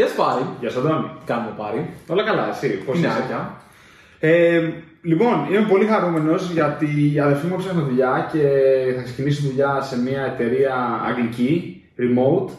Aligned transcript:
Γεια 0.00 0.08
σου 0.08 0.16
Πάρη. 0.16 0.44
Γεια 0.60 0.70
σου, 0.70 0.78
Αντώνη. 0.78 1.10
Κάνουμε 1.24 1.52
Πάρη. 1.56 1.90
Όλα 2.08 2.22
καλά, 2.22 2.48
εσύ. 2.48 2.68
Πώς 2.68 2.98
είσαι; 2.98 3.08
Φιλάκια. 3.08 3.60
Ε, 4.20 4.60
λοιπόν, 5.02 5.46
είμαι 5.50 5.66
πολύ 5.68 5.86
χαρούμενος 5.86 6.50
γιατί 6.50 6.86
η 7.14 7.20
αδερφή 7.20 7.46
μου 7.46 7.56
ψάχνει 7.56 7.82
δουλειά 7.82 8.28
και 8.32 8.42
θα 8.96 9.02
ξεκινήσει 9.02 9.46
δουλειά 9.48 9.80
σε 9.80 10.00
μια 10.00 10.22
εταιρεία 10.32 10.74
αγγλική, 11.08 11.82
remote. 11.98 12.50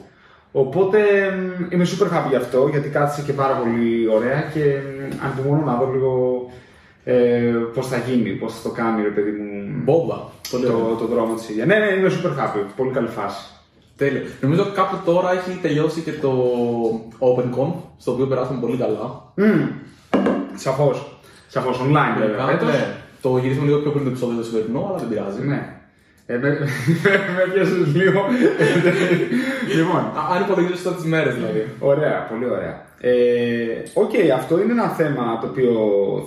Οπότε 0.51 0.99
μ, 1.37 1.73
είμαι 1.73 1.85
super 1.91 2.07
happy 2.13 2.29
γι' 2.29 2.35
αυτό 2.35 2.67
γιατί 2.71 2.89
κάθισε 2.89 3.21
και 3.27 3.33
πάρα 3.33 3.53
πολύ 3.53 4.07
ωραία 4.07 4.41
και 4.53 4.59
μ, 4.59 5.25
ανυπομονώ 5.25 5.65
να 5.65 5.75
δω 5.75 5.91
λίγο 5.93 6.13
ε, 7.03 7.15
πώς 7.73 7.87
θα 7.87 7.97
γίνει, 7.97 8.29
πώς 8.29 8.53
θα 8.53 8.69
το 8.69 8.75
κάνει 8.75 9.01
ρε 9.03 9.09
παιδί 9.09 9.31
μου 9.31 9.71
Μπόμπα. 9.83 10.15
Πολύ 10.51 10.65
το, 10.65 10.73
ωραίο. 10.73 10.95
το 10.95 11.05
δρόμο 11.05 11.33
της 11.33 11.49
ίδιας. 11.49 11.67
Ναι, 11.67 11.75
ναι, 11.75 11.85
είμαι 11.85 12.09
super 12.09 12.33
happy. 12.39 12.63
Πολύ 12.75 12.91
καλή 12.91 13.07
φάση. 13.07 13.43
Τέλειο. 14.01 14.21
Νομίζω 14.41 14.63
κάπου 14.75 14.95
τώρα 15.05 15.31
έχει 15.31 15.59
τελειώσει 15.61 16.01
και 16.01 16.11
το 16.11 16.31
OpenConf, 17.19 17.73
στο 17.97 18.11
οποίο 18.11 18.25
περάσαμε 18.27 18.59
πολύ 18.59 18.77
καλά. 18.77 19.33
Σαφώς. 20.55 21.19
Σαφώς 21.47 21.79
online 21.85 22.17
βέβαια. 22.19 22.45
Ναι, 22.45 22.51
φέτος. 22.51 22.67
ναι. 22.69 22.95
Το 23.21 23.37
γυρίσαμε 23.37 23.65
λίγο 23.67 23.79
πιο 23.79 23.91
πριν 23.91 24.03
το 24.03 24.09
επεισόδιο 24.09 24.37
το 24.37 24.43
σημερινό, 24.43 24.85
αλλά 24.89 24.97
δεν 24.97 25.09
πειράζει. 25.09 25.41
Ναι. 25.47 25.75
Ε, 26.25 26.37
με, 26.37 26.49
με 27.35 27.43
πιάσες 27.53 27.95
λίγο. 27.95 28.21
λοιπόν, 29.77 29.95
Α- 30.19 30.27
Αν 30.35 30.41
υπολογίζεις 30.41 30.83
τότε 30.83 30.95
τις 30.95 31.05
μέρες 31.05 31.33
δηλαδή. 31.35 31.67
ωραία, 31.79 32.27
πολύ 32.29 32.45
ωραία. 32.49 32.75
Ε, 32.99 33.13
Οκ, 33.93 34.11
αυτό 34.35 34.61
είναι 34.61 34.71
ένα 34.71 34.87
θέμα 34.87 35.37
το 35.41 35.47
οποίο 35.47 35.71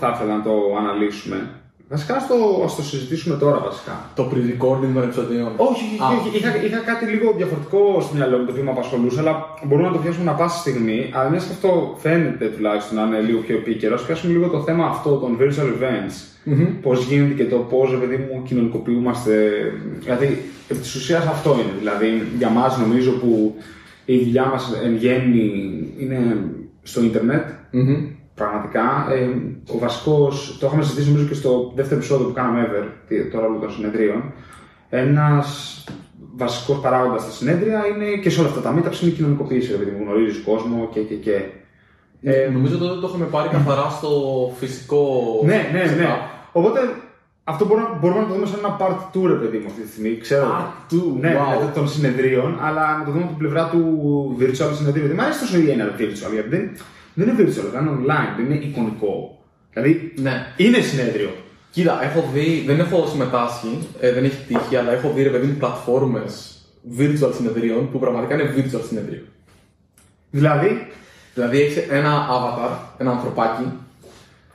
θα 0.01 0.12
ήθελα 0.15 0.37
να 0.37 0.43
το 0.43 0.52
αναλύσουμε. 0.79 1.48
Βασικά, 1.88 2.15
ας 2.16 2.27
το, 2.27 2.34
ας 2.65 2.77
το 2.77 2.83
συζητήσουμε 2.83 3.37
τώρα 3.37 3.59
βασικά. 3.59 4.11
Το 4.15 4.30
pre-recording 4.33 4.91
των 4.95 5.02
επεισοδίων. 5.02 5.52
Όχι, 5.56 5.84
Α, 6.02 6.07
όχι, 6.19 6.37
είχα, 6.37 6.65
είχα 6.65 6.79
κάτι 6.79 7.05
λίγο 7.07 7.33
διαφορετικό 7.37 8.01
στο 8.01 8.15
μυαλό 8.15 8.38
μου 8.38 8.45
το 8.45 8.51
οποίο 8.51 8.65
με 8.65 8.70
απασχολούσε, 8.70 9.20
αλλά 9.20 9.34
μπορούμε 9.65 9.87
να 9.88 9.95
το 9.95 10.01
πιάσουμε 10.01 10.30
ανα 10.30 10.38
πάσα 10.38 10.59
στιγμή. 10.59 11.10
Αλλά 11.15 11.30
μιας 11.30 11.45
και 11.45 11.52
αυτό 11.52 11.95
φαίνεται 11.98 12.47
τουλάχιστον 12.47 12.97
να 12.97 13.02
είναι 13.07 13.20
λίγο 13.20 13.38
πιο 13.41 13.57
επίκαιρο, 13.57 13.95
ας 13.95 14.02
πιάσουμε 14.07 14.33
λίγο 14.33 14.48
το 14.48 14.60
θέμα 14.62 14.87
αυτό 14.87 15.10
των 15.16 15.38
virtual 15.41 15.68
events. 15.79 16.16
Πώς 16.82 17.04
γίνεται 17.04 17.35
και 17.35 17.45
το 17.45 17.57
πώς, 17.57 17.96
παιδί 18.01 18.16
μου, 18.16 18.43
κοινωνικοποιούμαστε. 18.46 19.32
Δηλαδή, 20.01 20.43
επί 20.69 20.80
της 20.80 20.95
ουσίας 20.95 21.26
αυτό 21.26 21.52
είναι. 21.52 21.74
Δηλαδή, 21.79 22.23
για 22.38 22.48
μας 22.48 22.79
νομίζω 22.79 23.10
που 23.10 23.54
η 24.04 24.19
δουλειά 24.19 24.45
μας 24.46 24.80
εν 24.85 24.96
γέννη 24.96 25.51
είναι 25.98 26.37
στο 26.82 27.02
ίντερνετ. 27.02 27.48
μμμ. 27.71 27.96
Πραγματικά. 28.35 29.07
Ε, 29.10 29.29
ο 29.66 29.79
βασικό, 29.79 30.32
το 30.59 30.66
είχαμε 30.66 30.82
συζητήσει 30.82 31.10
νομίζω 31.10 31.26
και 31.29 31.34
στο 31.34 31.73
δεύτερο 31.74 31.96
επεισόδιο 31.96 32.26
που 32.26 32.32
κάναμε 32.32 32.68
ever, 32.70 32.84
τι- 33.09 33.30
το 33.30 33.40
ρόλο 33.40 33.59
των 33.59 33.70
συνεδρίων. 33.73 34.32
Ένας 34.90 35.84
βασικό 36.37 36.73
παράγοντας 36.74 37.23
στα 37.23 37.30
συνέδρια 37.30 37.80
είναι 37.87 38.16
και 38.23 38.30
σε 38.30 38.40
όλα 38.40 38.48
αυτά 38.48 38.60
τα 38.60 38.70
meetups 38.74 39.01
είναι 39.02 39.10
η 39.10 39.15
κοινωνικοποίηση. 39.15 39.73
Δηλαδή, 39.73 39.92
γνωρίζεις 40.02 40.42
κόσμο 40.42 40.88
και. 40.92 41.01
και, 41.01 41.15
και. 41.15 41.40
Ε, 42.23 42.48
νομίζω 42.52 42.79
τότε 42.79 43.01
το 43.01 43.07
είχαμε 43.09 43.24
πάρει 43.24 43.48
καθαρά 43.48 43.88
στο 43.90 44.10
φυσικό. 44.59 45.07
Ναι, 45.45 45.68
ναι, 45.73 45.79
ναι. 45.82 46.04
setup. 46.04 46.29
Οπότε 46.52 46.80
αυτό 47.45 47.66
μπορούμε, 47.66 47.88
μπορούμε 48.01 48.20
να 48.20 48.26
το 48.26 48.35
δούμε 48.35 48.46
σαν 48.46 48.59
ένα 48.65 48.76
part 48.80 49.16
2, 49.18 49.26
ρε 49.26 49.35
παιδί 49.35 49.59
μου, 49.59 49.66
αυτή 49.66 49.80
τη 49.82 49.88
στιγμή. 49.88 50.16
Ξέρω. 50.16 50.46
Part 50.46 50.92
two, 50.92 51.02
ναι, 51.20 51.29
wow. 51.38 51.52
δηλαδή 51.52 51.74
των 51.74 51.88
συνεδρίων, 51.88 52.59
αλλά 52.62 52.98
να 52.98 53.04
το 53.04 53.10
δούμε 53.10 53.23
από 53.23 53.32
την 53.32 53.38
πλευρά 53.42 53.68
του 53.68 53.82
virtual 54.40 54.70
συνεδρίου. 54.74 55.07
Δεν 55.07 55.16
μου 55.18 55.23
αρέσει 55.23 55.40
τόσο 55.40 55.59
η 55.59 55.70
έννοια 55.70 55.87
του 55.87 55.95
virtual, 55.98 56.32
γιατί 56.32 56.48
δεν, 56.48 56.70
δεν 57.15 57.29
είναι 57.29 57.37
virtual, 57.42 57.68
δεν 57.73 57.80
είναι 57.87 57.96
online, 58.01 58.30
δεν 58.37 58.45
είναι 58.45 58.65
εικονικό. 58.65 59.43
Δηλαδή, 59.74 60.12
Ναι. 60.16 60.46
είναι 60.56 60.78
συνέδριο. 60.80 61.30
Κοίτα, 61.70 62.04
έχω 62.04 62.24
δει, 62.32 62.62
δεν 62.66 62.80
έχω 62.80 63.06
συμμετάσχει, 63.10 63.78
ε, 64.00 64.12
δεν 64.12 64.25
έχει 64.25 64.36
τύχει, 64.47 64.76
αλλά 64.76 64.92
έχω 64.92 65.12
δει 65.14 65.22
ρε 65.22 65.28
παιδί 65.28 65.47
μου 65.47 65.54
πλατφόρμες 65.54 66.58
virtual 66.98 67.30
συνεδρίων 67.36 67.91
που 67.91 67.98
πραγματικά 67.98 68.34
είναι 68.34 68.54
virtual 68.56 68.80
συνεδρίο. 68.88 69.22
Δηλαδή, 70.30 70.86
Δηλαδή 71.34 71.60
έχεις 71.60 71.76
ένα 71.91 72.26
avatar, 72.30 72.70
ένα 72.98 73.10
ανθρωπάκι 73.10 73.64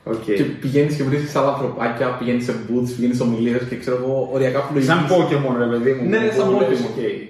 οκ. 0.03 0.23
και 0.23 0.43
πηγαίνεις 0.43 0.95
και 0.95 1.03
βρίσκεις 1.03 1.35
άλλα 1.35 1.47
ανθρωπάκια, 1.47 2.07
πηγαίνεις 2.07 2.43
σε 2.45 2.51
booths, 2.67 2.89
πηγαίνεις 2.95 3.17
σε 3.17 3.23
ομιλίες 3.23 3.61
και 3.69 3.75
ξέρω 3.77 3.95
εγώ 3.97 4.29
οριακά 4.33 4.59
που 4.67 4.81
Σαν 4.81 5.08
Pokemon, 5.09 5.55
ρε 5.58 5.65
παιδί 5.65 5.91
μου. 5.93 6.09
Ναι, 6.09 6.17
που 6.19 6.35
σαν 6.39 6.49
βλέπεις, 6.58 6.79
Pokemon. 6.79 6.83
OK. 6.86 7.27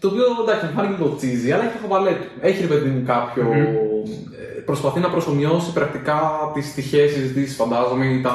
Το 0.00 0.08
οποίο 0.08 0.24
εντάξει, 0.42 0.66
μου 0.66 0.72
φάνηκε 0.76 0.94
λίγο 0.98 1.14
cheesy, 1.16 1.52
αλλά 1.52 1.64
έχει 1.64 1.78
χαβαλέ 1.82 2.10
του. 2.10 2.26
Έχει 2.40 2.60
ρε 2.60 2.66
παιδί 2.66 2.88
μου 2.88 3.02
κάποιο. 3.06 3.42
ε, 3.52 4.33
Προσπαθεί 4.64 5.00
να 5.00 5.10
προσωμιώσει 5.10 5.72
πρακτικά 5.72 6.20
τις 6.54 6.74
τυχαίε 6.74 7.06
συζητήσει, 7.06 7.54
φαντάζομαι, 7.54 8.06
ή 8.06 8.20
τα... 8.20 8.34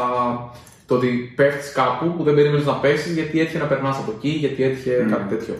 το 0.87 0.95
ότι 0.95 1.33
πέφτεις 1.35 1.71
κάπου 1.71 2.13
που 2.17 2.23
δεν 2.23 2.35
περίμενες 2.35 2.65
να 2.65 2.73
πέσει, 2.73 3.13
γιατί 3.13 3.39
έτυχε 3.39 3.57
να 3.57 3.65
περνάς 3.65 3.97
από 3.97 4.13
εκεί, 4.17 4.29
γιατί 4.29 4.63
έτυχε 4.63 5.05
κάτι 5.09 5.35
τέτοιο. 5.35 5.55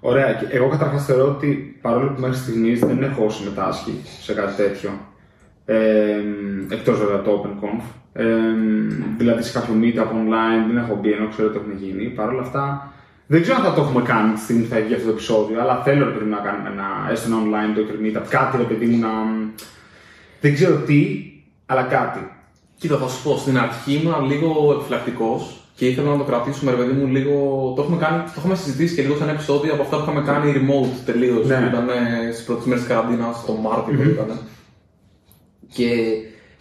Ωραία. 0.00 0.32
Και 0.32 0.46
εγώ 0.56 0.68
καταρχάς 0.68 1.04
θεωρώ 1.04 1.28
ότι 1.28 1.78
παρόλο 1.80 2.08
που 2.10 2.20
μέχρι 2.20 2.36
στιγμής 2.36 2.80
δεν 2.80 3.02
έχω 3.02 3.30
συμμετάσχει 3.30 4.00
σε 4.20 4.32
κάτι 4.34 4.54
τέτοιο. 4.54 4.90
Ε, 5.64 5.76
Εκτός 6.68 6.98
βέβαια 6.98 7.22
το 7.22 7.30
OpenConf. 7.42 7.82
Ε, 8.12 8.24
δηλαδή 9.16 9.42
σε 9.42 9.58
κάποιο 9.58 9.74
meetup 9.82 10.10
online 10.20 10.62
δεν 10.66 10.76
έχω 10.76 10.98
μπει 11.00 11.12
ενώ 11.12 11.28
ξέρω 11.28 11.48
ότι 11.48 11.58
έχουν 11.58 11.72
γίνει. 11.84 12.04
Παρ' 12.04 12.28
όλα 12.28 12.40
αυτά 12.40 12.92
δεν 13.30 13.42
ξέρω 13.42 13.56
αν 13.56 13.64
θα 13.64 13.72
το 13.72 13.80
έχουμε 13.80 14.02
κάνει 14.02 14.32
τη 14.32 14.40
στιγμή 14.40 14.62
που 14.62 14.74
θα 14.74 14.80
βγει 14.80 14.94
αυτό 14.94 15.06
το 15.06 15.12
επεισόδιο, 15.12 15.60
αλλά 15.60 15.82
θέλω 15.82 16.04
ρε 16.04 16.10
παιδί 16.10 16.24
μου, 16.24 16.30
να 16.30 16.42
κάνουμε 16.46 16.68
ένα, 16.68 16.88
έστω 17.10 17.26
ένα 17.30 17.38
online 17.44 17.72
Docker 17.76 17.98
meetup. 18.04 18.26
Κάτι 18.28 18.56
ρε 18.56 18.62
παιδί 18.62 18.86
μου 18.86 18.98
να. 18.98 19.12
Δεν 20.40 20.54
ξέρω 20.54 20.76
τι, 20.76 21.16
αλλά 21.66 21.82
κάτι. 21.82 22.20
Κοίτα, 22.78 22.96
θα 22.96 23.08
σου 23.08 23.22
πω, 23.22 23.36
στην 23.36 23.58
αρχή 23.58 23.92
ήμουν 23.94 24.24
λίγο 24.26 24.72
επιφυλακτικός 24.72 25.60
και 25.74 25.86
ήθελα 25.86 26.10
να 26.10 26.16
το 26.16 26.24
κρατήσουμε, 26.24 26.70
ρε 26.70 26.76
παιδί 26.76 26.92
μου, 26.92 27.06
λίγο. 27.06 27.32
Το 27.76 27.82
έχουμε, 27.82 27.96
κάνει, 27.96 28.22
το 28.22 28.34
έχουμε 28.36 28.54
συζητήσει 28.54 28.94
και 28.94 29.02
λίγο 29.02 29.16
σε 29.16 29.22
ένα 29.22 29.32
επεισόδιο 29.32 29.72
από 29.72 29.82
αυτά 29.82 29.96
που 29.96 30.02
είχαμε 30.02 30.22
κάνει 30.22 30.52
remote 30.56 31.02
τελείως. 31.04 31.46
Ναι. 31.46 31.56
Που 31.56 31.66
ήταν 31.66 31.88
στις 32.32 32.44
πρώτες 32.44 32.64
μέρες 32.64 32.84
της 32.84 32.92
καραντίνας, 32.92 33.44
το 33.46 33.52
μαρτιο 33.52 33.96
που 33.96 34.08
ήταν. 34.08 34.38
Και 35.72 35.88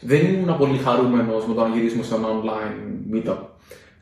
δεν 0.02 0.26
ήμουν 0.26 0.58
πολύ 0.58 0.78
χαρούμενος 0.78 1.48
με 1.48 1.54
το 1.54 1.62
να 1.62 1.76
γυρίσουμε 1.76 2.04
σε 2.04 2.16
ένα 2.16 2.28
online 2.28 3.16
meetup. 3.16 3.38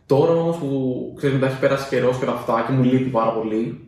Τώρα 0.05 0.31
όμως 0.31 0.57
που 0.57 1.13
ξέρεις, 1.17 1.35
μετά 1.35 1.47
έχει 1.47 1.59
περάσει 1.59 1.89
καιρός 1.89 2.17
και 2.17 2.25
τα 2.25 2.31
αυτά 2.31 2.63
και 2.67 2.73
μου 2.73 2.83
λείπει 2.83 3.09
πάρα 3.09 3.31
πολύ, 3.31 3.79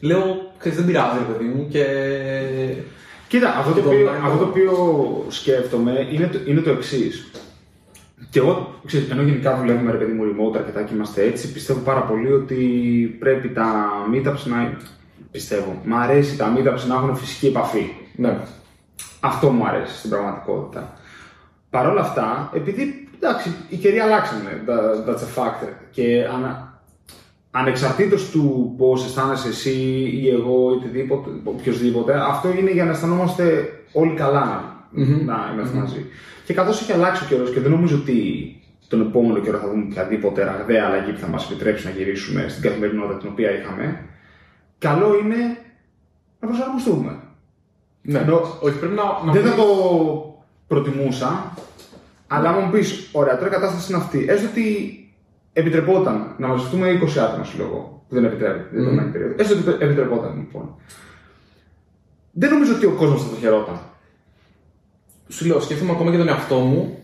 λέω, 0.00 0.22
ξέρεις, 0.58 0.78
δεν 0.78 0.86
πειράζει, 0.86 1.18
ρε 1.18 1.32
παιδί 1.32 1.44
μου 1.44 1.68
και. 1.68 1.84
Κοίτα, 3.32 3.56
αυτό 3.56 3.70
το, 3.72 3.76
Και 3.76 3.82
το 3.82 3.88
οποίο, 3.88 4.06
online 4.08 4.24
αυτό 4.24 4.38
το 4.38 4.44
το- 4.44 4.50
οποίο 4.50 4.72
σκέφτομαι 5.28 6.08
είναι 6.12 6.26
το, 6.26 6.38
είναι 6.46 6.60
το 6.60 6.70
εξής. 6.70 7.30
Και 8.30 8.38
εγώ, 8.38 8.74
ξέρεις, 8.86 9.10
ενώ 9.10 9.22
γενικά 9.22 9.56
δουλεύουμε 9.56 9.90
ρε 9.92 9.96
παιδί 9.98 10.12
μου 10.12 10.22
remote 10.24 10.56
αρκετά 10.56 10.82
και 10.82 10.94
είμαστε 10.94 11.22
έτσι, 11.24 11.52
πιστεύω 11.52 11.80
πάρα 11.80 12.00
πολύ 12.00 12.32
ότι 12.32 12.56
πρέπει 13.18 13.48
τα 13.48 13.90
meetups 14.12 14.42
να. 14.44 14.76
Πιστεύω. 15.30 15.80
Μ' 15.84 15.94
αρέσει 15.94 16.36
τα 16.36 16.54
meetups 16.56 16.86
να 16.88 16.94
έχουν 16.94 17.16
φυσική 17.16 17.46
επαφή. 17.46 17.92
Ναι. 18.16 18.38
Αυτό 19.20 19.48
μου 19.50 19.66
αρέσει 19.66 19.96
στην 19.98 20.10
πραγματικότητα. 20.10 20.94
Παρ' 21.70 21.86
όλα 21.88 22.00
αυτά, 22.00 22.50
επειδή 22.54 23.08
εντάξει, 23.20 23.54
οι 23.68 23.76
καιροί 23.76 23.98
αλλάξανε, 23.98 24.62
that- 24.66 25.08
that's 25.08 25.18
a 25.18 25.42
factor. 25.42 25.68
Και 25.90 26.26
ανα, 26.34 26.71
ανεξαρτήτως 27.54 28.30
του 28.30 28.74
πώς 28.78 29.04
αισθάνεσαι 29.04 29.48
εσύ 29.48 29.72
ή 30.22 30.28
εγώ 30.28 30.70
ή 30.72 30.74
οτιδήποτε, 30.76 31.30
οποιοδήποτε, 31.44 32.14
αυτό 32.28 32.48
είναι 32.58 32.70
για 32.70 32.84
να 32.84 32.90
αισθανόμαστε 32.90 33.72
όλοι 33.92 34.14
καλά 34.14 34.76
να 35.26 35.50
είμαστε 35.54 35.78
μαζί. 35.78 36.06
Και 36.44 36.54
καθώς 36.54 36.80
έχει 36.80 36.92
αλλάξει 36.92 37.24
ο 37.24 37.26
καιρός 37.26 37.50
και 37.52 37.60
δεν 37.60 37.70
νομίζω 37.70 37.96
ότι 37.96 38.16
τον 38.88 39.00
επόμενο 39.00 39.38
καιρό 39.40 39.58
θα 39.58 39.68
δούμε 39.68 39.84
οποιαδήποτε 39.90 40.44
ραγδαία 40.44 40.84
αλλαγή 40.86 41.12
που 41.12 41.18
θα 41.18 41.26
μας 41.28 41.50
επιτρέψει 41.50 41.84
να 41.86 41.90
γυρίσουμε 41.92 42.46
στην 42.48 42.62
καθημερινότητα 42.62 43.18
την 43.18 43.28
οποία 43.32 43.50
είχαμε, 43.58 44.04
καλό 44.78 45.18
είναι 45.24 45.36
να 46.40 46.48
προσαρμοστούμε. 46.48 47.18
ναι. 48.02 48.18
Ενώ- 48.18 48.58
Όχι, 48.60 48.78
πρέπει 48.78 48.94
να. 48.94 49.02
να 49.26 49.32
Δεν 49.32 49.42
θα 49.42 49.50
βρεις- 49.54 49.54
το 49.64 49.66
προτιμούσα, 50.66 51.52
αλλά 52.26 52.48
άμα 52.48 52.60
μου 52.60 52.70
πεις, 52.70 53.08
ωραία, 53.12 53.34
τώρα 53.36 53.48
η 53.48 53.52
κατάσταση 53.52 53.92
είναι 53.92 54.02
αυτή. 54.02 54.24
Έστω 54.28 54.48
ότι 54.48 54.96
επιτρεπόταν 55.52 56.34
να 56.38 56.46
μαζευτούμε 56.46 57.00
20 57.02 57.18
άτομα 57.18 57.44
στο 57.44 57.56
λόγο, 57.62 58.04
που 58.08 58.14
δεν 58.14 58.24
επιτρέπεται 58.24 58.68
την 58.70 58.78
δεδομένη 58.84 59.10
περίοδος. 59.10 59.36
Έστω 59.38 59.70
ότι 59.72 59.84
επιτρεπόταν 59.84 60.36
λοιπόν. 60.36 60.74
Δεν 62.32 62.50
νομίζω 62.50 62.74
ότι 62.74 62.86
ο 62.86 62.90
κόσμος 62.92 63.22
θα 63.22 63.28
το 63.28 63.36
χαιρόταν. 63.36 63.80
σου 65.28 65.46
λέω, 65.46 65.60
σκέφτομαι 65.60 65.90
ακόμα 65.92 66.10
και 66.10 66.16
τον 66.16 66.28
εαυτό 66.28 66.54
μου 66.58 66.98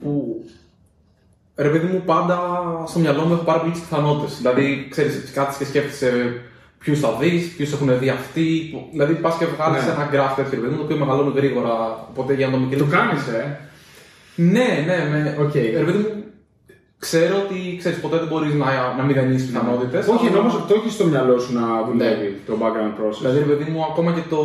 που 0.00 0.44
ρε 1.56 1.68
παιδί 1.68 1.86
μου 1.86 2.02
πάντα 2.06 2.38
στο 2.86 2.98
μυαλό 2.98 3.24
μου 3.24 3.32
έχω 3.32 3.42
πάρα 3.44 3.60
πολλές 3.60 3.78
πιθανότητες. 3.78 4.36
Δηλαδή, 4.36 4.86
ξέρεις, 4.90 5.30
κάτι 5.34 5.56
και 5.58 5.64
σκέφτεσαι 5.64 6.40
ποιους 6.78 7.00
θα 7.00 7.16
δεις, 7.20 7.54
ποιους 7.56 7.72
έχουν 7.72 7.98
δει 7.98 8.08
αυτοί. 8.08 8.68
που- 8.72 8.88
Δηλαδή, 8.92 9.14
πας 9.14 9.36
και 9.36 9.44
βγάλεις 9.44 9.84
Ναι. 9.86 9.92
ένα 9.92 10.08
γκράφ 10.10 10.34
τέτοιο 10.34 10.50
ρε 10.50 10.56
παιδί 10.60 10.70
μου, 10.72 10.76
το 10.78 10.84
οποίο 10.84 10.96
μεγαλώνει 10.96 11.32
γρήγορα. 11.36 12.06
Οπότε 12.10 12.34
για 12.34 12.46
να 12.46 12.52
το 12.52 12.58
Το 12.58 12.64
μικρύνεις. 12.64 12.92
κάνεις, 12.94 13.26
ε. 13.26 13.58
Ναι, 14.34 14.84
ναι, 14.86 15.18
ναι. 15.18 15.36
Οκ. 15.40 15.54
Ρε 15.54 15.84
παιδί 15.84 15.98
μου, 15.98 16.19
ξέρω 17.06 17.34
ότι 17.44 17.76
ξέρεις, 17.78 18.00
ποτέ 18.00 18.16
δεν 18.16 18.28
μπορείς 18.30 18.54
να, 18.54 18.66
να 18.96 19.02
μηδενίσεις 19.02 19.46
πιθανότητες. 19.50 19.98
Όχι, 19.98 20.26
ενώ 20.26 20.38
όμως 20.38 20.54
το 20.68 20.74
έχεις 20.74 20.92
στο 20.92 21.04
μυαλό 21.06 21.38
σου 21.38 21.52
να 21.58 21.64
δουλεύει 21.86 22.28
Ναι. 22.28 22.38
το 22.46 22.52
background 22.62 22.94
process. 22.98 23.18
Δηλαδή, 23.20 23.38
ρε 23.38 23.44
παιδί 23.44 23.70
μου, 23.70 23.80
ακόμα 23.90 24.12
και 24.12 24.22
το. 24.32 24.40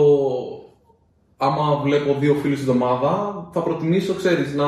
Άμα 1.38 1.80
βλέπω 1.84 2.16
δύο 2.19 2.34
φίλους 2.42 2.60
την 2.60 2.69
εβδομάδα, 2.69 3.12
θα 3.54 3.60
προτιμήσω, 3.62 4.13
ξέρεις, 4.13 4.56
να. 4.56 4.66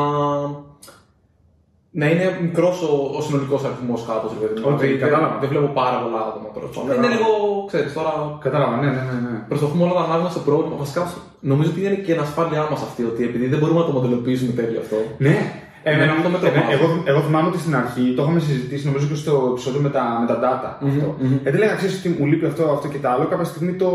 να 1.92 2.06
είναι 2.12 2.38
μικρός 2.42 2.81
ο, 2.81 2.94
ο 3.18 3.22
συνολικός 3.22 3.63
αριθμός 3.63 4.06
κάπως. 4.07 4.31
Οκ, 4.31 4.80
δηλαδή, 4.80 4.98
κατάλαβα. 4.98 5.31
δεν, 5.31 5.39
δεν 5.39 5.50
βλέπω 5.50 5.68
πάρα 5.81 5.98
πολλά 6.04 6.19
άτομα 6.30 6.48
τώρα. 6.54 6.68
Κατάλαβα. 6.74 6.95
Είναι 6.98 7.10
λίγο, 7.16 7.30
ξέρεις 7.68 7.94
τώρα. 7.94 8.38
Κατάλαβα, 8.45 8.75
ναι, 8.81 8.89
ναι, 8.95 9.04
ναι. 9.10 9.18
ναι. 9.30 9.38
Προσπαθούμε 9.51 9.84
όλα 9.84 9.94
να 10.00 10.06
ανάγουμε 10.07 10.30
στο 10.30 10.39
πρόβλημα. 10.39 10.75
Βασικά, 10.84 11.13
νομίζω 11.51 11.69
ότι 11.72 11.80
είναι 11.86 11.95
και 12.06 12.12
η 12.12 12.16
ανασφάλειά 12.18 12.68
μας 12.72 12.81
αυτή, 12.88 13.04
ότι 13.12 13.24
επειδή 13.24 13.45
δεν 13.51 13.60
μπορούμε 13.60 13.80
να 13.80 13.86
το 13.86 13.92
μοντελοποιήσουμε 13.92 14.51
τέλειο 14.60 14.80
αυτό. 14.80 14.98
Ναι. 15.18 15.38
Εμένα 15.83 16.12
αυτό 16.12 16.29
με 16.29 16.38
τρομάζει. 16.38 16.71
εγώ, 16.71 17.01
εγώ 17.06 17.19
θυμάμαι 17.21 17.47
ότι 17.47 17.57
στην 17.57 17.75
αρχή 17.75 18.13
το 18.15 18.21
είχαμε 18.24 18.39
συζητήσει, 18.39 18.85
νομίζω 18.85 19.07
και 19.07 19.15
στο 19.15 19.47
επεισόδιο 19.51 19.81
με 19.81 19.89
τα, 19.89 20.03
με 20.21 20.27
τα 20.27 20.38
data. 20.45 20.88
αυτό. 20.88 21.15
μμμ. 21.19 21.38
Γιατί 21.41 21.57
έλεγα, 21.57 21.75
ξέρεις 21.75 21.95
ότι 22.00 22.09
μου 22.19 22.25
λείπει 22.25 22.45
αυτό, 22.45 22.63
αυτό 22.75 22.88
και 22.88 22.97
τα 22.97 23.09
άλλο. 23.12 23.25
Κάποια 23.25 23.45
στιγμή 23.45 23.74
το, 23.74 23.91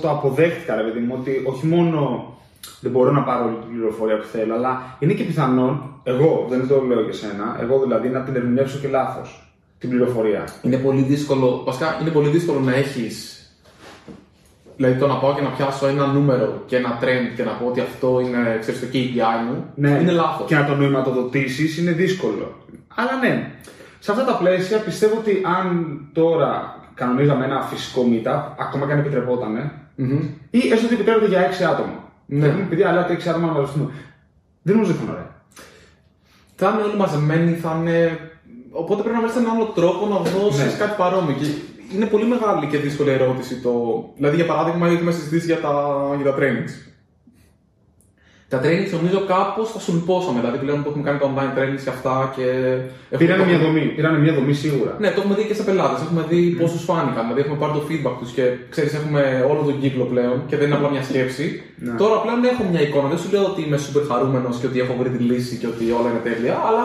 το 0.00 0.10
αποδέχτηκα, 0.10 0.76
ρε 0.76 0.82
παιδί 0.82 0.98
μου, 0.98 1.14
ότι 1.18 1.42
όχι 1.44 1.66
μόνο 1.66 2.32
δεν 2.80 2.90
μπορώ 2.92 3.10
να 3.10 3.22
πάρω 3.22 3.44
όλη 3.44 3.56
την 3.62 3.70
πληροφορία 3.74 4.16
που 4.16 4.24
θέλω, 4.24 4.54
αλλά 4.54 4.96
είναι 4.98 5.12
και 5.12 5.24
πιθανόν, 5.24 6.00
εγώ 6.02 6.46
δεν 6.50 6.68
το 6.68 6.82
λέω 6.88 7.02
για 7.02 7.12
σένα, 7.12 7.58
εγώ 7.60 7.80
δηλαδή 7.82 8.08
να 8.08 8.20
την 8.20 8.36
ερμηνεύσω 8.36 8.78
και 8.78 8.88
λάθος 8.88 9.48
την 9.78 9.88
πληροφορία. 9.88 10.44
Είναι 10.62 10.76
πολύ 10.76 11.02
δύσκολο, 11.02 11.62
βασικά 11.66 11.98
είναι 12.00 12.10
πολύ 12.10 12.28
δύσκολο 12.28 12.60
να 12.60 12.74
έχεις. 12.74 13.33
Δηλαδή 14.76 14.98
το 14.98 15.06
να 15.06 15.14
πάω 15.14 15.34
και 15.34 15.40
να 15.40 15.48
πιάσω 15.48 15.86
ένα 15.86 16.06
νούμερο 16.06 16.62
και 16.66 16.76
ένα 16.76 16.98
trend 17.02 17.34
και 17.36 17.42
να 17.42 17.50
πω 17.50 17.66
ότι 17.66 17.80
αυτό 17.80 18.20
είναι 18.20 18.58
ξέρεις, 18.60 18.80
το 18.80 18.86
KPI 18.92 19.36
μου, 19.46 19.64
είναι 19.76 20.10
λάθος. 20.12 20.46
Και 20.46 20.54
να 20.54 20.64
το 20.66 20.74
νοηματοδοτήσεις 20.74 21.78
είναι 21.78 21.90
δύσκολο. 21.90 22.54
Αλλά 22.94 23.16
ναι, 23.22 23.50
σε 23.98 24.10
αυτά 24.10 24.24
τα 24.24 24.36
πλαίσια 24.36 24.78
πιστεύω 24.78 25.16
ότι 25.18 25.42
αν 25.58 25.98
τώρα 26.12 26.80
κανονίζαμε 26.94 27.44
ένα 27.44 27.60
φυσικό 27.60 28.06
meetup, 28.10 28.42
ακόμα 28.58 28.86
και 28.86 28.92
αν 28.92 28.98
επιτρεπότανε, 28.98 29.72
ή 30.50 30.58
έστω 30.72 30.86
ότι 30.86 30.94
επιτρέπεται 30.94 31.26
για 31.26 31.50
6 31.50 31.64
άτομα. 31.72 32.02
Ναι. 32.26 32.46
Ναι. 32.46 32.62
Επειδή 32.62 32.82
άλλα 32.82 33.06
6 33.10 33.28
άτομα 33.28 33.46
να 33.46 33.52
μαζευτούν. 33.52 33.92
Δεν 34.62 34.74
νομίζω 34.74 34.92
ότι 34.92 35.00
θα 35.00 35.04
είναι 35.06 35.16
ωραία. 35.16 35.30
Θα 36.56 36.70
είναι 36.70 36.82
όλοι 36.82 36.96
μαζεμένοι, 36.96 37.52
θα 37.52 37.76
είναι. 37.80 38.18
Οπότε 38.70 39.02
πρέπει 39.02 39.16
να 39.16 39.22
βρεις 39.22 39.36
έναν 39.36 39.50
άλλο 39.54 39.64
τρόπο 39.64 40.06
να 40.06 40.16
δώσεις 40.30 40.72
Ναι. 40.72 40.78
κάτι 40.78 40.94
παρόμοιο. 40.96 41.36
Και 41.88 41.96
είναι 41.96 42.06
πολύ 42.06 42.24
μεγάλη 42.24 42.66
και 42.66 42.78
δύσκολη 42.78 43.10
ερώτηση 43.10 43.54
το. 43.60 43.72
Δηλαδή, 44.16 44.36
για 44.36 44.46
παράδειγμα, 44.46 44.86
έχουμε 44.88 45.10
συζητήσει 45.12 45.46
για 45.46 45.60
τα, 45.60 45.72
για 46.22 46.30
τα 46.30 46.38
trainings. 46.38 46.72
Τα 48.48 48.60
trainings 48.62 48.92
νομίζω 48.98 49.18
κάπως 49.34 49.72
τα 49.72 49.80
σουλπώσαμε. 49.86 50.38
Δηλαδή, 50.40 50.58
πλέον 50.64 50.78
που 50.82 50.88
έχουμε 50.88 51.04
κάνει 51.08 51.18
τα 51.18 51.26
online 51.30 51.52
trainings 51.58 51.82
και 51.84 51.92
αυτά 51.96 52.32
και. 52.36 52.42
έχουμε- 52.42 53.18
Πήρανε 53.18 53.44
μια 53.50 53.58
δομή, 53.64 53.80
πήρανε 53.96 54.18
μια 54.18 54.34
δομή 54.38 54.54
σίγουρα. 54.64 54.92
Ναι, 55.02 55.08
το 55.10 55.18
έχουμε 55.20 55.34
δει 55.38 55.44
και 55.50 55.54
σε 55.54 55.62
πελάτες. 55.68 56.00
Έχουμε 56.06 56.22
δει 56.28 56.40
πόσους 56.60 56.82
φάνηκαν. 56.88 57.22
Δηλαδή, 57.22 57.40
έχουμε 57.44 57.58
πάρει 57.62 57.72
το 57.78 57.82
feedback 57.88 58.16
τους 58.20 58.30
και 58.36 58.44
ξέρεις, 58.72 58.92
έχουμε 58.94 59.22
όλο 59.50 59.60
τον 59.68 59.80
κύκλο 59.80 60.04
πλέον 60.04 60.36
και 60.48 60.56
δεν 60.56 60.66
είναι 60.66 60.76
απλά 60.78 60.90
μια 60.90 61.02
σκέψη. 61.02 61.46
Ναι. 61.76 61.94
Τώρα 62.02 62.16
πλέον 62.24 62.44
έχω 62.52 62.62
μια 62.70 62.82
εικόνα. 62.86 63.08
Δεν 63.12 63.18
σου 63.22 63.28
λέω 63.32 63.44
ότι 63.50 63.60
είμαι 63.64 63.78
super 63.86 64.04
χαρούμενος 64.10 64.54
και 64.60 64.66
ότι 64.70 64.78
έχω 64.84 64.94
βρει 65.00 65.10
τη 65.16 65.22
λύση 65.30 65.54
και 65.60 65.66
ότι 65.72 65.84
όλα 65.98 66.08
είναι 66.10 66.22
τέλεια, 66.30 66.56
αλλά 66.68 66.84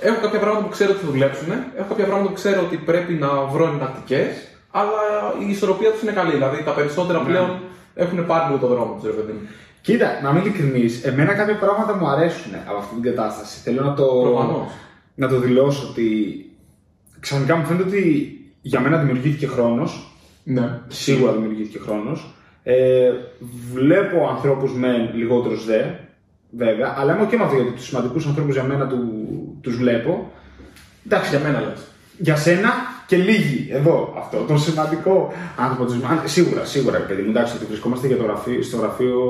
έχω 0.00 0.20
κάποια 0.20 0.38
πράγματα 0.38 0.64
που 0.64 0.70
ξέρω 0.70 0.90
ότι 0.90 1.00
θα 1.04 1.10
δουλέψουν. 1.10 1.48
Έχω 1.76 1.88
κάποια 1.88 2.04
πράγματα 2.04 2.28
που 2.28 2.34
ξέρω 2.34 2.60
ότι 2.66 2.76
πρέπει 2.76 3.12
να 3.12 3.28
βρω 3.44 3.64
εναλλακτικές, 3.66 4.28
αλλά 4.70 5.02
η 5.46 5.50
ισορροπία 5.50 5.90
τους 5.92 6.02
είναι 6.02 6.12
καλή. 6.12 6.30
Δηλαδή, 6.32 6.62
τα 6.64 6.70
περισσότερα 6.72 7.18
Ναι. 7.18 7.24
πλέον 7.28 7.50
έχουν 7.94 8.26
πάρει 8.26 8.44
λίγο 8.46 8.58
το 8.58 8.66
δρόμο 8.66 8.92
τους, 8.94 9.04
ρε 9.04 9.10
παιδί 9.16 9.32
μου. 9.32 9.48
Κοίτα, 9.80 10.20
να 10.22 10.30
είμαι 10.30 10.40
ειλικρινή, 10.40 10.84
εμένα 11.02 11.32
κάποια 11.34 11.56
πράγματα 11.58 11.96
μου 11.96 12.06
αρέσουν 12.08 12.52
από 12.68 12.76
αυτή 12.78 12.94
την 12.94 13.02
κατάσταση. 13.02 13.60
Θέλω 13.60 13.82
να 13.82 13.94
το, 13.94 14.04
Προφανώς. 14.04 14.72
να 15.14 15.28
το 15.28 15.38
δηλώσω 15.38 15.86
ότι 15.90 16.06
ξαφνικά 17.20 17.56
μου 17.56 17.64
φαίνεται 17.66 17.84
ότι 17.84 18.30
για 18.60 18.80
μένα 18.80 18.96
δημιουργήθηκε 18.98 19.46
χρόνος. 19.46 20.10
Ναι. 20.44 20.80
Σίγουρα 20.88 21.32
δημιουργήθηκε 21.32 21.78
χρόνος. 21.78 22.34
Ε, 22.62 23.10
βλέπω 23.72 24.28
ανθρώπους 24.28 24.72
με 24.72 25.10
λιγότερους 25.14 25.64
δε, 25.64 25.82
βέβαια, 26.56 26.94
αλλά 26.98 27.16
είμαι 27.16 27.26
και 27.26 27.36
με 27.36 27.44
αυτό 27.44 27.56
γιατί 27.56 27.70
τους 27.70 27.86
σημαντικούς 27.86 28.26
ανθρώπους 28.26 28.54
για 28.54 28.62
μένα 28.64 28.86
του, 28.86 28.98
τους 29.60 29.76
βλέπω. 29.76 30.30
Εντάξει, 31.06 31.30
Για 31.30 31.40
μένα 31.40 31.60
λες. 31.60 31.80
για 32.18 32.36
σένα 32.36 32.70
και 33.06 33.16
λίγοι 33.16 33.68
εδώ 33.72 34.14
αυτό. 34.18 34.36
Το 34.48 34.56
σημαντικό 34.58 35.32
άνθρωπο 35.56 35.84
του 35.92 36.00
Σίγουρα, 36.24 36.64
σίγουρα, 36.64 36.98
ρε 36.98 37.04
παιδί 37.04 37.22
μου. 37.22 37.30
Εντάξει, 37.30 37.56
ότι 37.56 37.64
βρισκόμαστε 37.64 38.06
για 38.06 38.16
το 38.16 38.22
γραφείο, 38.22 38.62
στο 38.62 38.76
γραφείο. 38.76 39.20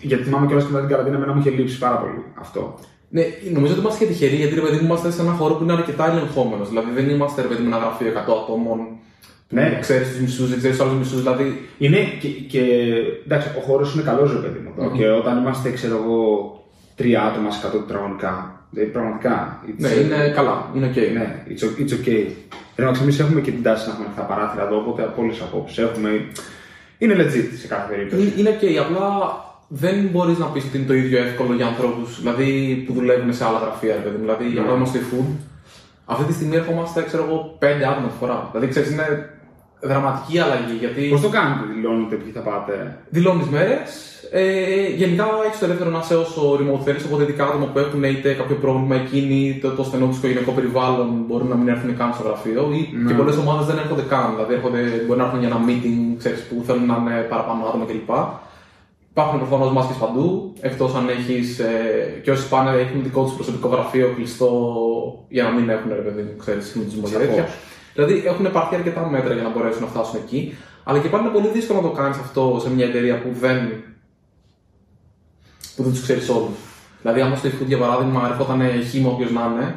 Γιατί 0.00 0.22
θυμάμαι 0.22 0.46
κιόλας 0.46 0.64
και 0.64 0.70
μετά 0.72 0.84
την 0.84 0.90
καραντίνα, 0.94 1.16
εμένα 1.16 1.32
μου 1.32 1.40
είχε 1.40 1.50
λείψει 1.50 1.78
πάρα 1.78 1.96
πολύ 1.96 2.24
αυτό. 2.34 2.78
Ναι, 3.08 3.22
νομίζω 3.52 3.72
ότι 3.72 3.80
είμαστε 3.82 4.04
και 4.04 4.10
τυχεροί 4.12 4.36
γιατί 4.36 4.54
ρε 4.54 4.60
παιδί 4.60 4.76
μου 4.76 4.84
είμαστε 4.84 5.10
σε 5.10 5.20
ένα 5.22 5.30
χώρο 5.32 5.54
που 5.54 5.62
είναι 5.62 5.72
αρκετά 5.72 6.10
ελεγχόμενος. 6.10 6.68
Δηλαδή 6.68 6.90
δεν 6.94 7.08
είμαστε 7.08 7.42
ρε 7.42 7.48
παιδί 7.48 7.62
μου 7.62 7.68
ένα 7.68 7.78
γραφείο 7.78 8.12
100 8.12 8.18
ατόμων. 8.42 8.78
Ναι. 9.48 9.78
Ξέρεις 9.80 10.08
τους 10.08 10.20
μισούς, 10.20 10.48
δεν 10.48 10.58
ξέρεις 10.58 10.76
τους 10.76 10.86
άλλους 10.86 10.98
μισούς. 10.98 11.18
Δηλαδή 11.22 11.68
Είναι 11.78 11.98
και, 12.20 12.28
και 12.28 12.60
εντάξει, 13.24 13.48
ο 13.58 13.60
χώρος 13.60 13.94
είναι 13.94 14.02
καλός, 14.02 14.32
ρε 14.32 14.38
παιδί 14.38 14.58
μου. 14.58 14.72
εδώ. 14.78 14.96
Και 14.96 15.08
όταν 15.08 15.38
είμαστε, 15.38 15.70
ξέρω 15.70 15.96
εγώ, 16.04 16.20
τρία 16.96 17.22
άτομα 17.22 17.50
σε 17.50 17.66
100 17.66 17.70
τετραγωνικά. 17.70 18.60
Δηλαδή 18.70 18.90
πραγματικά. 18.90 19.60
it's- 19.66 19.74
ναι, 19.76 19.88
είναι 19.88 20.32
καλά, 20.34 20.70
είναι 20.74 20.86
οκ. 20.86 20.96
Ναι, 20.96 21.42
it's, 21.48 21.62
o- 21.64 21.80
it's 21.82 21.92
okay. 22.00 22.22
Εντάξει, 22.76 23.02
εμείς 23.02 23.16
έχουμε 23.20 23.40
και 23.40 23.50
την 23.50 23.62
τάση 23.62 23.86
να 23.86 23.92
έχουμε 23.92 24.06
ανοιχτά 24.06 24.24
παράθυρα 24.24 24.64
εδώ, 24.64 24.76
οπότε 24.76 25.02
από 25.02 25.22
όλες 25.22 25.34
τις 25.36 25.44
απόψεις 25.44 25.78
έχουμε. 25.78 26.10
Είναι 26.98 27.14
legit 27.14 27.48
σε 27.60 27.66
κάθε 27.66 27.86
περίπτωση. 27.94 28.22
Είναι- 28.22 28.32
Είναι 28.36 28.48
οκ, 28.48 28.62
απλά 28.86 29.08
δεν 29.68 29.96
μπορείς 30.12 30.38
να 30.38 30.46
πεις 30.46 30.64
ότι 30.64 30.76
είναι 30.76 30.86
το 30.86 30.94
ίδιο 30.94 31.18
εύκολο 31.18 31.54
για 31.54 31.66
ανθρώπους 31.66 32.20
δηλαδή, 32.20 32.48
που 32.86 32.92
δουλεύουν 32.92 33.34
σε 33.34 33.44
άλλα 33.44 33.58
γραφεία. 33.58 33.94
Ρε 33.94 34.00
παιδί 34.00 34.14
μου. 34.16 34.20
Δηλαδή, 34.20 34.44
για 34.44 34.60
Ναι. 34.60 34.66
παράδειγμα 34.66 34.86
στη 34.92 35.00
food, 35.10 35.30
αυτή 36.04 36.24
τη 36.24 36.32
στιγμή 36.32 36.56
ερχόμαστε, 36.56 37.02
ξέρω 37.02 37.24
εγώ, 37.28 37.56
πέντε 37.58 37.86
άτομα 37.86 38.06
τη 38.08 38.16
φορά. 38.20 38.48
Δηλαδή, 38.52 38.66
ξέρεις, 38.72 38.90
είναι 38.90 39.30
δραματική 39.80 40.38
αλλαγή 40.38 40.76
γιατί. 40.78 41.02
Πώς 41.08 41.20
το 41.20 41.28
κάνετε, 41.28 41.60
δηλώνετε, 41.74 42.14
ποιοι 42.16 42.32
θα 42.32 42.40
πάτε; 42.40 42.96
Δηλώνεις 43.08 43.46
μέρες. 43.46 44.10
Ε, 44.30 44.88
γενικά 45.00 45.24
έχεις 45.46 45.58
το 45.58 45.64
ελεύθερο 45.64 45.90
να 45.90 45.98
είσαι 45.98 46.16
όσο 46.16 46.40
remote 46.60 46.82
θέλεις. 46.84 47.04
Οπότε 47.04 47.22
ειδικά 47.22 47.44
άτομα 47.44 47.66
που 47.66 47.78
έχουν 47.78 48.02
είτε 48.04 48.32
κάποιο 48.32 48.56
πρόβλημα 48.56 48.94
εκείνη, 48.94 49.38
είτε 49.48 49.68
το 49.68 49.82
στενό 49.84 50.06
τους 50.06 50.16
οικογενειακό 50.16 50.52
περιβάλλον 50.52 51.08
μπορούν 51.26 51.48
να 51.48 51.54
μην 51.54 51.68
έρθουν 51.68 51.96
καν 51.96 52.12
στο 52.14 52.22
γραφείο. 52.28 52.62
Ή 52.78 52.80
Ναι. 52.96 53.08
και 53.08 53.14
πολλές 53.16 53.36
ομάδες 53.36 53.66
δεν 53.66 53.78
έρχονται 53.78 54.02
καν. 54.12 54.26
Δηλαδή 54.34 54.54
έρχονται, 54.54 54.80
μπορεί 55.06 55.18
να 55.18 55.24
έρθουν 55.24 55.40
για 55.42 55.48
ένα 55.48 55.60
meeting 55.66 55.96
ξέρεις, 56.18 56.40
που 56.48 56.62
θέλουν 56.66 56.86
να 56.86 56.96
είναι 57.00 57.20
παραπάνω 57.32 57.66
άτομα 57.68 57.84
κλπ. 57.84 58.10
Υπάρχουν 59.10 59.38
προφανώς 59.38 59.72
μάσκες 59.72 59.96
παντού, 59.96 60.52
εκτός 60.60 60.94
αν 60.94 61.08
έχεις. 61.08 61.58
Ε, 61.58 62.20
και 62.22 62.30
όσοι 62.30 62.48
πάνε 62.48 62.70
έχουν 62.70 63.02
δικό 63.02 63.22
τους 63.24 63.34
προσωπικό 63.34 63.68
γραφείο 63.68 64.12
κλειστό 64.16 64.50
για 65.28 65.42
να 65.42 65.50
μην 65.50 65.68
έχουν 65.68 65.90
ρε 66.00 66.04
παιδί 66.06 66.22
μου, 66.22 66.34
ξέρεις, 66.38 66.64
συνηθισμό 66.66 67.08
και 67.08 67.16
τέτοια. 67.16 67.48
Σαφώς. 67.96 68.12
Δηλαδή 68.12 68.26
έχουν 68.26 68.52
πάρθει 68.52 68.74
αρκετά 68.74 69.08
μέτρα 69.08 69.34
για 69.34 69.42
να 69.42 69.50
μπορέσουν 69.50 69.80
να 69.82 69.86
φτάσουν 69.86 70.20
εκεί. 70.24 70.56
Αλλά 70.84 70.98
και 70.98 71.08
πάλι 71.08 71.24
είναι 71.24 71.32
πολύ 71.32 71.48
δύσκολο 71.48 71.80
να 71.80 71.88
το 71.88 71.94
κάνεις 71.94 72.18
αυτό 72.18 72.58
σε 72.62 72.70
μια 72.70 72.86
εταιρεία 72.86 73.22
που 73.22 73.28
δεν, 73.40 73.58
που 75.76 75.82
δεν 75.82 75.92
τους 75.92 76.02
ξέρεις 76.02 76.28
όλους. 76.28 76.58
Δηλαδή, 77.02 77.20
άμα 77.20 77.36
στο 77.36 77.48
eFood 77.48 77.66
για 77.66 77.78
παράδειγμα 77.78 78.28
ερχόταν 78.30 78.60
χήμα 78.90 79.10
όποιος 79.10 79.30
να 79.30 79.42
είναι, 79.52 79.74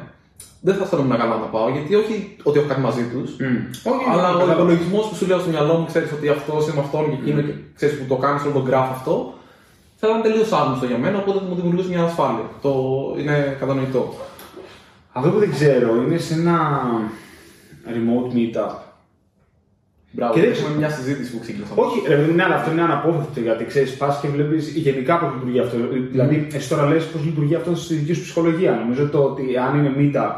δεν 0.62 0.76
θα 0.76 0.84
αισθανόμουν 0.84 1.18
καλά 1.18 1.38
να 1.38 1.46
πάω 1.46 1.70
γιατί 1.70 1.96
όχι 1.96 2.36
ότι 2.44 2.60
έχω 2.60 2.68
κάτι 2.68 2.82
μαζί 2.82 3.04
τους, 3.04 3.32
Όχι, 3.92 4.06
αλλά 4.12 4.30
ο 4.30 4.32
κατάλαβα. 4.32 4.54
υπολογισμός 4.54 5.08
που 5.08 5.16
σου 5.16 5.26
λέω 5.28 5.40
στο 5.40 5.50
μυαλό 5.50 5.74
μου, 5.74 5.86
ξέρεις 5.86 6.12
ότι 6.12 6.30
αυτό 6.30 6.54
είναι 6.62 6.74
με 6.76 6.80
αυτόν 6.80 7.04
και 7.10 7.18
εκείνο 7.22 7.42
και 7.42 7.54
ξέρεις 7.76 7.98
που 7.98 8.06
το 8.06 8.16
κάνεις 8.16 8.44
όλο 8.44 8.54
τον 8.54 8.66
graph 8.70 8.90
αυτό, 8.98 9.34
θα 10.00 10.08
ήταν 10.08 10.22
τελείως 10.22 10.52
άγνωστο 10.52 10.86
για 10.86 10.98
μένα, 10.98 11.18
οπότε 11.18 11.46
μου 11.50 11.56
δημιουργούσε 11.56 11.90
μια 11.90 12.04
ασφάλεια. 12.04 12.46
Το 12.62 12.72
είναι 13.20 13.56
κατανοητό. 13.60 14.14
Αυτό 15.12 15.30
που 15.30 15.40
δεν 15.40 15.52
ξέρω 15.52 15.96
είναι 15.96 16.18
σε 16.18 16.34
ένα 16.34 16.58
remote 17.86 18.34
meetup. 18.36 18.72
Μπράβο, 20.12 20.34
Και 20.34 20.40
και 20.40 20.48
δεν 20.48 20.56
έχουμε 20.56 20.76
μια 20.78 20.90
συζήτηση 20.90 21.32
που 21.32 21.40
ξεκίνησε. 21.40 21.74
Όχι, 21.76 22.02
ρε 22.08 22.16
παιδί 22.16 22.30
μου, 22.30 22.36
ναι, 22.36 22.44
αλλά 22.44 22.56
αυτό 22.56 22.72
είναι 22.72 22.82
αναπόφευκτο 22.82 23.40
γιατί 23.40 23.66
ξέρεις, 23.66 23.98
πας 23.98 24.20
και 24.20 24.28
βλέπεις 24.28 24.70
γενικά 24.70 25.18
πώς 25.20 25.34
λειτουργεί 25.34 25.60
αυτό. 25.60 25.78
Δηλαδή, 26.12 26.48
εσύ 26.54 26.70
τώρα 26.70 26.88
λες 26.88 27.06
πώς 27.06 27.24
λειτουργεί 27.24 27.56
αυτό 27.56 27.76
στη 27.76 27.94
δική 27.96 28.14
σου 28.14 28.22
ψυχολογία. 28.22 28.72
Νομίζω 28.72 29.08
το 29.08 29.24
ότι 29.24 29.58
αν 29.58 29.78
είναι 29.78 29.94
meetup 29.98 30.34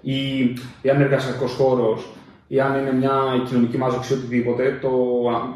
ή, 0.00 0.40
ή 0.82 0.90
αν 0.90 0.94
είναι 0.94 1.04
εργασιακός 1.04 1.52
χώρος 1.52 2.06
ή 2.46 2.60
αν 2.60 2.78
είναι 2.78 2.92
μια 2.92 3.12
κοινωνική 3.48 3.78
μάζοξη 3.78 4.12
οτιδήποτε, 4.12 4.78
το, 4.82 4.90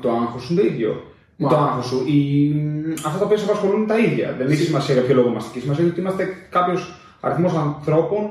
το 0.00 0.10
άγχος 0.10 0.42
σου 0.42 0.52
είναι 0.52 0.62
το 0.62 0.66
ίδιο. 0.66 1.04
Μα. 1.36 1.48
Το 1.48 1.56
άγχος 1.56 1.86
σου. 1.86 2.04
Η, 2.06 2.52
αυτά 3.06 3.18
τα 3.18 3.24
οποία 3.24 3.36
σε 3.36 3.44
απασχολούν 3.44 3.76
είναι 3.76 3.86
τα 3.86 3.98
ίδια. 3.98 4.34
Δεν 4.38 4.50
έχει 4.50 4.62
σημασία 4.62 4.94
για 4.94 5.02
ποιο 5.02 5.14
λόγο 5.14 5.28
είμαστε 5.28 5.50
εκεί. 5.50 5.60
Σημασία 5.60 5.84
έχει 5.84 5.92
ότι 5.92 6.00
είμαστε 6.00 6.28
κάποιος 6.50 6.94
αριθμός 7.20 7.54
ανθρώπων 7.54 8.30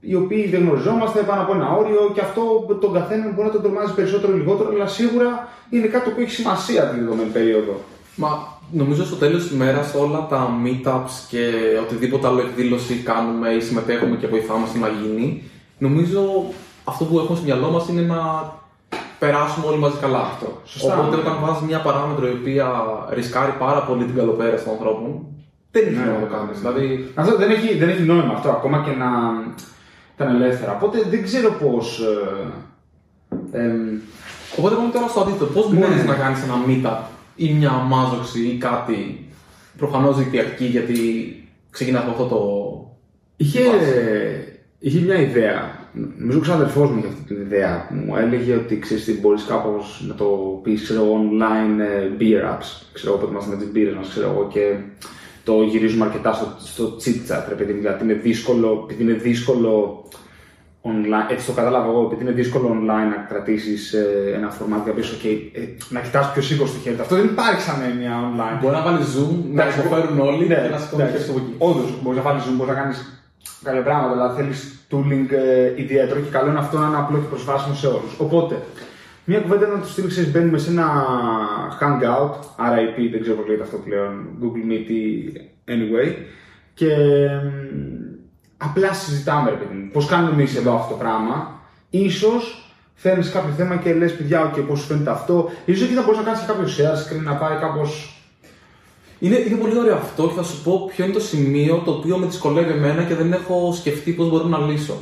οι 0.00 0.14
οποίοι 0.14 0.48
δεν 0.48 0.60
γνωριζόμαστε 0.60 1.20
πάνω 1.20 1.42
από 1.42 1.54
ένα 1.54 1.70
όριο 1.70 2.10
και 2.14 2.20
αυτό 2.20 2.42
τον 2.80 2.92
καθένα 2.92 3.32
μπορεί 3.34 3.46
να 3.46 3.52
τον 3.52 3.62
τρομάζει 3.62 3.94
περισσότερο 3.94 4.32
ή 4.32 4.36
λιγότερο, 4.36 4.68
αλλά 4.74 4.86
σίγουρα 4.86 5.48
είναι 5.70 5.86
κάτι 5.86 6.10
που 6.10 6.20
έχει 6.20 6.30
σημασία 6.30 6.82
τη 6.82 6.98
δεδομένη 6.98 7.30
περίοδο. 7.30 7.80
Μα 8.16 8.28
νομίζω 8.70 9.04
στο 9.04 9.16
τέλος 9.16 9.42
της 9.42 9.52
ημέρας 9.52 9.94
όλα 9.94 10.26
τα 10.30 10.50
meetups 10.64 11.14
και 11.28 11.50
οτιδήποτε 11.82 12.26
άλλο 12.26 12.40
εκδήλωση 12.40 12.94
κάνουμε 12.94 13.48
ή 13.50 13.60
συμμετέχουμε 13.60 14.16
και 14.16 14.26
βοηθάμε 14.26 14.66
να 14.80 14.88
γίνει, 14.88 15.42
νομίζω 15.78 16.20
αυτό 16.84 17.04
που 17.04 17.18
έχουμε 17.18 17.36
στο 17.36 17.44
μυαλό 17.44 17.70
μας 17.70 17.88
είναι 17.88 18.00
να 18.02 18.52
περάσουμε 19.18 19.66
όλοι 19.66 19.78
μαζί 19.78 19.96
καλά 20.00 20.18
αυτό. 20.20 20.60
Σωστά. 20.64 20.98
Οπότε 20.98 21.16
όταν 21.16 21.36
βάζεις 21.42 21.62
μια 21.62 21.80
παράμετρο 21.80 22.26
η 22.28 22.36
οποία 22.40 22.66
ρισκάρει 23.10 23.52
πάρα 23.58 23.80
πολύ 23.82 24.04
την 24.04 24.14
καλοπέραση 24.16 24.64
των 24.64 24.72
ανθρώπων, 24.72 25.26
δεν 25.70 25.86
είναι 25.86 25.98
Ναι, 25.98 26.04
να 26.06 26.12
το 26.12 26.20
ναι, 26.20 26.26
κάνεις. 26.36 26.62
ναι. 26.62 26.70
Δηλαδή, 26.72 27.10
Αυτό 27.14 27.36
δεν 27.36 27.50
έχει, 27.50 27.76
δεν 27.78 27.88
έχει 27.88 28.02
νόημα 28.02 28.32
αυτό, 28.36 28.48
ακόμα 28.48 28.82
και 28.84 28.90
να 28.90 29.08
ήταν 30.16 30.34
ελεύθερα. 30.34 30.72
Οπότε 30.74 31.02
δεν 31.10 31.22
ξέρω 31.22 31.50
πώς. 31.52 32.00
Ε, 33.52 33.58
εμ, 33.62 33.98
Οπότε 34.58 34.74
πάμε 34.74 34.90
τώρα 34.92 35.08
στο 35.08 35.20
αντίθετο. 35.20 35.44
Πώς 35.46 35.72
μπορείς 35.74 35.96
Ναι. 35.96 36.02
να 36.02 36.14
κάνεις 36.14 36.42
ένα 36.42 36.54
meetup 36.66 37.04
ή 37.36 37.52
μια 37.52 37.70
μάζοξη 37.70 38.40
ή 38.46 38.56
κάτι 38.58 39.28
προφανώς 39.76 40.16
δικτυακή, 40.18 40.64
γιατί 40.64 40.98
ξεκινάς 41.70 42.02
από 42.02 42.10
αυτό 42.10 42.24
το, 42.24 42.40
Είχε, 43.36 43.60
είχε 44.78 45.00
μια 45.00 45.20
ιδέα. 45.20 45.84
Νομίζω 46.18 46.38
ο 46.38 46.40
ξαδερφός 46.40 46.90
μου 46.90 46.98
είχε 46.98 47.06
αυτή 47.06 47.22
την 47.22 47.40
ιδέα. 47.40 47.88
Μου 47.90 48.16
έλεγε 48.16 48.54
ότι 48.54 48.78
ξέρεις 48.78 49.04
τι 49.04 49.12
μπορείς 49.12 49.44
κάπως 49.44 50.04
να 50.08 50.14
το 50.14 50.26
πεις 50.62 50.92
online 50.92 51.80
ε, 51.80 52.08
beer 52.20 52.54
apps. 52.54 52.86
Ξέρω 52.92 53.18
εγώ, 53.18 53.28
είμαστε 53.30 53.50
με 53.56 53.62
τι 53.62 53.70
μπύρε 53.70 53.90
μα, 53.92 54.00
ξέρω 54.00 54.30
εγώ 54.30 54.48
και 54.52 54.74
το 55.46 55.62
γυρίζουμε 55.62 56.04
αρκετά 56.04 56.32
στο, 56.32 56.46
στο 56.58 56.84
chit 57.02 57.18
chat. 57.28 57.44
Ρε, 57.48 57.54
παιδί, 57.54 57.72
μου. 57.72 57.80
δηλαδή 57.80 58.04
είναι 58.04 58.18
δύσκολο, 58.28 58.68
επειδή 58.84 59.02
είναι 59.02 59.18
δύσκολο 59.28 60.04
online, 60.90 61.28
έτσι 61.32 61.46
το 61.46 61.52
κατάλαβα 61.52 61.88
εγώ, 61.90 62.02
επειδή 62.06 62.22
είναι 62.24 62.32
δύσκολο 62.42 62.66
online 62.78 63.08
να 63.14 63.18
κρατήσεις 63.28 63.92
ε, 63.92 64.32
ένα 64.34 64.48
format 64.56 64.82
για 64.84 64.92
πίσω 64.92 65.14
και 65.22 65.28
ε, 65.60 65.60
να 65.88 66.00
κοιτάς 66.00 66.32
ποιο 66.32 66.42
σήκωσε 66.42 66.72
το 66.72 66.78
χέρι. 66.82 66.96
του. 66.96 67.02
Αυτό 67.02 67.14
δεν 67.14 67.24
υπάρχει 67.24 67.60
σαν 67.60 67.78
έννοια 67.90 68.12
online. 68.28 68.58
Μπορεί 68.62 68.74
να 68.74 68.82
βάλει 68.82 69.02
zoom, 69.14 69.34
να 69.52 69.62
Εντάξει, 69.62 69.78
υποφέρουν 69.78 70.18
όλοι 70.20 70.46
Ναι, 70.46 70.54
και 70.64 70.72
να 70.74 70.78
σηκώνει 70.78 71.02
εντάξει. 71.02 71.16
χέρι 71.24 71.30
από 71.30 71.38
εκεί. 71.42 71.54
Όντως, 71.68 71.88
μπορείς 72.02 72.18
να 72.20 72.24
βάλεις 72.28 72.42
zoom, 72.46 72.54
μπορείς 72.56 72.72
να 72.74 72.78
κάνεις 72.80 72.98
κάποια 73.66 73.82
πράγματα, 73.88 74.12
αλλά 74.16 74.28
θέλεις 74.36 74.58
tooling 74.90 75.28
ε, 75.30 75.82
ιδιαίτερο 75.82 76.18
και 76.24 76.30
καλό 76.36 76.48
είναι 76.50 76.62
αυτό 76.64 76.74
να 76.82 76.86
είναι 76.88 77.00
απλό 77.02 77.16
και 77.22 77.30
προσβάσιμο 77.34 77.74
σε 77.82 77.86
όλους. 77.96 78.12
Οπότε, 78.24 78.54
μια 79.28 79.40
κουβέντα 79.40 79.66
είναι 79.66 79.74
να 79.74 79.80
τους 79.80 79.90
στείλει, 79.90 80.08
ξέρεις, 80.08 80.32
μπαίνουμε 80.32 80.58
σε 80.58 80.70
ένα 80.70 80.88
hangout, 81.80 82.34
RIP, 82.72 83.08
δεν 83.10 83.20
ξέρω 83.20 83.36
πώς 83.36 83.46
λέγεται 83.46 83.64
αυτό 83.64 83.76
πλέον, 83.76 84.26
Google 84.40 84.70
Meet 84.70 84.90
ή 84.90 85.32
anyway, 85.66 86.14
και 86.74 86.86
μ, 87.44 88.06
απλά 88.56 88.92
συζητάμε, 88.92 89.50
ρε 89.50 89.56
παιδί 89.56 89.74
μου, 89.74 89.90
πώς 89.92 90.06
κάνουμε 90.06 90.32
εμείς 90.32 90.56
εδώ 90.56 90.74
αυτό 90.74 90.94
το 90.94 90.98
πράγμα. 90.98 91.60
Ίσως 91.90 92.70
φέρνεις 92.94 93.30
κάποιο 93.30 93.52
θέμα 93.56 93.76
και 93.76 93.94
λες, 93.94 94.16
παιδιά, 94.16 94.52
ok, 94.52 94.64
πώς 94.66 94.80
σου 94.80 94.86
φαίνεται 94.86 95.10
αυτό. 95.10 95.50
σω 95.66 95.84
εκεί 95.84 95.94
θα 95.94 96.02
μπορείς 96.02 96.18
να 96.18 96.24
κάνεις 96.24 96.40
και 96.40 96.46
κάποιο 96.46 96.64
share 96.64 96.96
screen, 96.96 97.22
να 97.24 97.34
πάει 97.34 97.58
κάπως. 97.58 98.20
Είναι, 99.18 99.36
είναι 99.38 99.56
πολύ 99.56 99.78
ωραίο 99.78 99.94
αυτό 99.94 100.28
και 100.28 100.34
θα 100.34 100.42
σου 100.42 100.62
πω 100.62 100.90
ποιο 100.94 101.04
είναι 101.04 101.12
το 101.12 101.20
σημείο 101.20 101.82
το 101.84 101.90
οποίο 101.90 102.16
με 102.16 102.26
δυσκολεύει 102.26 102.72
εμένα 102.72 103.02
και 103.02 103.14
δεν 103.14 103.32
έχω 103.32 103.72
σκεφτεί 103.72 104.12
πώς 104.12 104.28
μπορώ 104.28 104.44
να 104.44 104.58
λύσω. 104.58 104.96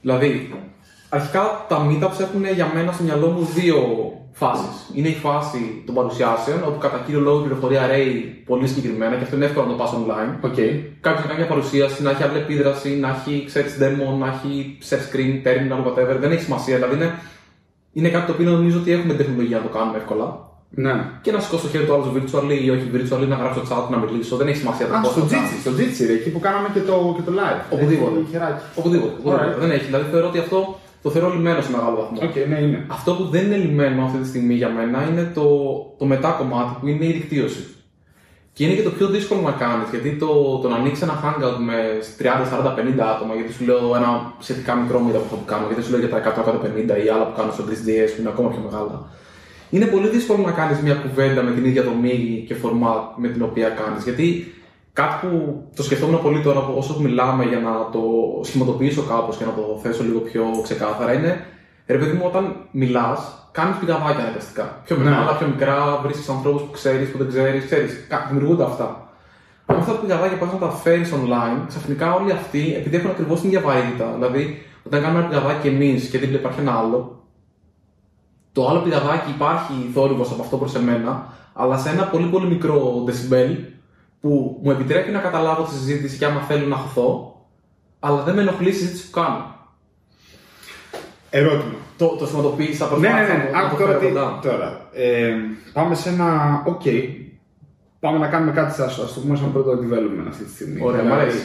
Δηλαδή, 0.00 0.54
αρχικά 1.14 1.64
τα 1.68 1.86
meetups 1.86 2.20
έχουν 2.20 2.44
για 2.54 2.70
μένα 2.74 2.92
στο 2.92 3.02
μυαλό 3.02 3.26
μου 3.26 3.44
δύο 3.54 3.78
φάσεις. 4.32 4.74
Είναι 4.94 5.08
η 5.08 5.18
φάση 5.26 5.82
των 5.86 5.94
παρουσιάσεων, 5.94 6.58
όπου 6.68 6.78
κατά 6.78 7.02
κύριο 7.06 7.20
λόγο 7.20 7.38
η 7.38 7.42
πληροφορία 7.42 7.86
ρέει 7.86 8.42
πολύ 8.46 8.66
συγκεκριμένα 8.68 9.16
και 9.16 9.22
αυτό 9.22 9.36
είναι 9.36 9.44
εύκολο 9.44 9.66
να 9.66 9.72
το 9.72 9.78
πας 9.82 9.92
online. 10.00 10.32
OK. 10.48 10.58
Κάποιος 11.00 11.22
να 11.24 11.28
κάνει 11.30 11.38
μια 11.42 11.50
παρουσίαση, 11.54 12.02
να 12.02 12.10
έχει 12.10 12.22
αλληλεπίδραση, 12.22 12.90
να 13.04 13.08
έχει 13.08 13.44
ξέρεις 13.46 13.72
demo, 13.80 14.06
να 14.22 14.26
έχει 14.34 14.78
share 14.88 15.04
screen, 15.08 15.34
terminal, 15.46 15.80
whatever. 15.86 16.16
Δεν 16.20 16.30
έχει 16.32 16.42
σημασία. 16.42 16.74
Δηλαδή 16.76 16.94
είναι, 16.94 17.10
είναι 17.92 18.08
κάτι 18.08 18.26
το 18.26 18.32
οποίο 18.32 18.50
νομίζω 18.50 18.78
ότι 18.78 18.92
έχουμε 18.92 19.14
τεχνολογία 19.14 19.56
να 19.56 19.62
το 19.62 19.68
κάνουμε 19.68 19.96
εύκολα. 19.96 20.52
Ναι. 20.76 20.94
Και 21.22 21.32
να 21.32 21.40
σηκώσω 21.40 21.62
το 21.62 21.68
χέρι 21.68 21.84
του 21.84 21.94
άλλου 21.94 22.08
virtually 22.14 22.58
ή 22.64 22.70
όχι 22.70 22.86
virtually, 22.94 23.26
να 23.28 23.36
γράψω 23.36 23.62
chat, 23.70 23.90
να 23.90 23.96
μιλήσω. 23.96 24.36
Δεν 24.36 24.46
έχει 24.48 24.58
σημασία 24.58 24.86
το 24.86 24.94
Α, 24.94 25.00
πώς 25.00 25.10
στο 25.10 25.20
το 25.20 25.26
κάνω. 25.26 25.46
Jitsi, 25.46 25.56
στο 25.60 25.70
Jitsi, 25.78 26.06
ρε, 26.06 26.12
εκεί 26.12 26.30
που 26.30 26.40
κάναμε 26.40 26.68
και 26.74 26.80
το, 26.80 26.94
και 27.16 27.22
το 27.28 27.32
live. 27.38 27.60
Οπουδήποτε. 27.74 28.18
Έχει 28.18 28.30
χεράκι. 28.30 28.62
Οπουδήποτε. 28.74 29.12
οπουδήποτε. 29.12 29.44
Alright. 29.44 29.60
Δεν 29.62 29.70
έχει. 29.70 29.84
Δηλαδή 29.84 30.06
θεωρώ 30.10 30.26
ότι 30.26 30.38
αυτό 30.38 30.58
το 31.04 31.10
θεωρώ 31.10 31.28
λυμμένο 31.34 31.60
σε 31.60 31.70
μεγάλο 31.70 31.96
βαθμό. 32.00 32.18
Οκ, 32.28 32.36
ναι, 32.50 32.58
είναι. 32.58 32.86
Αυτό 32.96 33.10
που 33.14 33.24
δεν 33.24 33.44
είναι 33.44 33.56
λυμμένο 33.56 34.04
αυτή 34.04 34.18
τη 34.18 34.26
στιγμή 34.26 34.54
για 34.54 34.70
μένα 34.76 35.08
είναι 35.10 35.30
το, 35.34 35.46
το 35.98 36.04
μετά 36.04 36.30
κομμάτι 36.38 36.72
που 36.80 36.86
είναι 36.86 37.04
η 37.04 37.12
δικτύωση. 37.12 37.64
Και 38.52 38.64
είναι 38.64 38.74
και 38.74 38.82
το 38.82 38.90
πιο 38.90 39.06
δύσκολο 39.08 39.40
να 39.40 39.50
κάνεις, 39.50 39.88
γιατί 39.90 40.10
το, 40.22 40.58
το 40.62 40.68
να 40.68 40.76
ανοίξεις 40.76 41.02
ένα 41.02 41.16
hangout 41.22 41.58
με 41.68 41.76
30, 42.18 42.24
40, 42.24 43.00
50 43.00 43.00
άτομα, 43.14 43.34
γιατί 43.34 43.52
σου 43.52 43.64
λέω 43.64 43.96
ένα 43.96 44.32
σχετικά 44.38 44.74
μικρό 44.74 44.98
meetup 45.04 45.24
που 45.28 45.36
θα 45.36 45.52
κάνω, 45.52 45.66
γιατί 45.66 45.82
σου 45.82 45.90
λέω 45.90 46.00
για 46.00 46.08
τα 46.08 46.18
100, 46.18 46.48
150 47.00 47.04
ή 47.04 47.08
άλλα 47.08 47.24
που 47.26 47.36
κάνω 47.38 47.52
στο 47.52 47.64
GSDS 47.68 48.10
που 48.12 48.20
είναι 48.20 48.32
ακόμα 48.34 48.48
πιο 48.48 48.60
μεγάλα. 48.68 48.96
Είναι 49.70 49.86
πολύ 49.86 50.08
δύσκολο 50.08 50.42
να 50.42 50.50
κάνεις 50.50 50.78
μια 50.80 50.94
κουβέντα 50.94 51.42
με 51.42 51.50
την 51.50 51.64
ίδια 51.64 51.82
δομή 51.82 52.44
και 52.48 52.54
format 52.62 53.02
με 53.16 53.28
την 53.28 53.42
οποία 53.42 53.68
κάνεις. 53.68 54.02
Γιατί 54.04 54.53
κάτι 54.98 55.26
που 55.26 55.62
το 55.76 55.82
σκεφτόμουν 55.82 56.22
πολύ 56.22 56.40
τώρα 56.42 56.60
όσο 56.60 57.00
μιλάμε 57.00 57.44
για 57.44 57.58
να 57.58 57.72
το 57.92 58.00
σχηματοποιήσω 58.42 59.02
κάπως 59.02 59.36
και 59.36 59.44
να 59.44 59.52
το 59.52 59.78
θέσω 59.82 60.02
λίγο 60.02 60.18
πιο 60.18 60.44
ξεκάθαρα 60.62 61.12
είναι 61.12 61.32
ρε 61.86 61.98
παιδί 61.98 62.12
μου, 62.16 62.22
όταν 62.26 62.56
μιλάς, 62.70 63.48
κάνεις 63.52 63.76
πηγαδάκια 63.76 64.22
αναγκαστικά. 64.24 64.80
Πιο 64.84 64.96
Ναι. 64.96 65.04
μεγάλα, 65.04 65.36
πιο 65.36 65.46
μικρά, 65.46 66.00
βρίσκεις 66.02 66.28
ανθρώπους 66.28 66.62
που 66.62 66.70
ξέρεις, 66.70 67.10
που 67.10 67.18
δεν 67.18 67.28
ξέρεις, 67.28 67.64
ξέρεις. 67.64 68.06
Δημιουργούνται 68.28 68.64
αυτά. 68.64 69.08
Αν 69.66 69.76
αυτά 69.76 69.92
τα 69.92 69.98
πηγαδάκια 69.98 70.38
πας 70.38 70.52
να 70.52 70.58
τα 70.58 70.70
φέρεις 70.70 71.12
online, 71.12 71.64
ξαφνικά 71.68 72.14
όλοι 72.14 72.32
αυτοί, 72.32 72.74
επειδή 72.76 72.96
έχουν 72.96 73.10
ακριβώς 73.10 73.40
την 73.40 73.48
ίδια 73.48 73.60
βαρύτητα, 73.60 74.12
δηλαδή 74.14 74.62
όταν 74.86 75.02
κάνουμε 75.02 75.18
ένα 75.20 75.28
πηγαδάκι 75.28 75.68
εμείς 75.68 76.08
και 76.08 76.18
δίπλα 76.18 76.38
υπάρχει 76.38 76.60
ένα 76.60 76.72
άλλο, 76.78 77.22
το 78.52 78.68
άλλο 78.68 78.80
πηγαδάκι 78.80 79.30
υπάρχει 79.30 79.72
θόρυβος 79.94 80.30
από 80.32 80.42
αυτό 80.42 80.56
προς 80.56 80.74
εμένα, 80.74 81.26
αλλά 81.52 81.78
σε 81.78 81.88
ένα 81.88 82.02
πολύ 82.04 82.26
πολύ 82.26 82.46
μικρό 82.46 83.04
decibel 83.06 83.56
που 84.24 84.60
μου 84.62 84.70
επιτρέπει 84.70 85.10
να 85.10 85.18
καταλάβω 85.18 85.62
τη 85.62 85.70
συζήτηση 85.70 86.18
και 86.18 86.24
άμα 86.24 86.40
θέλω 86.40 86.66
να 86.66 86.76
χωθώ, 86.76 87.36
αλλά 88.00 88.22
δεν 88.22 88.34
με 88.34 88.40
ενοχλεί 88.40 88.68
η 88.68 88.72
συζήτηση 88.72 89.04
που 89.10 89.20
κάνω. 89.20 89.54
Ερώτημα. 91.30 91.74
Το, 91.98 92.06
το 92.18 92.26
σχηματοποίησα 92.26 92.84
Ναι, 92.84 92.90
ναι, 92.90 92.96
προσπάθησα 93.08 93.32
ναι. 93.32 93.38
να 93.38 93.44
το- 93.44 93.52
να 93.52 93.58
Άκου 93.58 93.76
το 93.76 93.82
τώρα 93.82 93.98
φέρω 93.98 94.00
τι. 94.00 94.06
κοντά. 94.14 94.38
Τώρα. 94.42 94.88
Ε, 94.92 95.34
πάμε 95.72 95.94
σε 95.94 96.08
ένα. 96.08 96.28
Οκ. 96.66 96.82
Πάμε 98.00 98.18
να 98.18 98.26
κάνουμε 98.28 98.52
κάτι, 98.52 98.82
ας, 98.82 98.98
ας 98.98 99.14
το 99.14 99.20
πούμε, 99.20 99.36
σαν 99.36 99.52
πρώτο 99.52 99.70
development 99.72 100.26
αυτή 100.28 100.44
τη 100.44 100.50
στιγμή. 100.50 100.80
Ωραία, 100.82 101.02
μ' 101.02 101.12
αρέσει. 101.12 101.44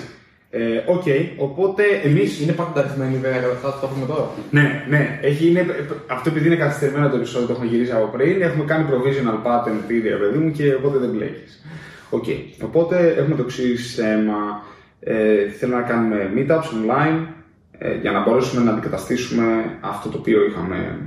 Ε, 0.49 0.59
Οκ, 0.87 1.03
οπότε 1.37 1.83
εμείς. 2.03 2.23
Είναι 2.41 2.51
πανταρισμένη 2.51 3.15
ιδέα 3.15 3.37
καταρχά, 3.39 3.79
το 3.81 3.87
πούμε 3.87 4.05
τώρα. 4.05 4.29
Ναι, 4.51 4.85
ναι. 4.89 5.19
Έχει, 5.21 5.47
είναι, 5.49 5.65
αυτό 6.07 6.29
επειδή 6.29 6.45
είναι 6.47 6.55
καθυστερημένο 6.55 7.09
το 7.09 7.15
επεισόδιο, 7.15 7.47
το 7.47 7.53
έχουμε 7.53 7.67
γυρίσει 7.67 7.91
από 7.91 8.05
πριν. 8.05 8.41
Έχουμε 8.41 8.63
κάνει 8.63 8.85
provisional 8.91 9.37
patent 9.47 9.91
ήδη, 9.91 10.09
ρε 10.09 10.15
παιδί 10.15 10.37
μου, 10.37 10.51
και 10.51 10.73
οπότε 10.73 10.97
δεν 10.97 11.09
μπλέκεις. 11.09 11.63
Οκ. 12.09 12.25
Οπότε 12.63 13.13
έχουμε 13.17 13.35
το 13.35 13.41
εξής 13.41 13.95
θέμα. 13.95 14.63
Ε, 14.99 15.49
θέλω 15.49 15.75
να 15.75 15.81
κάνουμε 15.81 16.31
meetups 16.35 16.69
online 16.73 17.25
ε, 17.77 17.95
για 17.95 18.11
να 18.11 18.23
μπορέσουμε 18.23 18.63
να 18.63 18.71
αντικαταστήσουμε 18.71 19.77
αυτό 19.81 20.09
το 20.09 20.17
οποίο 20.17 20.45
είχαμε 20.45 20.99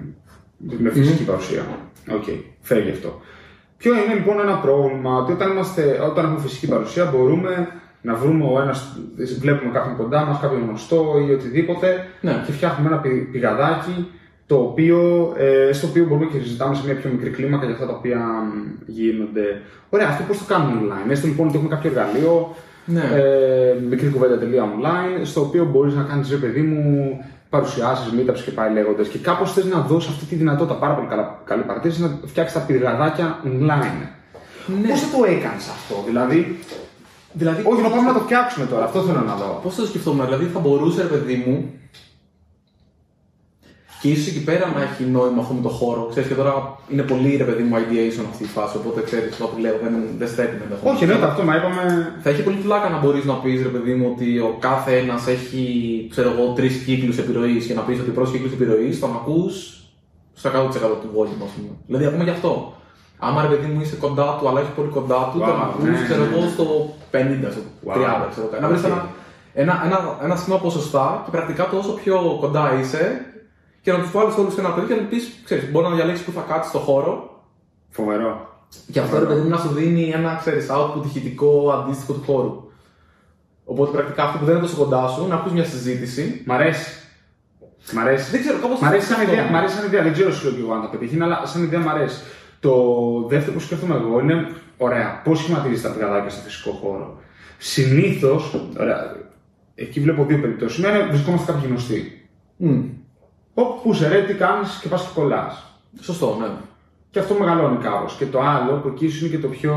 με 0.79 0.91
φυσική 0.91 1.25
παρουσία. 1.25 1.63
Οκ. 2.11 2.25
Φεύγει 2.61 2.91
αυτό. 2.91 3.21
Ποιο 3.77 3.93
είναι 3.95 4.15
λοιπόν 4.15 4.41
ένα 4.41 4.57
πρόβλημα, 4.59 5.17
ότι 5.17 5.33
όταν, 5.33 5.51
είμαστε, 5.51 6.01
όταν 6.11 6.25
έχουμε 6.25 6.41
φυσική 6.41 6.69
παρουσία 6.69 7.05
μπορούμε 7.05 7.69
να 8.03 8.15
βρούμε 8.15 8.45
ο 8.45 8.61
ένας, 8.61 8.97
βλέπουμε 9.41 9.73
κάποιον 9.73 9.97
κοντά 9.97 10.25
μας, 10.25 10.41
κάποιον 10.41 10.63
γνωστό 10.63 11.15
ή 11.29 11.33
οτιδήποτε 11.33 12.07
Ναι. 12.21 12.43
και 12.47 12.53
φτιάχνουμε 12.53 12.91
ένα 12.91 12.99
πη- 13.01 13.31
πηγαδάκι 13.33 14.11
το 14.47 14.57
οποίο, 14.57 15.33
ε, 15.37 15.73
στο 15.73 15.87
οποίο 15.87 16.05
μπορούμε 16.07 16.27
και 16.27 16.39
συζητάμε 16.39 16.75
σε 16.75 16.83
μια 16.85 16.97
πιο 16.97 17.11
μικρή 17.11 17.31
κλίμακα 17.31 17.65
για 17.65 17.75
αυτά 17.75 17.87
τα 17.87 17.93
οποία 17.93 18.19
μ, 18.19 18.83
γίνονται. 18.87 19.61
Ωραία, 19.91 20.09
αυτό 20.09 20.23
πώς 20.29 20.39
το 20.39 20.45
κάνουμε 20.45 20.81
online. 20.81 21.11
Έστω 21.11 21.27
λοιπόν 21.27 21.47
ότι 21.47 21.57
έχουμε 21.57 21.75
κάποιο 21.75 21.91
εργαλείο, 21.91 22.55
Ναι. 22.85 23.01
ε, 23.01 23.77
μικρή 23.91 24.09
κουβέντα 24.09 24.39
online, 24.41 25.21
στο 25.23 25.41
οποίο 25.41 25.65
μπορείς 25.65 25.95
να 25.95 26.03
κάνεις, 26.03 26.31
ρε 26.31 26.37
παιδί 26.37 26.61
μου, 26.61 27.19
παρουσιάσεις, 27.51 28.13
meetups 28.17 28.41
και 28.45 28.51
πάει 28.51 28.73
λέγοντας 28.73 29.09
και 29.09 29.19
κάπως 29.19 29.53
θες 29.53 29.65
να 29.65 29.81
δώσεις 29.81 30.11
αυτή 30.11 30.25
τη 30.25 30.35
δυνατότητα, 30.35 30.75
πάρα 30.75 30.95
πολύ 30.95 31.07
καλά, 31.07 31.41
καλή 31.45 31.63
παρατήρηση, 31.63 32.01
να 32.01 32.19
φτιάξεις 32.27 32.59
τα 32.59 32.65
πηγαδάκια 32.67 33.39
online. 33.45 34.01
Ναι. 34.83 34.89
Πώς 34.89 35.01
θα 35.01 35.17
το 35.17 35.25
έκανες 35.25 35.69
αυτό, 35.69 35.95
δηλαδή, 36.07 36.59
Δηλαδή, 37.35 37.63
όχι 37.65 37.83
να 37.83 37.89
πάμε 37.89 38.07
να 38.07 38.13
το 38.13 38.19
φτιάξουμε 38.21 38.67
τώρα, 38.67 38.85
αυτό 38.85 39.01
θέλω 39.01 39.21
να 39.27 39.35
δω. 39.35 39.61
Πώς 39.63 39.75
θα 39.75 39.81
το 39.83 39.89
σκεφτόμουν, 39.89 40.25
δηλαδή 40.25 40.45
θα 40.45 40.59
μπορούσε, 40.59 41.03
ρε 41.03 41.09
παιδί 41.09 41.45
μου, 41.47 41.71
και 44.03 44.09
ίσως 44.09 44.27
εκεί 44.27 44.43
πέρα 44.45 44.73
να 44.77 44.83
έχει 44.83 45.03
νόημα 45.17 45.41
αυτό 45.43 45.55
με 45.55 45.63
το 45.69 45.69
χώρο. 45.69 46.03
Ξέρεις, 46.11 46.29
και 46.29 46.35
τώρα 46.35 46.55
είναι 46.93 47.03
πολύ 47.03 47.37
ρε 47.37 47.45
παιδί 47.45 47.63
μου 47.63 47.75
ideation 47.83 48.25
αυτή 48.31 48.43
η 48.49 48.53
φάση, 48.57 48.77
οπότε 48.77 49.01
ξέρεις 49.09 49.41
ό,τι 49.41 49.61
λέω 49.61 49.77
δεν, 49.83 49.95
δεν 50.19 50.29
στέκει 50.29 50.55
με 50.71 50.91
Όχι, 50.91 51.03
εννοείται 51.05 51.27
αυτό, 51.27 51.43
μα 51.43 51.57
είπαμε. 51.57 51.83
Θα 52.23 52.31
έχει 52.31 52.43
πολύ 52.43 52.57
πλάκα 52.57 52.89
να 52.89 52.99
μπορείς 52.99 53.25
να 53.25 53.35
πεις, 53.35 53.63
ρε 53.63 53.69
παιδί 53.75 53.95
μου, 53.95 54.07
ότι 54.13 54.39
ο 54.39 54.57
κάθε 54.59 54.91
ένας 55.03 55.27
έχει, 55.27 55.63
ξέρω 56.11 56.29
εγώ, 56.35 56.45
τρεις 56.59 56.75
κύκλους 56.87 57.19
επιρροής 57.19 57.67
και 57.67 57.75
να 57.75 57.83
πεις 57.87 58.01
ότι 58.01 58.11
ο 58.11 58.13
πρώτος 58.13 58.33
κύκλος 58.33 58.53
επιρροής 58.53 59.01
τον 59.01 59.11
ακούς 59.21 59.55
στο 60.35 60.49
100% 60.49 60.51
του 61.03 61.09
volume, 61.17 61.43
ας 61.47 61.53
πούμε. 61.57 61.73
Δηλαδή, 61.87 62.05
ακόμα 62.07 62.23
γι' 62.25 62.31
αυτό. 62.39 62.53
Άμα 63.19 63.43
ρε 63.43 63.49
παιδί 63.49 63.67
μου 63.73 63.81
είσαι 63.81 63.97
κοντά 63.97 64.37
του, 64.39 64.49
αλλά 64.49 64.61
έχεις 64.61 64.73
πολύ 64.79 64.89
κοντά 64.89 65.21
του, 65.33 65.39
Wow, 65.41 65.47
τον 65.47 65.61
ακούς, 65.67 65.85
ναι, 65.85 66.05
ξέρω 66.09 66.25
ναι. 66.25 66.31
εγώ, 66.37 66.49
στο 66.55 66.65
50, 67.11 67.51
στο 67.55 67.61
Wow. 67.87 67.95
30, 67.95 68.27
ξέρω 68.31 68.49
εγώ. 68.53 68.61
Να 68.61 68.69
βρεις 68.69 68.83
Okay. 68.83 68.87
ένα, 68.87 69.03
ένα, 69.55 69.83
ένα, 69.87 70.19
ένα 70.23 70.37
σχήμα 70.37 70.57
ποσοστά 70.59 71.23
και 71.25 71.31
πρακτικά 71.31 71.69
το 71.71 71.77
όσο 71.77 71.93
πιο 71.93 72.37
κοντά 72.41 72.65
είσαι 72.81 73.27
και 73.83 73.93
να 73.93 73.99
τους 74.01 74.11
βάλεις 74.11 74.37
όλους 74.37 74.55
σε 74.55 74.61
ένα 74.61 74.71
παιδί 74.71 74.87
και 74.87 74.95
να 74.95 75.03
πεις, 75.03 75.33
ξέρεις, 75.45 75.71
μπορεί 75.71 75.89
να 75.89 75.95
διαλέξεις 75.95 76.25
που 76.25 76.33
θα 76.33 76.45
κάτσεις 76.49 76.71
στο 76.71 76.79
χώρο 76.79 77.43
Φοβερό. 77.91 78.61
και 78.93 79.01
αυτό 79.01 79.19
ρε 79.19 79.25
παιδί 79.25 79.41
μου 79.41 79.49
να 79.49 79.57
σου 79.57 79.69
δίνει 79.69 80.11
ένα 80.11 80.37
ξέρεις, 80.41 80.67
output 80.71 81.05
ηχητικό 81.05 81.71
αντίστοιχο 81.71 82.13
του 82.13 82.23
χώρου. 82.27 82.71
Οπότε 83.65 83.91
πρακτικά 83.97 84.23
αυτό 84.25 84.39
που 84.39 84.45
δεν 84.45 84.55
είναι 84.57 84.65
τόσο 84.67 84.77
κοντά 84.77 85.09
σου, 85.09 85.27
να 85.27 85.35
ακούς 85.35 85.53
μια 85.53 85.65
συζήτηση. 85.65 86.43
Μ' 86.47 86.53
αρέσει. 86.53 86.91
Μ' 87.93 87.99
αρέσει. 87.99 88.31
Δεν 88.31 88.41
ξέρω, 88.41 88.59
κάπως 88.59 88.81
Μ' 88.81 88.85
αρέσει 88.85 89.07
σαν 89.07 89.21
αυτό. 89.21 89.33
ιδέα, 89.33 89.51
μ' 89.51 89.55
αρέσει 89.57 89.75
σαν 89.75 89.85
ιδέα. 89.87 90.03
δεν 90.03 90.13
ξέρω 90.13 90.33
σου 90.33 90.45
λέω 90.45 90.55
και 90.55 90.61
εγώ 90.61 90.73
αν 90.73 90.83
θα 90.83 90.89
πετύχει, 90.89 91.21
αλλά 91.23 91.47
σαν 91.47 91.63
ιδέα 91.63 91.81
μ' 91.81 91.89
αρέσει. 91.89 92.23
Το 92.61 92.75
δεύτερο 93.29 93.53
που 93.53 93.61
σκέφτομαι 93.61 93.95
εγώ 93.95 94.21
είναι, 94.21 94.47
ωραία, 94.77 95.21
πώς 95.25 95.39
σχηματίζεις 95.39 95.83
τα 95.83 95.89
πηγαδάκια 95.91 96.31
στο 96.31 96.41
φυσικό 96.43 96.71
χώρο. 96.71 97.21
Συνήθως, 97.59 98.55
ωραία, 98.81 99.17
εκεί 99.75 100.01
βλέπω 100.01 100.25
δύο 100.25 100.41
περιπτώσεις. 100.41 100.79
Μία 100.85 100.97
είναι 100.99 101.09
βρισκόμαστε 101.09 101.53
κάποιοι 101.53 101.67
γνωστοί. 101.69 102.29
Μμ, 102.57 102.81
Όπου 103.55 103.81
που 103.83 103.95
σε 103.95 104.09
ρε, 104.09 104.23
τι 104.23 104.35
κάνεις 104.35 104.79
και 104.83 104.89
πας 104.89 105.03
και 105.03 105.21
κολλάς. 105.21 105.65
Σωστό, 106.01 106.37
ναι. 106.41 106.47
Και 107.11 107.19
αυτό 107.19 107.35
μεγαλώνει 107.35 107.77
κάπως. 107.77 108.15
Και 108.15 108.27
το 108.27 108.41
άλλο, 108.41 108.73
που 108.73 108.89
εκεί 108.89 109.05
ίσως 109.05 109.21
είναι 109.21 109.31
και 109.31 109.39
το 109.39 109.49
πιο, 109.49 109.75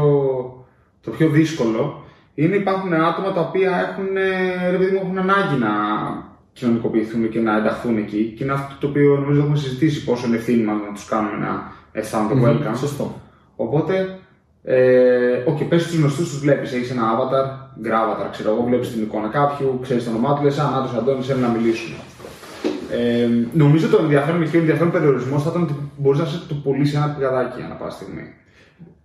το 1.02 1.12
πιο 1.12 1.30
δύσκολο, 1.30 2.04
είναι 2.36 2.56
υπάρχουν 2.56 2.94
άτομα 2.94 3.32
τα 3.32 3.42
οποία 3.42 3.72
έχουν, 3.90 4.18
ε, 4.18 4.70
ρε 4.70 4.78
παιδί 4.78 4.92
μου, 4.92 5.02
έχουν 5.04 5.18
ανάγκη 5.18 5.56
να 5.60 5.70
κοινωνικοποιηθούν 6.54 7.30
και 7.30 7.40
να 7.40 7.58
ενταχθούν 7.58 7.98
εκεί. 7.98 8.34
Και 8.38 8.44
είναι 8.44 8.54
αυτό 8.54 8.76
το 8.80 8.88
οποίο 8.88 9.16
νομίζω 9.16 9.40
έχουμε 9.42 9.58
συζητήσει 9.58 10.04
πόσο 10.04 10.28
είναι 10.28 10.36
ευθύνη 10.36 10.64
μας 10.64 10.78
να 10.88 10.94
τους 10.94 11.06
κάνουμε 11.06 11.38
να 11.38 11.72
αισθάνονται 11.92 12.42
welcome. 12.46 12.78
Σωστό. 12.78 13.22
Οπότε, 13.56 14.20
ε, 14.64 15.44
okay, 15.48 15.66
πες 15.70 15.84
τους 15.84 15.96
γνωστούς 15.96 16.30
τους 16.30 16.40
βλέπεις, 16.40 16.74
έχεις 16.74 16.92
ένα 16.92 17.04
avatar, 17.14 17.46
gravatar, 17.86 18.32
ξέρω 18.32 18.50
εγώ, 18.50 18.64
βλέπεις 18.64 18.92
την 18.92 19.02
εικόνα 19.02 19.28
κάποιου, 19.28 19.80
ξέρεις 19.82 20.04
το 20.04 20.10
όνομά 20.10 20.36
του, 20.36 20.44
λες, 20.44 20.60
α, 20.60 20.70
Νάτος 20.70 20.94
Αντώνης, 20.94 21.26
θέλει 21.26 21.42
να 21.42 21.48
μιλήσουμε. 21.48 21.96
Ε, 22.96 23.30
νομίζω 23.54 23.88
το 23.88 23.98
ενδιαφέρον 24.02 24.50
και 24.50 24.58
ο 24.58 24.60
ενδιαφέρον 24.60 24.92
περιορισμός 24.92 25.44
θα 25.44 25.50
ήταν 25.50 25.62
ότι 25.62 25.76
μπορείς 25.98 26.20
να 26.20 26.26
σε 26.26 26.46
το 26.48 26.56
πουλήσεις 26.56 26.96
ένα 26.96 27.10
πηγαδάκι 27.18 27.62
ανά 27.62 27.76
πάση 27.76 27.96
στιγμή. 27.96 28.24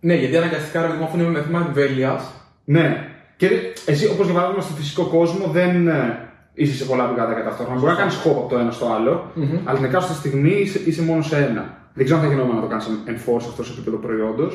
Ναι, 0.00 0.14
γιατί 0.14 0.36
αναγκαστικά 0.36 0.80
ρε 0.80 0.86
παιδί 0.86 0.98
μου, 0.98 1.04
αφού 1.04 1.18
είναι 1.18 1.28
με 1.28 1.42
θέμα 1.42 1.64
εμβέλειας, 1.66 2.22
Ναι. 2.64 3.04
Και 3.36 3.48
εσύ, 3.86 4.06
όπως 4.06 4.24
για 4.24 4.34
παράδειγμα 4.34 4.62
στο 4.62 4.74
φυσικό 4.74 5.04
κόσμο, 5.04 5.46
δεν 5.46 5.88
ε, 5.88 6.28
είσαι 6.54 6.74
σε 6.74 6.84
πολλά 6.84 7.04
πηγαδάκια 7.08 7.44
ταυτόχρονα. 7.44 7.78
Μπορεί 7.80 7.92
να 7.92 7.98
κάνεις 7.98 8.16
hop 8.24 8.30
από 8.30 8.46
το 8.50 8.58
ένα 8.58 8.70
στο 8.70 8.86
άλλο, 8.96 9.32
αλλά 9.64 9.76
την 9.76 9.86
εκάστοτε 9.86 10.18
στιγμή 10.18 10.50
είσαι, 10.50 10.80
είσαι 10.86 11.02
μόνο 11.02 11.22
σε 11.22 11.36
ένα. 11.36 11.78
Δεν 11.94 12.04
ξέρω 12.04 12.20
αν 12.20 12.26
θα 12.26 12.32
γινόταν 12.32 12.54
να 12.54 12.60
το 12.60 12.66
κάνεις 12.66 12.86
enforce 13.06 13.46
αυτό 13.50 13.64
σε 13.64 13.72
επίπεδο 13.72 13.96
προϊόντος, 13.96 14.52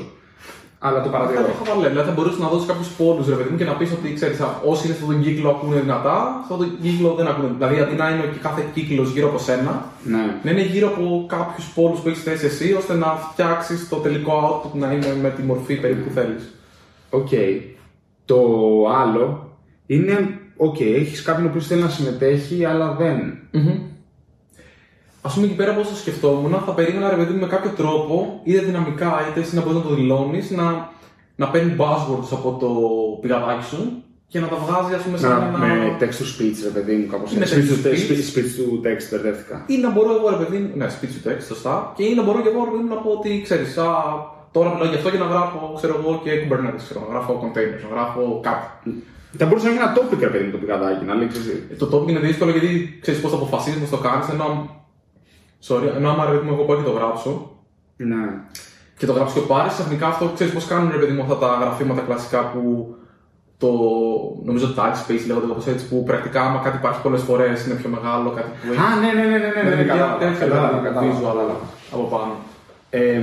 αλλά 0.85 0.97
το 1.03 1.09
θα 1.09 1.13
παρατηρώ. 1.15 1.41
το 1.41 1.51
είχα 1.55 1.63
βάλει. 1.75 1.87
Δηλαδή 1.93 2.07
θα 2.09 2.15
μπορούσε 2.15 2.39
να 2.45 2.47
δώσει 2.53 2.65
κάποιους 2.71 2.89
πόντους 2.99 3.25
ρε 3.31 3.35
παιδί 3.37 3.49
μου 3.51 3.57
και 3.61 3.67
να 3.71 3.75
πεις 3.79 3.91
ότι 3.97 4.07
ξέρεις, 4.19 4.37
όσοι 4.71 4.81
είναι 4.85 4.95
σε 4.95 5.01
αυτόν 5.01 5.15
τον 5.15 5.23
κύκλο 5.25 5.49
ακούνε 5.55 5.79
δυνατά, 5.85 6.17
σε 6.35 6.39
αυτόν 6.41 6.57
τον 6.57 6.69
κύκλο 6.81 7.09
δεν 7.19 7.27
ακούνε. 7.31 7.49
Δηλαδή 7.57 7.75
αντί 7.83 7.95
να 8.01 8.05
είναι 8.11 8.25
και 8.33 8.39
κάθε 8.47 8.61
κύκλος 8.75 9.07
γύρω 9.13 9.27
από 9.31 9.39
σένα, 9.47 9.71
Ναι. 10.13 10.23
να 10.43 10.49
είναι 10.51 10.61
γύρω 10.73 10.87
από 10.93 11.03
κάποιους 11.33 11.65
πόντους 11.75 11.99
που 11.99 12.07
έχεις 12.09 12.23
θέσει 12.27 12.45
εσύ, 12.45 12.67
ώστε 12.79 12.93
να 13.03 13.07
φτιάξεις 13.31 13.79
το 13.89 13.95
τελικό 14.05 14.33
output 14.47 14.73
να 14.83 14.87
είναι 14.93 15.09
με 15.21 15.29
τη 15.35 15.41
μορφή 15.41 15.75
περίπου 15.83 16.03
που 16.07 16.13
θέλεις. 16.13 16.43
Οκ. 17.09 17.29
Το 18.25 18.39
άλλο 19.01 19.49
είναι, 19.85 20.39
οκ, 20.57 20.79
έχεις 20.79 21.21
κάποιον 21.21 21.45
ο 21.45 21.49
οποίος 21.49 21.67
θέλει 21.67 21.81
να 21.81 21.89
συμμετέχει, 21.89 22.65
αλλά 22.65 22.87
δεν. 22.99 23.17
Α 25.27 25.29
πούμε 25.33 25.45
εκεί 25.45 25.55
πέρα, 25.55 25.71
πώς 25.73 25.87
το 25.89 25.95
σκεφτόμουν, 25.95 26.53
θα 26.65 26.71
περίμενα 26.77 27.09
ρε 27.09 27.15
παιδί 27.15 27.33
μου 27.33 27.39
με 27.39 27.47
κάποιο 27.55 27.71
τρόπο, 27.81 28.39
είτε 28.43 28.59
δυναμικά 28.69 29.11
είτε 29.29 29.39
εσύ 29.39 29.55
να 29.55 29.61
μπορείς 29.61 29.77
να 29.77 29.83
το 29.89 29.93
δηλώνεις, 29.95 30.45
να, 30.59 30.89
να 31.35 31.45
παίρνει 31.51 31.73
buzzwords 31.81 32.29
από 32.37 32.49
το 32.61 32.69
πηγαδάκι 33.21 33.65
σου 33.71 33.81
και 34.31 34.39
να 34.43 34.47
τα 34.47 34.57
βγάζει, 34.63 34.93
ας 34.99 35.03
πούμε, 35.05 35.17
σε 35.17 35.27
Να, 35.27 35.35
ένα. 35.35 35.57
με 35.57 35.97
text 36.01 36.17
to 36.21 36.25
speech, 36.33 36.57
ρε 36.67 36.73
παιδί 36.75 36.95
μου, 36.99 37.07
κάπως 37.13 37.27
Είναι 37.33 37.43
έτσι. 37.45 37.55
Speech 37.55 37.69
text 37.69 37.73
to 37.73 37.87
to- 37.87 37.91
speech. 37.91 38.03
speech- 38.09 38.27
speech 38.33 38.51
to 38.59 38.65
text, 38.87 39.05
μπερδεύτηκα. 39.11 39.55
Ή 39.73 39.75
να 39.85 39.89
μπορώ 39.93 40.09
εγώ, 40.17 40.27
ρε 40.35 40.39
παιδί 40.43 40.57
μου, 40.63 40.69
ναι, 40.79 40.87
speech 40.95 41.13
to 41.17 41.21
text, 41.27 41.43
σωστά. 41.51 41.75
Και 41.95 42.03
ή 42.09 42.13
να 42.19 42.23
μπορώ 42.25 42.39
και 42.43 42.49
εγώ, 42.53 42.61
ρε 42.67 42.71
παιδί 42.71 42.83
μου, 42.85 42.91
να 42.95 42.99
πω 43.03 43.09
ότι 43.17 43.29
ξέρεις, 43.45 43.71
α, 43.85 43.87
τώρα 44.55 44.67
μιλάω 44.73 44.87
γι' 44.91 44.99
αυτό 44.99 45.09
και 45.13 45.21
να 45.23 45.29
γράφω, 45.33 45.59
ξέρω 45.79 45.93
εγώ, 45.99 46.11
και 46.23 46.31
Kubernetes, 46.41 46.83
ξέρω, 46.85 46.99
να 47.05 47.09
γράφω 47.13 47.31
containers, 47.43 47.81
να 47.87 47.91
γράφω 47.95 48.21
κάτι. 48.49 48.89
Θα 49.39 49.45
μπορούσε 49.45 49.65
να 49.67 49.71
είναι 49.73 49.81
ένα 49.85 49.91
topic, 49.97 50.19
ρε 50.27 50.31
παιδί 50.33 50.43
μου, 50.45 50.51
το 50.55 50.61
πηγαδάκι, 50.63 51.03
να 51.09 51.13
λέει, 51.19 51.27
ξέρεις, 51.31 51.47
Ε, 51.71 51.75
Το 51.81 51.85
topic 51.93 52.07
είναι 52.11 52.23
δύσκολο 52.29 52.49
γιατί 52.55 52.69
ξέρεις 53.03 53.19
πώς 53.21 53.31
το 53.31 53.37
αποφασίζεις, 53.41 53.79
πώ 53.83 53.89
το 53.97 54.01
κάνεις. 54.07 54.25
Ενώ, 54.35 54.47
sorry, 55.67 55.87
ενώ 55.95 56.09
άμα 56.09 56.25
ρε 56.25 56.31
παιδί 56.31 56.45
μου, 56.47 56.53
εγώ 56.53 56.63
πάω 56.63 56.75
και 56.77 56.83
το 56.83 56.91
γράψω, 56.91 57.51
Ναι. 57.97 58.23
και 58.97 59.05
το 59.05 59.11
γράψει 59.13 59.33
και 59.33 59.39
ο 59.39 59.45
Πάρη, 59.45 59.69
ξαφνικά 59.69 60.07
αυτό 60.07 60.31
ξέρεις 60.35 60.53
πώς 60.53 60.65
κάνουν 60.65 60.91
ρε 60.91 60.97
παιδί 60.97 61.11
μου 61.11 61.21
αυτά 61.21 61.37
τα 61.37 61.57
γραφήματα 61.61 62.01
κλασικά 62.01 62.39
που 62.53 62.95
το 63.57 63.69
νομίζω 64.43 64.73
tag 64.77 64.93
space 65.03 65.23
λέγονται 65.27 65.47
κάπως 65.47 65.67
έτσι 65.67 65.87
που 65.87 66.03
πρακτικά 66.03 66.41
άμα 66.41 66.59
κάτι 66.63 66.77
υπάρχει 66.77 67.01
πολλές 67.01 67.21
φορές 67.21 67.65
είναι 67.65 67.75
πιο 67.75 67.89
μεγάλο, 67.89 68.29
κάτι 68.29 68.47
που 68.61 68.71
έχει. 68.71 68.81
Α, 68.81 68.87
ναι, 69.01 69.11
ναι, 69.21 69.25
ναι, 69.31 69.37
ναι, 69.37 69.51
ναι, 69.55 69.69
ναι, 69.69 69.75
Ναι, 69.75 69.83
κατάλαβα, 69.83 70.17
τέτοια 70.17 70.39
κατάλαβα, 70.47 70.67
δηλαδή, 70.67 70.87
κατάλαβα, 70.87 71.19
visual 71.19 71.23
κατάλαβα. 71.33 71.55
από 71.93 72.03
πάνω. 72.03 72.33
Ε, 72.89 73.21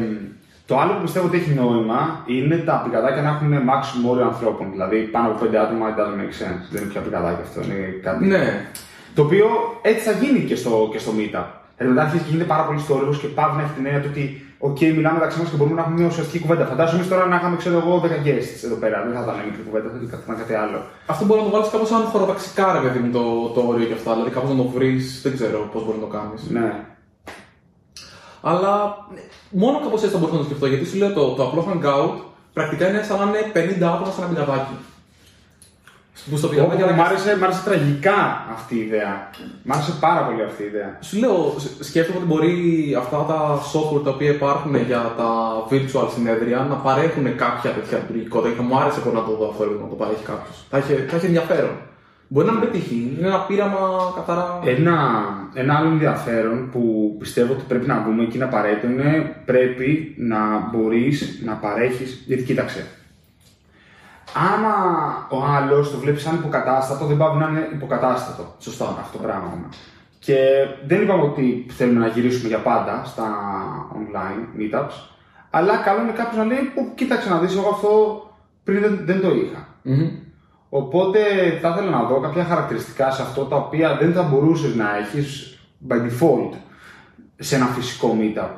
το 0.67 0.79
άλλο 0.79 0.93
που 0.97 1.03
πιστεύω 1.03 1.27
ότι 1.27 1.37
έχει 1.37 1.51
νόημα 1.51 2.23
είναι 2.27 2.57
τα 2.57 2.81
πηγαδάκια 2.85 3.23
να 3.23 3.29
έχουν 3.29 3.53
maximum 3.71 4.11
όριο 4.11 4.25
ανθρώπων. 4.25 4.71
Δηλαδή 4.71 4.97
πάνω 5.15 5.27
από 5.29 5.39
5 5.45 5.55
άτομα 5.65 5.85
it 5.91 5.99
doesn't 6.01 6.19
make 6.23 6.35
sense. 6.43 6.62
Δεν 6.71 6.83
είναι 6.83 6.91
πια 6.93 7.01
πηγαδάκι 7.01 7.43
αυτό. 7.43 7.61
Είναι 7.62 7.87
κάτι... 8.03 8.27
Ναι, 8.27 8.67
Το 9.15 9.23
οποίο 9.23 9.47
έτσι 9.83 10.03
θα 10.09 10.12
γίνει 10.12 10.41
και 10.45 10.57
στο, 10.57 10.89
και 10.93 10.99
στο 10.99 11.12
meetup. 11.19 11.45
Δηλαδή 11.83 11.95
μετά 11.95 12.03
αρχίζει 12.07 12.25
και 12.25 12.33
γίνεται 12.33 12.51
πάρα 12.55 12.65
πολύ 12.69 12.81
στόρυβο 12.87 13.12
και 13.23 13.29
πάβει 13.39 13.55
να 13.59 13.62
έχει 13.65 13.75
την 13.79 13.85
έννοια 13.89 14.03
του 14.05 14.11
ότι 14.15 14.25
OK, 14.69 14.81
μιλάμε 14.99 15.17
μεταξύ 15.19 15.39
μας 15.41 15.49
και 15.51 15.57
μπορούμε 15.59 15.77
να 15.79 15.83
έχουμε 15.85 15.97
μια 16.01 16.09
ουσιαστική 16.12 16.39
κουβέντα. 16.45 16.65
Φαντάζομαι 16.73 16.99
εμείς 16.99 17.11
τώρα 17.12 17.25
να 17.33 17.37
είχαμε, 17.39 17.57
ξέρω 17.62 17.77
εγώ, 17.83 17.93
10 18.05 18.27
guests 18.27 18.61
εδώ 18.69 18.77
πέρα. 18.83 18.97
Δεν 19.05 19.12
θα 19.17 19.23
ήταν 19.27 19.35
μικρή 19.49 19.62
κουβέντα, 19.67 19.89
θα 20.12 20.19
ήταν 20.25 20.37
κάτι 20.43 20.55
άλλο. 20.65 20.79
αυτό 21.12 21.23
μπορεί 21.25 21.41
να 21.41 21.47
το 21.49 21.53
βάλεις 21.55 21.69
κάπως 21.73 21.89
σαν 21.93 22.03
χωροταξικά 22.12 22.64
ρε 22.77 22.81
παιδί 22.85 22.99
μου 23.03 23.11
το, 23.18 23.25
το 23.55 23.61
όριο 23.71 23.87
και 23.90 23.97
αυτά. 23.99 24.11
Δηλαδή 24.14 24.31
κάπως 24.37 24.51
να 24.55 24.59
το 24.62 24.66
βρεις, 24.75 25.05
δεν 25.25 25.33
ξέρω 25.37 25.59
πώς 25.73 25.81
μπορεί 25.85 25.99
να 26.01 26.05
το 26.07 26.11
κάνεις. 26.16 26.40
Ναι. 26.57 26.68
Αλλά 28.51 28.73
ναι, 29.14 29.23
μόνο 29.62 29.77
κάπως 29.85 30.01
έτσι 30.03 30.14
θα 30.14 30.18
μπορούσα 30.18 30.37
να 30.38 30.42
το 30.45 30.49
σκεφτώ. 30.49 30.66
Γιατί 30.73 30.85
σου 30.90 30.97
λέω 31.01 31.12
το, 31.18 31.25
το 31.37 31.42
απλό 31.47 31.62
hangout 31.68 32.16
πρακτικά 32.57 32.85
είναι 32.88 33.03
σαν 33.09 33.16
να 33.18 33.25
είναι 33.29 33.42
50 33.55 33.83
άτομα 33.95 34.11
σε 34.14 34.21
ένα 34.21 34.29
πηγαδάκι. 34.31 34.77
Που 36.30 36.37
στο 36.37 36.48
πηγαδάκι 36.48 36.82
Μ' 36.94 37.00
άρεσε, 37.00 37.37
μ' 37.40 37.44
άρεσε 37.44 37.62
τραγικά 37.64 38.46
αυτή 38.52 38.74
η 38.76 38.80
ιδέα. 38.80 39.30
Μ' 39.62 39.72
άρεσε 39.72 39.92
πάρα 40.00 40.20
πολύ 40.26 40.42
αυτή 40.42 40.62
η 40.62 40.66
ιδέα. 40.66 40.98
Σου 41.00 41.18
λέω, 41.18 41.54
σ- 41.58 41.85
σκέφτομαι 41.85 42.18
ότι 42.18 42.26
μπορεί 42.26 42.54
αυτά 43.02 43.16
τα 43.30 43.38
software 43.72 44.04
τα 44.04 44.11
οποία 44.11 44.30
υπάρχουν 44.30 44.74
για 44.76 45.02
τα 45.16 45.30
virtual 45.70 46.08
συνέδρια 46.14 46.66
να 46.70 46.74
παρέχουν 46.74 47.37
κάποια 47.37 47.70
τέτοια 47.70 47.98
λειτουργικότητα 47.98 48.48
και 48.50 48.56
θα 48.56 48.62
μου 48.62 48.76
άρεσε 48.78 49.00
πολύ 49.00 49.16
να 49.16 49.24
το 49.24 49.32
δω 49.37 49.46
αυτό 49.50 49.64
να 49.64 49.88
το 49.88 49.94
παρέχει 50.02 50.24
κάποιος. 50.32 50.56
Θα 50.70 50.76
έχει, 50.76 50.92
θα 51.11 51.16
έχει 51.16 51.26
ενδιαφέρον. 51.26 51.74
Μπορεί 52.28 52.46
να 52.46 52.52
μην 52.52 52.61
πετύχει, 52.61 53.16
είναι 53.18 53.26
ένα 53.26 53.40
πείραμα 53.40 53.78
καθαρά. 54.14 54.61
Ένα, 54.64 54.96
ένα 55.54 55.74
άλλο 55.76 55.88
ενδιαφέρον 55.88 56.68
που 56.72 57.14
πιστεύω 57.18 57.52
ότι 57.52 57.62
πρέπει 57.68 57.87
να 57.87 58.02
δούμε 58.06 58.24
και 58.24 58.37
είναι 58.37 58.44
απαραίτητο 58.44 58.87
είναι 58.87 59.37
πρέπει 59.44 60.14
να 60.18 60.38
μπορείς 60.72 61.42
να 61.44 61.52
παρέχεις, 61.54 62.22
γιατί 62.26 62.42
κοίταξε, 62.42 62.87
άμα 64.35 64.75
ο 65.31 65.45
άλλος 65.45 65.90
το 65.90 65.99
βλέπεις 65.99 66.23
σαν 66.23 66.35
υποκατάστατο, 66.35 67.05
δεν 67.05 67.16
πάει 67.16 67.37
να 67.37 67.49
είναι 67.49 67.68
υποκατάστατο. 67.73 68.55
Σωστά. 68.59 68.97
Αυτό 69.01 69.18
το 69.18 69.25
πράγμα. 69.25 69.68
Και 70.18 70.37
δεν 70.87 71.03
είπαμε 71.03 71.23
ότι 71.23 71.66
θέλουμε 71.71 71.99
να 71.99 72.07
γυρίσουμε 72.07 72.49
για 72.49 72.59
πάντα 72.59 73.03
στα 73.05 73.27
online 73.99 74.61
meetups, 74.61 74.95
αλλά 75.51 75.77
καλό 75.77 76.01
είναι 76.01 76.12
κάποιος 76.12 76.37
να 76.37 76.45
λέει: 76.45 76.59
«Ω, 76.59 76.92
Κοίταξε 76.95 77.29
να 77.29 77.38
δεις, 77.38 77.57
εγώ 77.57 77.68
αυτό 77.68 77.90
πριν 78.64 78.81
δεν, 78.81 79.01
δεν 79.05 79.21
το 79.21 79.29
είχα. 79.35 79.66
Μμμ. 79.83 80.09
Οπότε 80.68 81.21
θα 81.61 81.68
ήθελα 81.68 81.90
να 81.90 82.03
δω 82.03 82.21
κάποια 82.21 82.45
χαρακτηριστικά 82.45 83.11
σε 83.11 83.23
αυτό 83.23 83.45
τα 83.45 83.57
οποία 83.57 83.97
δεν 83.97 84.12
θα 84.12 84.23
μπορούσες 84.23 84.75
να 84.75 84.97
έχεις 84.97 85.59
by 85.88 85.95
default 85.95 86.57
σε 87.37 87.57
ένα 87.57 87.66
φυσικό 87.66 88.16
meetup. 88.21 88.49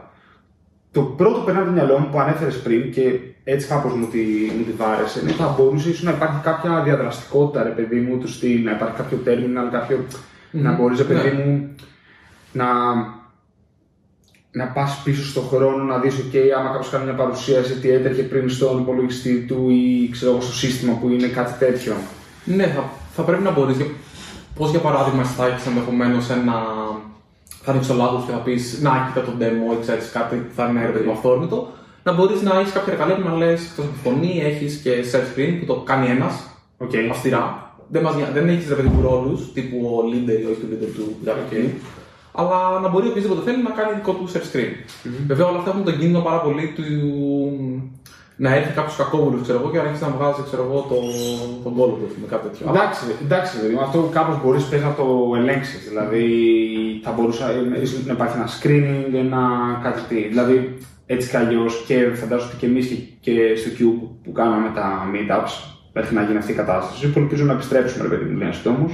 Το 0.93 1.03
πρώτο 1.03 1.39
που 1.39 1.45
περνάει 1.45 1.63
από 1.63 1.73
το 1.73 1.77
μυαλό 1.77 1.99
μου 1.99 2.09
που 2.11 2.21
ανέφερες 2.21 2.63
πριν 2.63 2.93
και 2.93 3.21
έτσι 3.45 3.67
κάπως 3.67 3.93
μου, 3.95 4.07
τη, 4.07 4.19
μου 4.57 4.65
τη 4.65 4.73
βάρεσε 4.77 5.21
είναι 5.21 5.31
ότι 5.31 5.39
θα 5.39 5.55
μπορούσε 5.59 5.89
ίσως 5.89 6.03
να 6.03 6.11
υπάρχει 6.11 6.41
κάποια 6.43 6.83
διαδραστικότητα, 6.83 7.63
ρε 7.63 7.71
παιδί 7.71 8.01
μου, 8.01 8.19
του 8.19 8.29
στυλ, 8.29 8.65
να 8.65 8.71
υπάρχει 8.71 8.97
κάποιο 8.97 9.19
terminal, 9.27 9.69
κάποιο. 9.73 10.05
να 10.51 10.73
μπορείς, 10.73 10.99
ρε 10.99 11.05
παιδί 11.05 11.37
μου, 11.37 11.75
να, 12.53 12.67
να 14.51 14.67
πας 14.67 15.01
πίσω 15.05 15.25
στον 15.25 15.45
χρόνο, 15.49 15.85
να 15.85 15.99
δεις, 15.99 16.15
OK, 16.15 16.37
άμα 16.59 16.71
κάποιος 16.71 16.91
κάνει 16.91 17.05
μια 17.05 17.15
παρουσίαση, 17.15 17.75
τι 17.75 17.91
έτρεχε 17.91 18.23
πριν 18.23 18.51
στον 18.51 18.79
υπολογιστή 18.79 19.45
του 19.49 19.71
ή 19.71 20.09
ξέρω 20.13 20.31
εγώ, 20.31 20.41
στο 20.41 20.53
σύστημα 20.53 20.93
που 20.93 21.09
είναι 21.09 21.27
κάτι 21.27 21.65
τέτοιο. 21.65 21.95
Ναι, 22.45 22.67
θα, 22.67 22.91
θα 23.15 23.23
πρέπει 23.23 23.43
να 23.43 23.51
μπορείς. 23.51 23.77
Πώς 24.55 24.71
για 24.71 24.81
παράδειγμα, 24.81 25.21
εσύ 25.21 25.33
θα 25.33 25.47
έχει 25.47 25.69
ενδεχομένως 25.69 26.31
ένα. 26.31 26.53
Θα 27.63 27.71
ανοίξει 27.71 27.89
το 27.89 27.95
λάθος 27.95 28.25
και 28.25 28.33
θα 28.33 28.39
πεις 28.39 28.81
Να, 28.83 28.91
κοίτα 29.07 29.27
το 29.27 29.33
demo 29.41 29.77
ή 29.77 29.81
ξέρει 29.81 30.01
κάτι 30.13 30.37
που 30.37 30.53
θα 30.55 30.67
είναι 30.67 30.81
ένα 30.81 30.93
παιδί 30.93 31.11
αυθόρμητο. 31.11 31.73
Να 32.07 32.13
μπορείς 32.13 32.43
να 32.43 32.59
έχεις 32.59 32.73
κάποια 32.73 32.93
εργαλεία 32.93 33.17
που 33.17 33.29
να 33.29 33.37
λες 33.37 33.65
εκτό 33.71 33.83
από 33.83 33.91
τη 33.93 33.99
φωνή, 34.09 34.43
έχεις 34.45 34.77
και 34.83 34.93
share 35.13 35.25
screen 35.39 35.53
που 35.61 35.65
το 35.67 35.75
κάνει 35.75 36.07
ένας 36.09 36.49
Okay. 36.79 37.09
αυστηρά. 37.11 37.45
Δεν, 37.89 38.03
μας, 38.03 38.15
νοιάζει- 38.17 38.33
δεν 38.33 38.49
έχεις 38.49 38.69
ρε 38.69 38.75
παιδί 38.75 38.89
μου 38.89 39.03
ρόλους 39.09 39.53
τύπου 39.53 39.77
ο 39.87 39.99
leader 40.11 40.39
ή 40.43 40.45
όχι 40.51 40.61
του 40.61 40.69
leader 40.73 40.89
του 40.97 41.17
okay. 41.51 41.65
Αλλά 42.33 42.81
να 42.83 42.89
μπορεί 42.89 43.09
οποιοδήποτε 43.09 43.41
θέλει 43.51 43.63
να 43.63 43.71
κάνει 43.71 43.93
δικό 43.95 44.13
του 44.13 44.29
share 44.33 44.47
screen. 44.51 44.73
Βέβαια 45.27 45.47
όλα 45.47 45.59
αυτά 45.59 45.71
έχουν 45.71 45.85
τον 45.85 45.93
κίνδυνο 45.99 46.21
πάρα 46.21 46.41
πολύ 46.41 46.73
του 46.77 46.85
να 48.37 48.55
έρθει 48.55 48.73
κάποιος 48.75 48.97
κακόβουλος 48.97 49.43
ξέρω 49.43 49.59
εγώ, 49.61 49.71
και 49.71 49.77
να 49.77 49.83
αρχίσει 49.83 50.03
να 50.03 50.09
βγάζει 50.17 50.43
ξέρω 50.49 50.63
εγώ, 50.69 50.79
το, 50.91 50.97
τον 51.65 51.75
κόλλο 51.77 51.93
του 51.93 52.07
με 52.21 52.27
κάτι 52.33 52.43
τέτοιο. 52.49 52.67
Αλλά 52.69 52.81
Εντάξει, 52.83 53.03
εντάξει, 53.27 53.53
δηλαδή, 53.59 53.75
αυτό 53.87 53.99
κάπως 54.19 54.37
μπορείς 54.43 54.65
να 54.71 54.93
το 55.01 55.07
ελέγξεις. 55.41 55.89
Δηλαδή, 55.89 56.25
θα 57.05 57.11
μπορούσε 57.13 57.45
ε, 57.77 57.81
ίσως 57.83 58.05
να 58.07 58.13
υπάρχει 58.13 58.37
ένα 58.41 58.49
screening, 58.57 59.15
ένα 59.25 59.41
κάτι 59.83 60.01
τι. 60.09 60.29
Δηλαδή, 60.33 60.57
έτσι 61.07 61.29
κι 61.29 61.37
αλλιώς 61.37 61.85
και 61.87 62.11
φαντάζομαι 62.15 62.51
ότι 62.51 62.59
και 62.61 62.67
εμείς 62.67 62.87
και, 62.87 62.95
και 63.21 63.57
στο 63.57 63.71
Cube 63.79 64.09
που 64.25 64.33
κάναμε 64.33 64.71
τα 64.75 65.11
meetups, 65.13 65.73
μέχρι 65.93 66.15
να 66.15 66.23
γίνει 66.23 66.39
αυτή 66.39 66.53
η 66.53 66.55
κατάσταση, 66.55 67.11
που 67.11 67.19
ελπίζω 67.19 67.45
να 67.45 67.53
επιστρέψουμε, 67.53 68.09
ρε 68.09 68.17
παιδί 68.17 68.31
μου, 68.31 68.39
λίγα 68.39 68.53
συντόμω. 68.53 68.91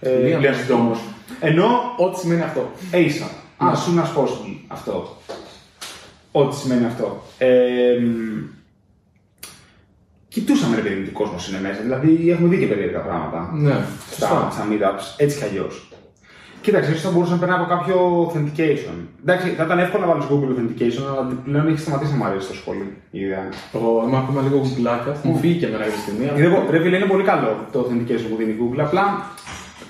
Ε, 0.00 0.16
Λίγα 0.22 0.38
λίγα 0.38 0.52
συντόμω. 0.52 0.96
Ενώ, 1.40 1.66
Ό,τι 1.96 2.18
σημαίνει 2.18 2.42
αυτό. 2.42 2.70
ASAP, 2.92 3.34
as 3.58 3.74
soon 3.74 3.98
as 4.02 4.20
possible, 4.20 4.56
αυτό. 4.68 5.16
Ό,τι 6.32 6.56
σημαίνει 6.56 6.84
αυτό. 6.84 7.22
Ε, 7.38 7.98
μ, 8.00 8.44
κοιτούσαμε, 10.28 10.76
ρε 10.76 10.82
παιδί 10.82 10.94
μου, 10.94 11.04
τι 11.04 11.10
κόσμος 11.10 11.48
είναι 11.48 11.60
μέσα. 11.60 11.80
Δηλαδή, 11.82 12.30
έχουμε 12.30 12.48
δει 12.48 12.58
και 12.58 12.66
περίεργα 12.66 12.98
πράγματα 12.98 13.50
Ναι, 13.54 13.70
στα, 14.10 14.26
σωστά. 14.26 14.48
στα 14.52 14.66
meetups, 14.70 15.14
έτσι 15.16 15.38
κι 15.38 15.44
αλλιώς. 15.44 15.89
Κοίταξε, 16.60 16.90
ίσως 16.90 17.02
θα 17.02 17.10
μπορούσε 17.10 17.32
να 17.32 17.38
περνάει 17.38 17.58
από 17.58 17.68
κάποιο 17.74 17.96
authentication. 18.26 18.96
Εντάξει, 19.22 19.48
θα 19.48 19.64
ήταν 19.64 19.78
εύκολο 19.78 20.04
να 20.04 20.10
βάλεις 20.12 20.26
Google 20.30 20.50
authentication, 20.52 21.04
αλλά 21.10 21.22
πλέον 21.44 21.66
έχει 21.68 21.78
σταματήσει 21.78 22.10
να 22.10 22.16
μου 22.16 22.24
αρέσει 22.24 22.48
το 22.48 22.54
σχολείο. 22.54 22.90
Η 23.10 23.20
ιδέα 23.20 23.38
είναι. 23.38 23.56
Εγώ 23.72 24.04
είμαι 24.06 24.16
ακόμα 24.16 24.40
λίγο 24.42 24.56
γουγκλάκια, 24.56 25.16
μου 25.22 25.36
φύγει 25.36 25.58
και 25.58 25.66
εμένα 25.66 25.84
κάποια 25.84 25.98
στιγμή. 25.98 26.24
Είναι, 26.36 26.66
ρε 26.70 26.80
φίλε, 26.82 26.96
είναι 26.96 27.06
πολύ 27.06 27.24
καλό 27.24 27.66
το 27.72 27.78
authentication 27.80 28.26
που 28.30 28.36
δίνει 28.36 28.50
η 28.50 28.58
Google. 28.60 28.80
Απλά 28.80 29.04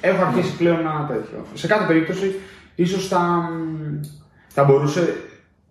έχω 0.00 0.22
αρχίσει 0.22 0.56
πλέον 0.56 0.82
να 0.82 1.06
τέτοιο. 1.08 1.38
Σε 1.54 1.66
κάθε 1.66 1.84
περίπτωση, 1.86 2.34
ίσως 2.74 3.08
θα, 3.08 3.50
θα 4.48 4.64
μπορούσε. 4.64 5.16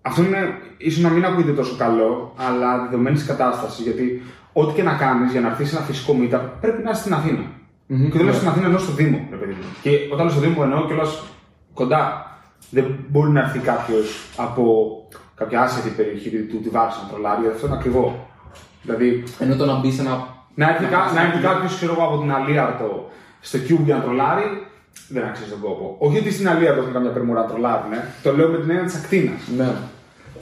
Αυτό 0.01 0.21
είναι 0.21 0.41
ίσως 0.77 1.03
να 1.03 1.09
μην 1.09 1.25
ακούγεται 1.25 1.51
τόσο 1.51 1.75
καλό, 1.77 2.33
αλλά 2.37 2.83
δεδομένης 2.83 3.25
κατάστασης. 3.25 3.83
Γιατί 3.83 4.21
ό,τι 4.53 4.73
και 4.73 4.83
να 4.83 4.93
κάνεις 4.93 5.31
για 5.31 5.41
να 5.41 5.47
έρθεις 5.47 5.69
σε 5.69 5.75
ένα 5.75 5.85
φυσικό 5.85 6.17
meetup 6.19 6.41
πρέπει 6.61 6.83
να 6.83 6.89
είσαι 6.91 6.99
στην 7.01 7.13
Αθήνα. 7.13 7.43
Mm-hmm. 7.89 8.09
Και 8.11 8.17
δεν 8.17 8.25
λέω 8.25 8.33
στην 8.33 8.47
Αθήνα, 8.47 8.65
ενώ 8.65 8.77
στο 8.77 8.91
Δήμο. 8.91 9.27
Ρε 9.31 9.35
παιδί 9.35 9.51
μου. 9.51 9.63
Και 9.81 9.89
όταν 10.13 10.25
λέω 10.25 10.29
στο 10.35 10.41
Δήμο 10.45 10.59
εννοώ 10.63 10.85
κιόλας 10.85 11.23
κοντά. 11.73 12.23
Δεν 12.69 12.85
μπορεί 13.09 13.29
να 13.29 13.39
έρθει 13.39 13.59
κάποιος 13.59 14.25
από 14.37 14.63
κάποια 15.35 15.61
άσχετη 15.61 15.89
περιοχή 15.89 16.29
του 16.29 16.59
τη 16.63 16.69
βάση 16.69 16.99
να 17.03 17.09
τρολάρει, 17.09 17.41
γιατί 17.41 17.55
αυτό 17.55 17.67
είναι 17.67 17.75
ακριβό. 17.75 18.27
Δηλαδή, 18.83 19.23
Ενώ 19.39 19.55
το 19.55 19.65
να 19.65 19.79
μπεις 19.79 19.95
σε 19.95 20.01
ένα. 20.01 20.27
να 20.55 20.69
έρθει, 20.69 20.85
κα- 20.85 21.11
να 21.15 21.21
έρθει 21.21 21.39
κάποιος 21.41 21.83
από 21.83 22.17
την 22.21 22.31
Αλίαρτο 22.33 23.09
στο 23.41 23.59
Cube 23.67 23.83
για 23.85 23.95
να 23.95 24.01
τρολάρει, 24.01 24.43
δεν 25.09 25.23
αξίζει 25.23 25.49
τον 25.49 25.59
κόπο. 25.59 25.95
Όχι 25.99 26.17
ότι 26.17 26.31
στην 26.31 26.49
Αλίαρτο 26.49 26.79
έχουν 26.81 26.93
καμιά 26.93 27.09
περμούρα 27.11 27.41
να 27.41 27.47
τρολάρουν, 27.47 27.91
το 28.23 28.35
λέω 28.35 28.47
με 28.49 28.57
την 28.57 28.69
έννοια 28.69 28.85
της 28.85 28.95
ακτίνας. 28.95 29.41
Ναι. 29.57 29.69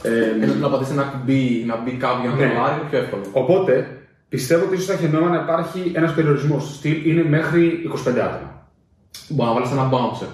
Ε, 0.01 0.43
ενώ 0.43 0.53
να 0.53 0.69
πατήσεις 0.69 0.93
ένα 0.93 1.03
κουμπί, 1.03 1.63
να 1.67 1.75
μπει 1.77 1.91
κάποιος 1.91 2.33
να 2.33 2.39
Ναι. 2.39 2.47
το 2.53 2.59
λάρει, 2.61 2.73
είναι 2.79 2.89
πιο 2.89 2.99
εύκολο. 2.99 3.23
Οπότε, 3.31 3.96
πιστεύω 4.29 4.65
ότι 4.65 4.73
ίσως 4.75 4.85
θα 4.85 4.93
έχει 4.93 5.07
νόημα 5.07 5.29
να 5.29 5.41
υπάρχει 5.41 5.91
ένας 5.95 6.13
περιορισμός. 6.13 6.75
Στυλ 6.75 7.09
είναι 7.09 7.23
μέχρι 7.23 7.89
25 8.07 8.09
άτομα. 8.09 8.67
Μπορεί 9.29 9.49
να 9.49 9.53
βάλεις 9.55 9.71
ένα 9.71 9.89
bouncer. 9.91 10.27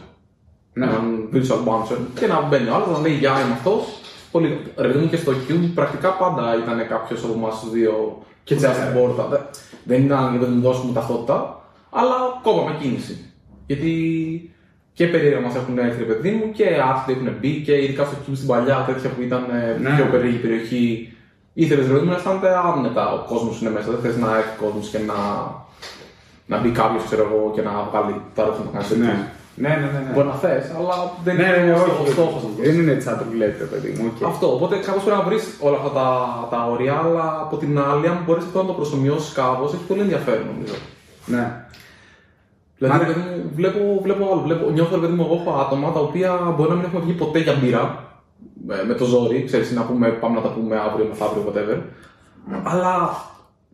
Ναι. 0.73 0.85
Έναν 0.85 1.29
virtual 1.33 1.67
bouncer 1.67 1.97
και 2.19 2.27
να 2.27 2.41
μπαίνει 2.41 2.69
ο 2.69 2.73
άλλος 2.75 2.87
να 2.91 2.99
λέει 2.99 3.13
Γεια, 3.13 3.31
είμαι 3.31 3.51
αυτός. 3.53 3.83
Πολύ. 4.31 4.59
Ρε 4.77 4.87
παιδί 4.87 4.99
μου 4.99 5.09
και 5.09 5.15
στο 5.17 5.31
Cube 5.49 5.69
πρακτικά 5.75 6.09
πάντα 6.09 6.55
ήταν 6.63 6.87
κάποιος 6.87 7.23
από 7.23 7.33
εμάς 7.33 7.59
τους 7.59 7.71
δύο 7.71 8.23
και 8.43 8.55
τσιά 8.55 8.73
στην 8.73 8.93
πόρτα. 8.93 9.27
Δεν- 9.27 9.41
Δεν 9.83 10.03
ήταν 10.05 10.29
γιατί 10.29 10.45
δεν 10.45 10.53
του 10.55 10.61
δώσουμε 10.61 10.93
ταυτότητα, 10.93 11.61
αλλά 11.89 12.15
κόβαμε 12.43 12.77
κίνηση. 12.81 13.17
Γιατί 13.65 13.91
και 14.93 15.07
περίεργα 15.07 15.39
μας 15.39 15.55
έχουν 15.55 15.77
έρθει 15.77 15.99
ρε 16.03 16.13
παιδί 16.13 16.31
μου 16.31 16.51
και 16.51 16.65
άθλιοι 16.91 17.13
έχουν 17.13 17.37
μπει 17.39 17.61
και 17.65 17.83
ειδικά 17.83 18.03
στο 18.05 18.15
Cube 18.27 18.35
στην 18.35 18.47
παλιά 18.47 18.83
τέτοια 18.87 19.09
που 19.09 19.21
ήταν 19.21 19.43
ε, 19.51 19.77
Ναι. 19.81 19.95
πιο 19.95 20.05
περίεργη 20.05 20.37
περιοχή. 20.37 21.13
Ήθελε 21.53 21.81
ρε 21.81 21.87
παιδί 21.87 22.03
μου 22.05 22.09
να 22.11 22.15
αισθάνεται 22.15 22.49
άνετα 22.65 23.11
ο 23.13 23.19
κόσμος 23.31 23.61
είναι 23.61 23.69
μέσα. 23.69 23.87
Δεν 23.91 23.99
θες 24.03 24.17
να 24.23 24.37
έρθει 24.37 24.55
κόσμος 24.63 24.87
και 24.89 24.99
να, 25.09 25.17
να 26.45 26.57
μπει 26.59 26.69
κάποιος, 26.69 27.03
ξέρω 27.03 27.23
εγώ, 27.29 27.51
και 27.55 27.61
να 27.61 27.71
βγάλει 27.89 28.21
τα 28.35 28.43
ρούχα 28.45 28.61
να 28.73 28.79
κάνει 28.79 29.01
Ναι. 29.01 29.15
Ναι, 29.55 29.69
ναι, 29.69 29.75
ναι. 29.93 29.99
ναι. 30.05 30.11
Μπορεί 30.13 30.27
να 30.27 30.33
θες, 30.33 30.65
αλλά 30.77 30.95
δεν 31.23 31.35
Ναι, 31.35 31.43
ναι, 31.43 31.49
ναι, 31.51 31.57
είναι 31.63 31.73
όχι, 31.73 31.89
ο 31.89 32.01
όχι. 32.01 32.11
στόχος 32.11 32.41
Δεν 32.59 32.75
είναι 32.79 32.91
έτσι 32.91 33.07
σαν 33.07 33.17
το 33.17 33.25
λέτε, 33.37 33.63
παιδί 33.71 33.89
μου. 33.97 34.11
οκ. 34.15 34.23
Αυτό. 34.31 34.47
Οπότε 34.55 34.75
κάπως 34.87 35.03
πρέπει 35.03 35.17
να 35.17 35.23
βρεις 35.27 35.43
όλα 35.67 35.77
αυτά 35.81 35.89
τα, 35.99 36.07
τα 36.53 36.59
όρια, 36.73 36.93
αλλά 37.03 37.25
από 37.45 37.55
την 37.57 37.79
άλλη, 37.89 38.07
αν 38.07 38.17
μπορείς 38.25 38.43
αυτό 38.43 38.57
να 38.61 38.67
το 38.67 38.73
προσωμιώσεις 38.73 39.33
κάπως, 39.33 39.73
έχει 39.73 39.83
πολύ 39.89 40.01
ενδιαφέρον 40.01 40.45
νομίζω. 40.53 40.73
Ναι. 41.25 41.45
Δηλαδή, 42.77 42.93
Μα- 42.97 43.03
ρε 43.03 43.07
παιδί 43.13 43.19
μου, 43.27 43.51
βλέπω, 43.55 43.79
βλέπω 44.05 44.23
άλλο. 44.31 44.41
Βλέπω, 44.47 44.69
νιώθω, 44.69 44.95
ρε 44.95 45.01
παιδί 45.01 45.13
μου, 45.17 45.23
εγώ 45.27 45.35
έχω 45.41 45.51
άτομα 45.63 45.91
τα 45.91 45.99
οποία 45.99 46.53
μπορεί 46.55 46.69
να 46.69 46.75
μην 46.75 46.85
έχουν 46.85 47.01
βγει 47.01 47.11
ποτέ 47.23 47.39
για 47.39 47.53
μπύρα 47.59 47.83
με, 48.67 48.83
με 48.87 48.93
το 48.93 49.05
ζόρι, 49.05 49.43
ξέρεις, 49.45 49.71
να 49.71 49.81
πούμε, 49.81 50.07
πάμε 50.09 50.35
να 50.35 50.41
τα 50.41 50.49
πούμε 50.49 50.75
αύριο, 50.87 51.05
μεθαύριο, 51.09 51.43
whatever. 51.47 51.77
Αλλά 52.63 53.15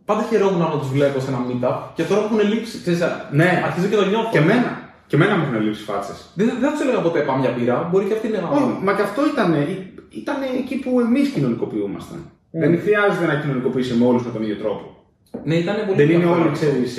πάντα 0.05 0.23
χαιρόμουν 0.29 0.59
να 0.59 0.79
τους 0.79 0.89
βλέπω 0.89 1.19
σε 1.19 1.29
ένα 1.31 1.39
meetup 1.47 1.77
και 1.95 2.03
τώρα 2.03 2.21
που 2.27 2.35
έχουν 2.37 2.49
λείψει, 2.53 2.81
ξέρεις, 2.81 2.99
Ναι. 3.31 3.61
αρχίζω 3.65 3.87
και 3.87 3.95
το 3.95 4.05
νιώθω. 4.05 4.29
Και 4.31 4.37
εμένα. 4.37 4.87
Και 5.07 5.15
εμένα 5.15 5.35
μου 5.37 5.43
έχουν 5.47 5.61
λείψει 5.65 5.83
φάτσε. 5.83 6.13
Δεν, 6.33 6.45
δεν 6.47 6.59
θα 6.69 6.71
τους 6.71 6.81
έλεγα 6.81 6.99
ποτέ 7.01 7.19
πάμε 7.19 7.41
για 7.41 7.51
μπύρα, 7.57 7.87
μπορεί 7.91 8.05
και 8.05 8.13
αυτή 8.13 8.27
να. 8.27 8.37
Όχι, 8.49 8.77
μα 8.83 8.93
και 8.93 9.01
αυτό 9.01 9.21
ήταν, 9.33 9.49
ήταν 10.09 10.35
εκεί 10.57 10.75
που 10.75 10.99
εμείς 10.99 11.29
κοινωνικοποιούμασταν. 11.29 12.19
Δεν 12.51 12.79
χρειάζεται 12.83 13.25
να 13.25 13.35
κοινωνικοποιήσει 13.35 13.93
με 13.93 14.05
όλους 14.05 14.23
με 14.25 14.31
τον 14.31 14.41
ίδιο 14.43 14.55
τρόπο. 14.55 14.85
Ναι, 15.43 15.55
ήταν 15.55 15.75
πολύ 15.85 15.97
Δεν 15.97 16.05
είναι 16.05 16.13
ενδιαφέρον. 16.15 16.41
όλοι, 16.47 16.51
ξέρεις, 16.51 16.97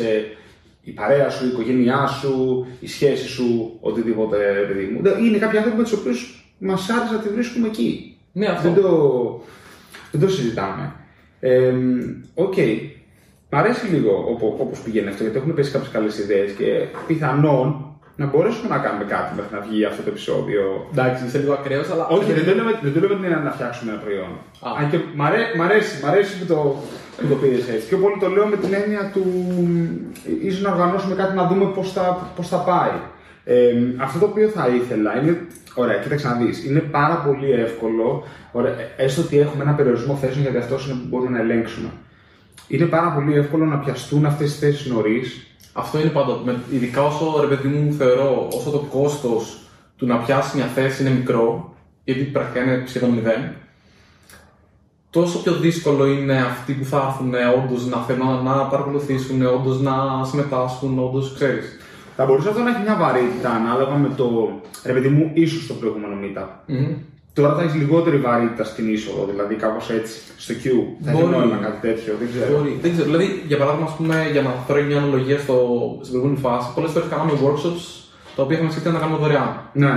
η 0.82 0.90
παρέα 0.90 1.30
σου, 1.30 1.44
η 1.44 1.48
οικογένειά 1.48 2.06
σου, 2.06 2.66
η 2.80 2.86
σχέση 2.88 3.26
σου, 3.28 3.78
οτιδήποτε 3.80 4.36
παιδί 4.68 4.84
μου. 4.92 5.02
Δεν- 5.02 5.24
Είναι 5.24 5.38
κάποιοι 5.38 5.56
άνθρωποι 5.58 5.78
με 5.78 5.82
τους 5.82 5.92
οποίους 5.92 6.39
μας 6.60 6.88
άρεσε 6.88 7.12
να 7.12 7.18
τη 7.18 7.28
βρίσκουμε 7.28 7.66
εκεί. 7.66 8.16
Ναι, 8.32 8.46
αυτό. 8.46 8.70
Δεν 8.70 8.82
το, 8.82 9.40
δεν 10.10 10.20
το 10.20 10.28
συζητάμε. 10.28 10.92
Ε, 11.40 11.72
Οκ. 12.34 12.54
Μ' 13.52 13.56
αρέσει 13.56 13.86
λίγο 13.86 14.38
όπως 14.58 14.78
πηγαίνει 14.78 15.08
αυτό, 15.08 15.22
γιατί 15.22 15.38
έχουν 15.38 15.54
πέσει 15.54 15.70
κάποιες 15.70 15.90
καλές 15.90 16.18
ιδέες 16.18 16.52
και 16.52 16.86
πιθανόν 17.06 17.84
να 18.16 18.26
μπορέσουμε 18.26 18.68
να 18.68 18.78
κάνουμε 18.78 19.04
κάτι 19.04 19.34
μέχρι 19.36 19.54
να 19.56 19.60
βγει 19.60 19.84
αυτό 19.84 20.02
το 20.02 20.08
επεισόδιο. 20.10 20.88
Εντάξει, 20.92 21.24
είσαι 21.26 21.38
λίγο 21.38 21.52
ακραίος, 21.52 21.90
αλλά. 21.90 22.06
Όχι, 22.06 22.32
δεν 22.32 22.44
το 22.44 22.54
λέμε, 22.54 22.78
δεν 22.82 22.92
το 22.92 23.00
λέμε 23.00 23.14
την 23.14 23.24
έννοια 23.24 23.38
να 23.38 23.50
φτιάξουμε 23.50 23.92
ένα 23.92 24.00
προϊόν. 24.00 24.32
Α. 24.66 24.70
Αν 24.78 24.90
και 24.90 24.98
μ' 25.16 25.22
αρέ- 25.22 25.56
μ' 25.56 25.62
αρέσει, 25.62 26.04
μ' 26.04 26.06
αρέσει 26.06 26.38
που 26.38 26.44
το, 26.52 26.76
που 27.20 27.26
το 27.28 27.34
πήρες 27.34 27.68
έτσι. 27.68 27.86
Πιο 27.88 27.98
πολύ 27.98 28.16
το 28.20 28.28
λέω 28.28 28.46
με 28.46 28.56
την 28.56 28.72
έννοια 28.80 29.10
του 29.14 29.24
ίσως 30.42 30.62
να 30.62 30.70
οργανώσουμε 30.70 31.14
κάτι 31.14 31.34
να 31.36 31.46
δούμε 31.46 31.64
πώς 31.76 31.92
θα, 31.92 32.32
πώς 32.36 32.48
θα 32.48 32.56
πάει. 32.56 32.96
Ε, 33.44 33.72
αυτό 33.96 34.18
το 34.18 34.26
οποίο 34.26 34.48
θα 34.48 34.68
ήθελα 34.78 35.10
είναι. 35.22 35.46
Ωραία, 35.74 35.96
κοίταξε 35.96 36.28
να 36.28 36.34
δεις. 36.34 36.64
Είναι 36.64 36.80
πάρα 36.80 37.14
πολύ 37.16 37.50
εύκολο, 37.50 38.24
ωραία, 38.52 38.74
έστω 38.96 39.22
ότι 39.22 39.38
έχουμε 39.38 39.62
ένα 39.62 39.72
περιορισμό 39.72 40.14
θέσεων, 40.14 40.42
γιατί 40.42 40.56
αυτό 40.56 40.74
είναι 40.84 40.92
που 41.00 41.06
μπορούμε 41.08 41.30
να 41.30 41.38
ελέγξουμε. 41.42 41.88
Είναι 42.68 42.84
πάρα 42.84 43.10
πολύ 43.10 43.34
εύκολο 43.36 43.64
να 43.64 43.78
πιαστούν 43.78 44.26
αυτές 44.26 44.50
τις 44.50 44.58
θέσεις 44.58 44.86
νωρίς. 44.90 45.46
Αυτό 45.72 46.00
είναι 46.00 46.08
πάντα. 46.10 46.40
με- 46.44 46.58
Ειδικά 46.70 47.02
όσο 47.02 47.36
ρε 47.40 47.46
παιδί 47.56 47.68
μου 47.68 47.92
θεωρώ, 47.92 48.48
όσο 48.52 48.70
το 48.70 48.78
κόστος 48.78 49.58
του 49.96 50.06
να 50.06 50.16
πιάσει 50.16 50.56
μια 50.56 50.66
θέση 50.66 51.02
είναι 51.02 51.10
μικρό, 51.14 51.74
γιατί 52.04 52.20
πρακτικά 52.22 52.64
είναι 52.64 52.82
σχεδόν 52.86 53.10
μηδέν, 53.10 53.52
τόσο 55.10 55.42
πιο 55.42 55.52
δύσκολο 55.52 56.06
είναι 56.06 56.36
αυτοί 56.40 56.72
που 56.72 56.84
θα 56.84 57.06
έρθουν 57.08 57.34
όντως 57.64 57.86
να 57.86 57.96
θέλουν 57.96 58.44
να 58.44 58.52
παρακολουθήσουν, 58.66 59.46
όντως 59.46 59.80
να 59.80 59.92
συμμετάσχουν, 60.24 60.98
όντως 60.98 61.34
ξέρεις. 61.34 61.76
Θα 62.20 62.26
μπορούσε 62.26 62.48
αυτό 62.48 62.62
να 62.62 62.70
έχει 62.70 62.82
μια 62.82 62.96
βαρύτητα 63.02 63.50
ανάλογα 63.50 63.94
με 64.04 64.10
το. 64.16 64.26
Ρε 64.84 64.92
παιδί 64.92 65.08
μου, 65.08 65.30
ίσως 65.34 65.66
το 65.66 65.74
προηγούμενο 65.74 66.14
meetup. 66.22 66.50
Τώρα 67.32 67.54
θα 67.54 67.62
έχεις 67.62 67.74
λιγότερη 67.74 68.16
βαρύτητα 68.16 68.64
στην 68.64 68.92
είσοδο, 68.92 69.26
δηλαδή 69.30 69.54
κάπως 69.54 69.90
έτσι, 69.90 70.14
στο 70.36 70.54
Q. 70.62 70.64
Θα 71.04 71.10
έχει 71.10 71.22
Μπορεί. 71.22 71.34
νόημα 71.36 71.56
κάτι 71.56 71.78
τέτοιο, 71.86 72.12
δεν 72.20 72.28
ξέρω. 72.32 72.58
Μπορεί. 72.58 72.78
Δεν 72.82 72.90
ξέρω. 72.92 73.06
Δηλαδή, 73.10 73.42
για 73.46 73.58
παράδειγμα, 73.60 73.86
ας 73.90 73.96
πούμε, 73.96 74.16
για 74.32 74.42
να 74.42 74.50
φέρω 74.66 74.82
μια 74.82 74.98
αναλογία 75.02 75.38
στο, 75.38 75.56
στην 76.00 76.10
προηγούμενη 76.12 76.40
φάση, 76.46 76.66
πολλές 76.74 76.90
φορές 76.90 77.08
κάναμε 77.12 77.32
workshops 77.44 77.84
τα 78.36 78.42
οποία 78.42 78.54
είχαμε 78.56 78.70
σκεφτεί 78.70 78.88
να 78.88 78.94
τα 78.96 79.00
κάνουμε 79.02 79.18
δωρεάν. 79.22 79.50
Ναι. 79.72 79.94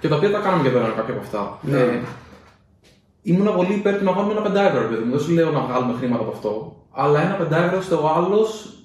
Και 0.00 0.08
τα 0.08 0.16
οποία 0.16 0.30
τα 0.30 0.40
κάναμε 0.44 0.62
και 0.64 0.72
δωρεάν 0.74 0.94
κάποια 0.98 1.14
από 1.16 1.22
αυτά. 1.26 1.42
Ναι. 1.60 1.78
Ε, 1.78 2.00
ήμουν 3.30 3.48
πολύ 3.58 3.74
υπέρ 3.80 3.94
του 3.98 4.04
να 4.04 4.12
βάλουμε 4.16 4.32
ένα 4.36 4.44
πεντάευρο, 4.48 4.80
ρε 4.84 4.88
παιδί 4.90 5.04
μου. 5.04 5.10
Δεν 5.14 5.20
σου 5.24 5.32
λέω 5.32 5.50
να 5.56 5.60
βγάλουμε 5.66 5.92
χρήματα 5.98 6.22
από 6.26 6.32
αυτό. 6.36 6.52
Αλλά 7.00 7.18
ένα 7.26 7.34
πεντάευρο 7.40 7.80
στο 7.88 7.98
άλλος 8.16 8.75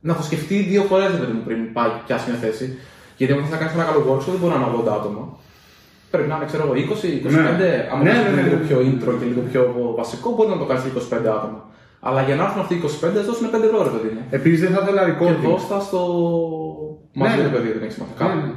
να 0.00 0.14
το 0.14 0.22
σκεφτεί 0.22 0.56
δύο 0.72 0.82
φορές, 0.82 1.10
ρε 1.10 1.16
παιδί 1.16 1.32
μου, 1.32 1.42
πριν 1.44 1.72
πάει 1.72 1.88
και 1.88 2.02
πιάσει 2.06 2.30
μια 2.30 2.38
θέση. 2.38 2.78
Γιατί 3.16 3.32
αν 3.32 3.44
θε 3.44 3.50
να 3.50 3.56
κάνεις 3.60 3.74
ένα 3.74 3.84
καλό 3.84 4.00
workshop 4.10 4.30
δεν 4.34 4.40
μπορεί 4.40 4.52
να 4.54 4.58
είναι 4.60 4.68
80 4.84 4.88
άτομα. 4.98 5.22
Πρέπει 6.10 6.28
να 6.28 6.36
είναι, 6.36 6.44
ξέρω 6.50 6.62
εγώ, 6.66 6.72
20, 6.74 6.76
25. 6.76 7.30
Ναι. 7.30 7.88
Αν 7.92 7.98
Ναι, 8.02 8.12
ναι, 8.12 8.18
ναι, 8.22 8.30
ναι, 8.36 8.42
λίγο 8.46 8.56
ναι. 8.60 8.66
πιο 8.68 8.78
intro 8.88 9.12
και 9.20 9.26
λίγο 9.30 9.40
πιο 9.50 9.62
βασικό, 10.00 10.28
μπορεί 10.34 10.48
να 10.54 10.58
το 10.62 10.64
κάνεις 10.70 10.82
25 10.84 11.16
άτομα. 11.38 11.60
Αλλά 12.00 12.20
για 12.22 12.34
να 12.38 12.42
έρθουν 12.44 12.60
αυτοί 12.64 12.74
οι 12.74 12.80
25, 12.84 13.24
δώσουν 13.28 13.46
5 13.54 13.62
ευρώ, 13.68 13.78
ρε 13.88 13.92
παιδί 13.94 14.10
μου. 14.14 14.22
Επίσης 14.30 14.60
δεν 14.64 14.70
θα 14.74 14.80
ήθελα 14.82 15.02
Και 15.04 15.10
recording. 15.12 15.42
δώστα 15.50 15.80
στο. 15.80 16.00
Μαζί 17.20 17.36
Ναι. 17.36 17.42
ρε 17.42 17.48
παιδί, 17.54 17.68
δεν 17.72 17.82
έχεις 17.82 17.94
σημασία. 17.94 18.16
Ναι, 18.26 18.42
ναι. 18.46 18.54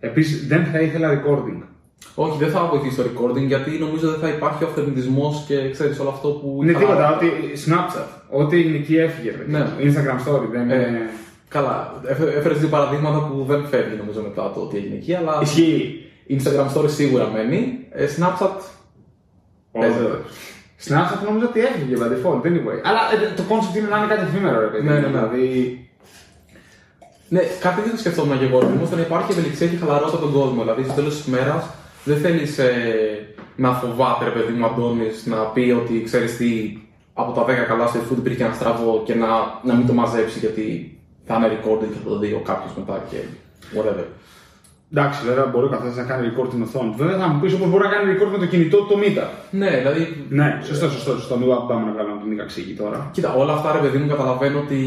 Επίσης 0.00 0.46
δεν 0.46 0.62
θα 0.72 0.78
ήθελα 0.80 1.08
recording. 1.16 1.60
Όχι, 2.14 2.38
δεν 2.38 2.50
θα 2.50 2.64
βοηθήσει 2.64 2.96
το 2.96 3.02
recording 3.02 3.46
γιατί 3.46 3.70
νομίζω 3.70 4.10
δεν 4.10 4.20
θα 4.20 4.28
υπάρχει 4.28 4.64
ο 4.64 4.66
αυθεντισμός 4.66 5.44
και 5.46 5.70
ξέρεις 5.70 5.98
όλο 5.98 6.08
αυτό 6.08 6.28
που. 6.28 6.58
Είναι 6.62 6.72
θα- 6.72 6.78
τίποτα, 6.78 7.14
ότι 7.16 7.30
Snapchat. 7.66 8.06
Ό,τι 8.30 8.60
είναι 8.64 8.76
εκεί 8.76 8.96
έφυγε. 8.96 9.30
ρε. 9.30 9.44
Ναι. 9.58 9.66
Instagram 9.78 10.28
story 10.28 10.46
δεν 10.50 10.70
Ε, 10.70 10.74
είναι. 10.74 11.10
Καλά, 11.48 12.00
έφερες 12.36 12.58
δύο 12.58 12.68
παραδείγματα 12.68 13.18
που 13.18 13.44
δεν 13.48 13.64
φεύγει 13.70 13.96
νομίζω 13.96 14.22
μετά 14.22 14.52
το 14.54 14.60
τι 14.60 14.76
έγινε 14.76 14.94
εκεί, 14.94 15.14
αλλά. 15.14 15.38
Ισχύει. 15.42 16.04
Instagram 16.30 16.66
story 16.76 16.90
σίγουρα 16.90 17.30
μένει. 17.34 17.78
Ε, 17.90 18.06
Snapchat. 18.16 18.56
παίζει. 19.72 19.96
Όχι. 19.98 20.08
Snapchat 20.88 21.24
νομίζω 21.24 21.46
ότι 21.46 21.60
έφυγε 21.60 21.94
by 22.00 22.08
default, 22.14 22.42
anyway. 22.50 22.78
Αλλά 22.88 23.00
ε, 23.12 23.34
το 23.36 23.42
concept 23.50 23.76
είναι 23.76 23.88
να 23.88 23.96
είναι 23.98 24.06
κάτι 24.14 24.22
εφήμερο, 24.28 24.60
ρε 24.60 24.66
παιδί. 24.66 24.86
Ναι, 24.86 24.92
ναι, 24.92 25.00
ναι. 25.00 25.06
Δηλαδή. 25.06 25.84
Ναι, 27.28 27.40
κάτι 27.60 27.80
δεν 27.80 27.98
σκεφτόμουν 27.98 28.38
και 28.38 28.44
εγώ. 28.44 28.58
Όμως 28.58 28.90
να 28.90 29.00
υπάρχει 29.00 29.32
ευελιξία 29.32 29.66
και 29.66 29.76
χαλαρότητα 29.76 30.18
τον 30.18 30.32
κόσμο. 30.32 30.60
Δηλαδή, 30.62 30.84
στο 30.84 30.92
τέλος 30.92 31.16
της 31.16 31.26
ημέρα 31.26 31.74
δεν 32.04 32.16
θέλεις 32.16 32.58
ε, 32.58 32.70
να 33.56 33.72
φοβάται, 33.72 34.24
ρε 34.24 34.30
παιδί 34.30 34.52
μου, 34.52 34.66
Αντώνης, 34.66 35.26
να 35.26 35.36
πει 35.36 35.74
ότι 35.82 36.02
ξέρεις 36.02 36.36
τι, 36.36 36.78
από 37.14 37.32
τα 37.32 37.44
10 37.44 37.46
καλά 37.68 37.86
στο 37.86 37.98
food 37.98 38.16
υπήρχε 38.18 38.44
ένα 38.44 38.54
στραβό 38.54 39.02
και 39.04 39.14
να, 39.14 39.28
να 39.62 39.74
μην 39.74 39.86
το 39.86 39.92
μαζέψει 39.92 40.38
γιατί 40.38 40.98
θα 41.24 41.34
είναι 41.36 41.46
recording 41.46 41.88
και 41.92 41.98
θα 42.02 42.08
το 42.08 42.18
δει 42.18 42.32
ο 42.32 42.42
κάποιος 42.44 42.72
μετά 42.76 43.04
και 43.10 43.16
whatever. 43.76 44.04
Εντάξει, 44.92 45.26
βέβαια 45.26 45.46
μπορεί 45.46 45.66
ο 45.66 45.68
καθένας 45.68 45.96
να 45.96 46.02
κάνει 46.02 46.28
record 46.28 46.48
την 46.50 46.62
οθόνη. 46.62 46.90
του. 46.90 46.96
Βέβαια 46.96 47.18
θα 47.18 47.26
μου 47.28 47.40
πεις 47.40 47.52
όπως 47.54 47.68
μπορεί 47.70 47.82
να 47.84 47.90
κάνει 47.90 48.06
record 48.12 48.30
με 48.30 48.38
το 48.38 48.46
κινητό 48.46 48.76
του 48.76 48.86
το 48.88 48.96
Meetup. 49.02 49.30
Ναι, 49.50 49.70
δηλαδή. 49.78 50.26
Ναι, 50.28 50.60
σωστό, 50.64 50.90
σωστό, 50.90 51.10
σωστό. 51.12 51.36
Μην 51.38 51.48
πάμε 51.68 51.84
να 51.86 51.92
βγάλουμε 51.92 52.20
τον 52.20 52.28
Νίκα 52.28 52.44
Ξύκη 52.44 52.72
τώρα. 52.72 53.10
Κοίτα, 53.12 53.34
όλα 53.34 53.52
αυτά 53.52 53.72
ρε 53.72 53.78
παιδί 53.78 53.98
μου 53.98 54.08
καταλαβαίνω 54.08 54.58
ότι 54.58 54.80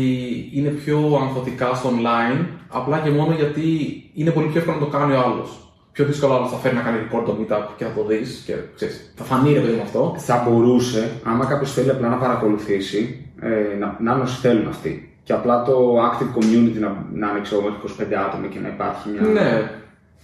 είναι 0.54 0.69
πιο 0.69 0.97
αγχωτικά 1.21 1.73
στο 1.73 1.89
online, 1.95 2.45
απλά 2.67 2.97
και 2.99 3.10
μόνο 3.10 3.34
γιατί 3.34 3.65
είναι 4.13 4.32
πολύ 4.32 4.47
πιο 4.47 4.60
εύκολο 4.60 4.78
να 4.80 4.86
το 4.86 4.91
κάνει 4.97 5.13
ο 5.13 5.19
άλλος. 5.19 5.49
Πιο 5.93 6.06
δύσκολο 6.06 6.34
άλλο 6.34 6.47
θα 6.47 6.58
φέρει 6.58 6.75
να 6.75 6.82
κάνει 6.82 6.97
record 7.03 7.23
το 7.25 7.38
meetup 7.39 7.67
και 7.77 7.84
θα 7.86 7.91
το 7.95 8.03
δεις 8.06 8.43
και 8.45 8.53
ξέρεις, 8.75 9.13
θα 9.15 9.23
φανεί 9.23 9.53
ρε 9.53 9.60
παιδί 9.60 9.73
μου 9.73 9.82
αυτό. 9.82 10.15
Θα 10.17 10.43
μπορούσε, 10.47 11.12
άμα 11.23 11.45
κάποιος 11.45 11.73
θέλει 11.73 11.89
απλά 11.89 12.10
να 12.10 12.15
παρακολουθήσει, 12.15 13.25
ε, 13.41 13.77
να, 13.79 13.97
να 13.99 14.13
είναι 14.13 14.21
όσοι 14.21 14.39
θέλουν 14.39 14.67
αυτοί. 14.67 15.17
Και 15.23 15.34
απλά 15.34 15.63
το 15.63 15.97
active 16.08 16.38
community 16.38 16.79
να, 16.79 17.06
να 17.13 17.29
είναι 17.29 17.41
ξέρω, 17.41 17.62
εγώ, 17.62 17.75
25 18.12 18.13
άτομα 18.13 18.47
και 18.47 18.60
να 18.60 18.67
υπάρχει 18.67 19.10
μια. 19.10 19.21
Ναι. 19.21 19.71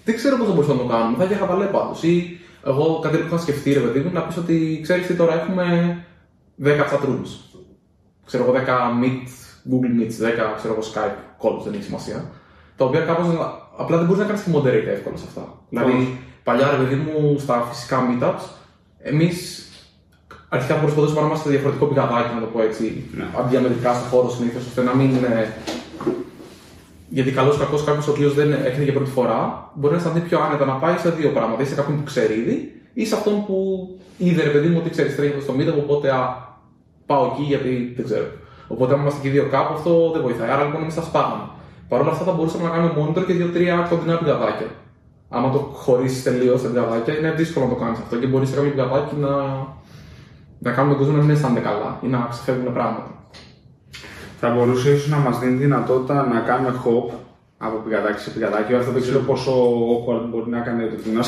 Δεν 0.05 0.15
ξέρω 0.15 0.37
πώς 0.37 0.47
θα 0.47 0.53
μπορούσαμε 0.53 0.81
να 0.81 0.87
το 0.87 0.93
κάνουμε. 0.93 1.17
Θα 1.17 1.23
είχε 1.23 1.35
χαβαλέ 1.35 1.65
πάντως. 1.65 2.03
Ή 2.03 2.39
εγώ 2.65 2.99
κάτι 3.03 3.17
που 3.17 3.25
είχα 3.27 3.37
σκεφτεί, 3.37 3.73
ρε 3.73 3.79
παιδί 3.79 3.99
μου, 3.99 4.11
να 4.13 4.21
πεις 4.21 4.37
ότι 4.37 4.79
ξέρεις 4.81 5.07
τι 5.07 5.13
τώρα 5.13 5.33
έχουμε 5.33 5.97
10 6.63 6.67
chat 6.67 7.05
rooms. 7.07 7.31
Ξέρω 8.25 8.43
εγώ 8.43 8.53
10 8.53 8.57
Meet, 9.01 9.27
Google 9.71 10.01
Meets, 10.01 10.17
10 10.53 10.55
ξέρω 10.57 10.73
εγώ 10.73 10.83
Skype 10.93 11.45
calls, 11.45 11.63
δεν 11.63 11.73
έχει 11.73 11.83
σημασία. 11.83 12.29
Τα 12.79 12.85
οποία 12.85 12.99
κάπως 12.99 13.25
απλά 13.77 13.95
δεν 13.97 14.05
μπορείς 14.05 14.21
να 14.21 14.27
κάνεις 14.27 14.41
και 14.43 14.51
moderate 14.55 14.89
εύκολα 14.97 15.17
σε 15.17 15.25
αυτά. 15.29 15.43
Δηλαδή, 15.69 16.17
παλιά 16.43 16.67
ρε 16.71 16.77
παιδί 16.83 16.95
μου 16.95 17.35
στα 17.39 17.55
φυσικά 17.69 17.97
meetups, 18.07 18.43
εμείς 19.11 19.35
αρχικά 20.49 20.75
προσπαθούσαμε 20.75 21.19
να 21.21 21.25
είμαστε 21.25 21.45
σε 21.47 21.53
διαφορετικό 21.55 21.85
πηγαδάκι, 21.85 22.33
να 22.35 22.39
το 22.39 22.45
πω 22.53 22.61
έτσι, 22.61 22.85
Ναι. 23.17 23.25
διαμετρικά 23.49 23.93
στο 23.93 24.05
χώρο 24.11 24.29
συνήθως, 24.29 24.65
ώστε 24.69 24.81
να 24.83 24.95
μην 24.95 25.09
είναι 25.15 25.53
γιατί 27.09 27.31
καλός 27.31 27.55
ή 27.55 27.59
κακός 27.59 27.83
κάποιος 27.83 28.07
ο 28.07 28.11
οποίος 28.11 28.33
δεν 28.33 28.51
έρχεται 28.51 28.83
για 28.83 28.93
πρώτη 28.93 29.09
φορά 29.09 29.69
μπορεί 29.73 29.93
να 29.93 29.99
αισθανθεί 29.99 30.19
πιο 30.19 30.39
άνετα 30.39 30.65
να 30.65 30.73
πάει 30.73 30.97
σε 30.97 31.09
δύο 31.09 31.29
πράγματα. 31.29 31.61
Ή 31.61 31.65
σε 31.65 31.75
κάποιον 31.75 31.97
που 31.97 32.03
ξέρει 32.03 32.33
ήδη, 32.33 32.81
ή 32.93 33.05
σε 33.05 33.15
αυτόν 33.15 33.45
που 33.45 33.55
είδε 34.17 34.43
ρε 34.43 34.49
παιδί 34.49 34.67
μου 34.67 34.77
ότι 34.81 34.89
ξέρεις 34.89 35.15
τρέχει 35.15 35.41
στο 35.41 35.53
meetup, 35.57 35.77
οπότε 35.83 36.09
α, 36.11 36.21
πάω 37.05 37.25
εκεί 37.33 37.43
γιατί 37.43 37.93
δεν 37.95 38.05
ξέρω. 38.05 38.25
Οπότε, 38.67 38.93
αν 38.93 38.99
είμαστε 39.01 39.19
και 39.21 39.27
οι 39.27 39.31
δύο 39.31 39.47
κάπου, 39.51 39.73
αυτό 39.73 40.11
δεν 40.13 40.21
βοηθάει. 40.21 40.49
Άρα 40.49 40.63
λοιπόν 40.63 40.81
εμείς 40.81 40.93
θα 40.93 41.01
σπάγαμε. 41.01 41.43
Παρ' 41.89 42.01
όλα 42.01 42.11
αυτά 42.11 42.23
θα 42.23 42.31
μπορούσαμε 42.31 42.63
να 42.63 42.69
κάνουμε 42.69 42.93
monitor 42.97 43.25
και 43.25 43.33
δύο-τρία 43.33 43.87
κοντινά 43.89 44.17
πηγαδάκια. 44.17 44.67
Άμα 45.29 45.51
το 45.51 45.57
χωρίσεις 45.57 46.23
τελείως 46.23 46.61
τα 46.61 46.67
πηγαδάκια, 46.69 47.17
είναι 47.17 47.31
δύσκολο 47.31 47.65
να 47.65 47.71
το 47.73 47.79
κάνεις 47.79 47.99
αυτό 47.99 48.15
και 48.15 48.27
μπορείς 48.27 48.49
σε 48.49 48.55
κάποιο 48.55 48.71
πηγαδάκι 48.71 49.15
να, 49.15 49.29
να 50.59 50.71
κάνουμε 50.71 50.95
τον 50.95 50.97
κόσμο 51.03 51.17
να 51.17 51.23
μην 51.23 51.35
αισθάνεται 51.35 51.59
καλά 51.59 51.99
ή 52.01 52.07
να 52.07 52.27
ξεφεύγουν 52.29 52.73
πράγματα. 52.73 53.11
Θα 54.39 54.49
μπορούσε 54.49 54.91
ίσως 54.91 55.09
να 55.09 55.17
μας 55.17 55.39
δίνει 55.39 55.55
δυνατότητα 55.55 56.27
να 56.33 56.39
κάνουμε 56.39 56.73
hop 56.85 57.13
από 57.57 57.77
πηγαδάκι 57.77 58.19
σε 58.21 58.29
πηγαδάκι. 58.29 58.73
Αυτό 58.73 58.91
δεν 58.91 59.01
ξέρω 59.01 59.19
πόσο 59.19 59.51
awkward 59.91 60.25
μπορεί 60.29 60.49
να 60.49 60.59
κάνει 60.59 60.87
το 60.87 60.95
κοινό. 60.95 61.21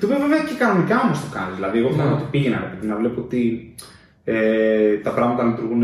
Το 0.00 0.06
οποίο 0.06 0.18
βέβαια 0.18 0.38
και 0.38 0.54
κανονικά 0.58 1.00
όμως 1.04 1.20
το 1.20 1.26
κάνεις. 1.36 1.54
Δηλαδή, 1.54 1.78
εγώ 1.78 1.90
θέλω 1.90 2.04
Ναι. 2.04 2.10
να 2.10 2.16
το 2.18 2.24
πήγαινα 2.30 2.58
ρε 2.60 2.66
παιδί, 2.66 2.86
να 2.86 2.96
βλέπω 2.96 3.20
ότι 3.20 3.74
ε, 4.24 4.94
τα 4.96 5.10
πράγματα 5.10 5.42
λειτουργούν. 5.42 5.82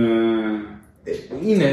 Ε, 1.05 1.11
Ε, 1.11 1.15
Είναι. 1.47 1.69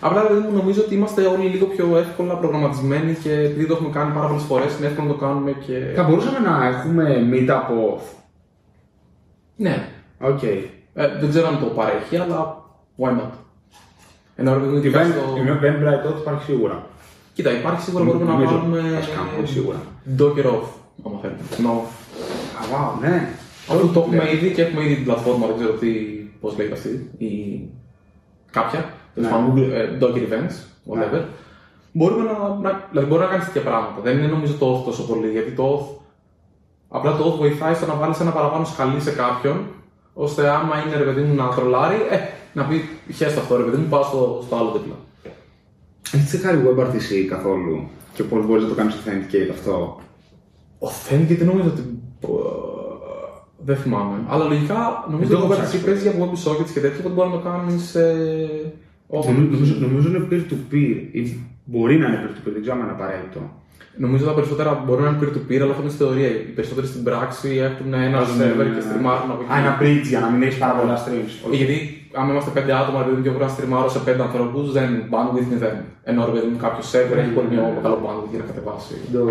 Απλά 0.00 0.26
δηλαδή, 0.26 0.46
μου 0.48 0.56
νομίζω 0.56 0.80
ότι 0.82 0.94
είμαστε 0.94 1.22
όλοι 1.26 1.48
λίγο 1.48 1.66
πιο 1.66 1.96
εύκολα 1.96 2.34
προγραμματισμένοι 2.36 3.14
και 3.14 3.32
επειδή 3.32 3.66
το 3.66 3.74
έχουμε 3.74 3.90
κάνει 3.90 4.12
πάρα 4.14 4.26
πολλές 4.26 4.42
φορές, 4.42 4.76
είναι 4.78 4.86
εύκολο 4.86 5.06
να 5.08 5.12
το 5.14 5.18
κάνουμε 5.18 5.52
και. 5.66 5.92
Θα 5.94 6.02
μπορούσαμε 6.02 6.38
να 6.38 6.66
έχουμε 6.66 7.28
meet 7.32 7.48
από. 7.48 8.00
Ναι. 9.56 9.88
Οκ. 10.20 10.42
Ε, 10.42 10.68
δεν 11.20 11.28
ξέρω 11.28 11.46
αν 11.48 11.58
το 11.60 11.66
παρέχει, 11.66 12.16
αλλά 12.16 12.64
why 12.98 13.08
not; 13.10 13.30
Ενώ 14.36 14.52
ρε 14.54 14.58
παιδί 14.60 14.70
μου, 14.72 14.76
Η 14.76 14.78
ειδικά 14.78 15.04
στο- 15.04 15.34
Eventbrite 15.36 16.02
τότε 16.04 16.18
υπάρχει 16.20 16.44
σίγουρα. 16.44 16.86
Κοίτα, 17.34 17.50
υπάρχει 17.58 17.82
σίγουρα 17.82 18.04
μπορούμε 18.04 18.24
να 18.24 18.32
Νομίζω, 18.32 18.52
βάλουμε. 18.58 18.78
ας 18.96 19.08
κάνουμε, 19.16 19.46
σίγουρα. 19.46 19.80
Docker 20.18 20.46
auth, 20.54 20.66
άμα 21.06 21.18
θέλετε. 21.22 21.42
No. 21.64 21.72
Α, 22.58 22.62
wow, 22.72 23.00
ναι. 23.00 23.28
Αυτό 23.70 23.86
το 23.86 24.00
έχουμε 24.00 24.30
ήδη 24.32 24.50
και 24.54 24.62
έχουμε 24.62 24.84
ήδη 24.84 24.94
την 24.94 25.04
πλατφόρμα, 25.04 25.46
δεν 25.46 25.56
ξέρω 25.56 25.72
τι, 25.72 25.88
πώς 26.40 26.56
λέγεται 26.56 26.74
αυτή, 26.74 27.10
ή 27.18 27.30
κάποια, 28.56 28.80
τέλος 29.14 29.30
Ναι. 29.30 29.36
πάντων, 29.36 29.54
Google, 29.56 29.70
ε, 29.72 29.98
Docker 30.00 30.22
Events, 30.28 30.56
whatever. 30.90 31.22
Μπορούμε 31.92 32.22
να, 32.30 32.32
να, 32.60 32.70
δηλαδή 32.90 33.08
μπορεί 33.08 33.22
να 33.22 33.28
κάνεις 33.28 33.44
τέτοια 33.44 33.60
πράγματα. 33.60 34.00
Δεν 34.02 34.18
είναι 34.18 34.26
νομίζω 34.26 34.54
το 34.54 34.66
auth 34.74 34.84
τόσο 34.84 35.02
πολύ, 35.06 35.28
γιατί 35.30 35.50
το 35.50 35.64
auth, 35.72 35.88
απλά 36.88 37.16
το 37.16 37.22
auth 37.32 37.38
βοηθάει 37.38 37.74
στο 37.74 37.86
να 37.86 37.94
βάλεις 37.94 38.20
ένα 38.20 38.30
παραπάνω 38.30 38.64
σκαλί 38.64 39.00
σε 39.00 39.10
κάποιον, 39.10 39.56
ώστε 40.14 40.48
άμα 40.48 40.74
είναι 40.86 40.96
ρε 40.96 41.04
παιδί 41.04 41.20
μου 41.22 41.34
να 41.34 41.48
τρολάρει, 41.48 41.96
ε, 42.10 42.18
να 42.52 42.64
πει 42.64 42.88
χέστο 43.14 43.40
αυτό 43.40 43.56
ρε 43.56 43.62
παιδί 43.62 43.76
μου, 43.76 43.88
πάω 43.88 44.02
στο, 44.02 44.42
στο 44.46 44.56
άλλο 44.56 44.70
δίπλα. 44.70 44.94
Έχεις 46.14 46.26
τσεκάρει 46.26 46.58
WebRTC 46.66 47.26
καθόλου; 47.28 47.88
Και 48.14 48.22
πώς 48.22 48.46
μπορείς 48.46 48.62
να 48.62 48.68
το 48.68 48.74
κάνεις 48.74 48.94
authenticate 48.94 49.50
αυτό; 49.50 50.00
Authenticate 50.80 51.36
δεν 51.38 51.46
νομίζω 51.46 51.68
ότι. 51.68 51.82
Ε, 53.62 53.66
δεν 53.68 53.76
θυμάμαι. 53.76 54.16
Αλλά 54.28 54.44
λογικά 54.44 54.78
νομίζω 55.10 55.28
Δεν 55.28 55.38
το 55.38 55.44
ότι 55.44 55.52
έχω 55.52 55.54
το 55.54 55.68
ψάξει. 55.68 55.78
WebRTC 55.78 55.86
παίζει 55.86 56.02
για 56.08 56.14
WebSockets 56.20 56.72
και 56.74 56.80
τέτοια, 56.84 56.98
οπότε 57.00 57.14
μπορεί 57.14 57.28
να 57.28 57.36
το 57.38 57.42
κάνεις 57.48 57.82
σε. 57.92 58.04
Νομίζω, 59.08 59.48
νομίζω, 59.50 59.74
νομίζω 59.86 60.08
είναι 60.08 60.24
peer-to-peer 60.30 60.96
ή 61.10 61.20
μπορεί 61.64 61.94
να 61.98 62.06
είναι 62.06 62.18
peer-to-peer, 62.22 62.52
δεν 62.56 62.60
ξέρω 62.62 62.76
αν 62.76 62.82
είναι 62.82 62.96
απαραίτητο. 62.98 63.40
Νομίζω 64.04 64.24
τα 64.24 64.34
περισσότερα 64.38 64.70
μπορούν 64.84 65.04
να 65.04 65.10
είναι 65.10 65.18
peer-to-peer, 65.22 65.60
αλλά 65.62 65.70
αυτό 65.74 65.82
είναι 65.82 65.94
στη 65.94 66.02
θεωρία. 66.04 66.28
Οι 66.28 66.52
περισσότεροι 66.56 66.86
στην 66.92 67.02
πράξη 67.08 67.48
έχουν 67.68 67.94
ένα 68.08 68.20
server 68.38 68.66
και 68.74 68.82
στριμάρουν 68.86 69.30
από 69.34 69.40
εκεί. 69.42 69.52
Α, 69.52 69.56
ένα 69.62 69.72
bridge 69.80 70.06
για 70.12 70.20
να 70.24 70.28
μην 70.30 70.40
έχεις 70.46 70.58
πάρα 70.64 70.74
πολλά 70.78 70.96
streams. 71.04 71.32
Ε, 71.52 71.56
Γιατί 71.60 71.76
αν 72.20 72.24
είμαστε 72.28 72.50
πέντε 72.56 72.72
άτομα, 72.80 72.98
ρε 72.98 73.04
παιδί 73.04 73.16
μου, 73.16 73.22
και 73.24 73.30
εγώ 73.32 73.38
να 73.38 73.48
στριμάρω 73.56 73.88
σε 73.96 74.00
πέντε 74.06 74.22
ανθρώπους, 74.26 74.72
δεν 74.76 74.88
bandwidth 75.12 75.48
μηδέν. 75.52 75.76
Ενώ 76.10 76.20
ρε 76.28 76.32
παιδί 76.34 76.46
μου, 76.50 76.58
κάποιο 76.64 76.82
server 76.92 77.18
έχει 77.22 77.32
πολύ 77.36 77.48
πιο 77.52 77.62
καλό 77.84 77.96
bandwidth 78.04 78.32
για 78.34 78.40
να 78.42 78.46
κατεβάσει. 78.50 78.94
Δεν 79.12 79.20
το, 79.20 79.26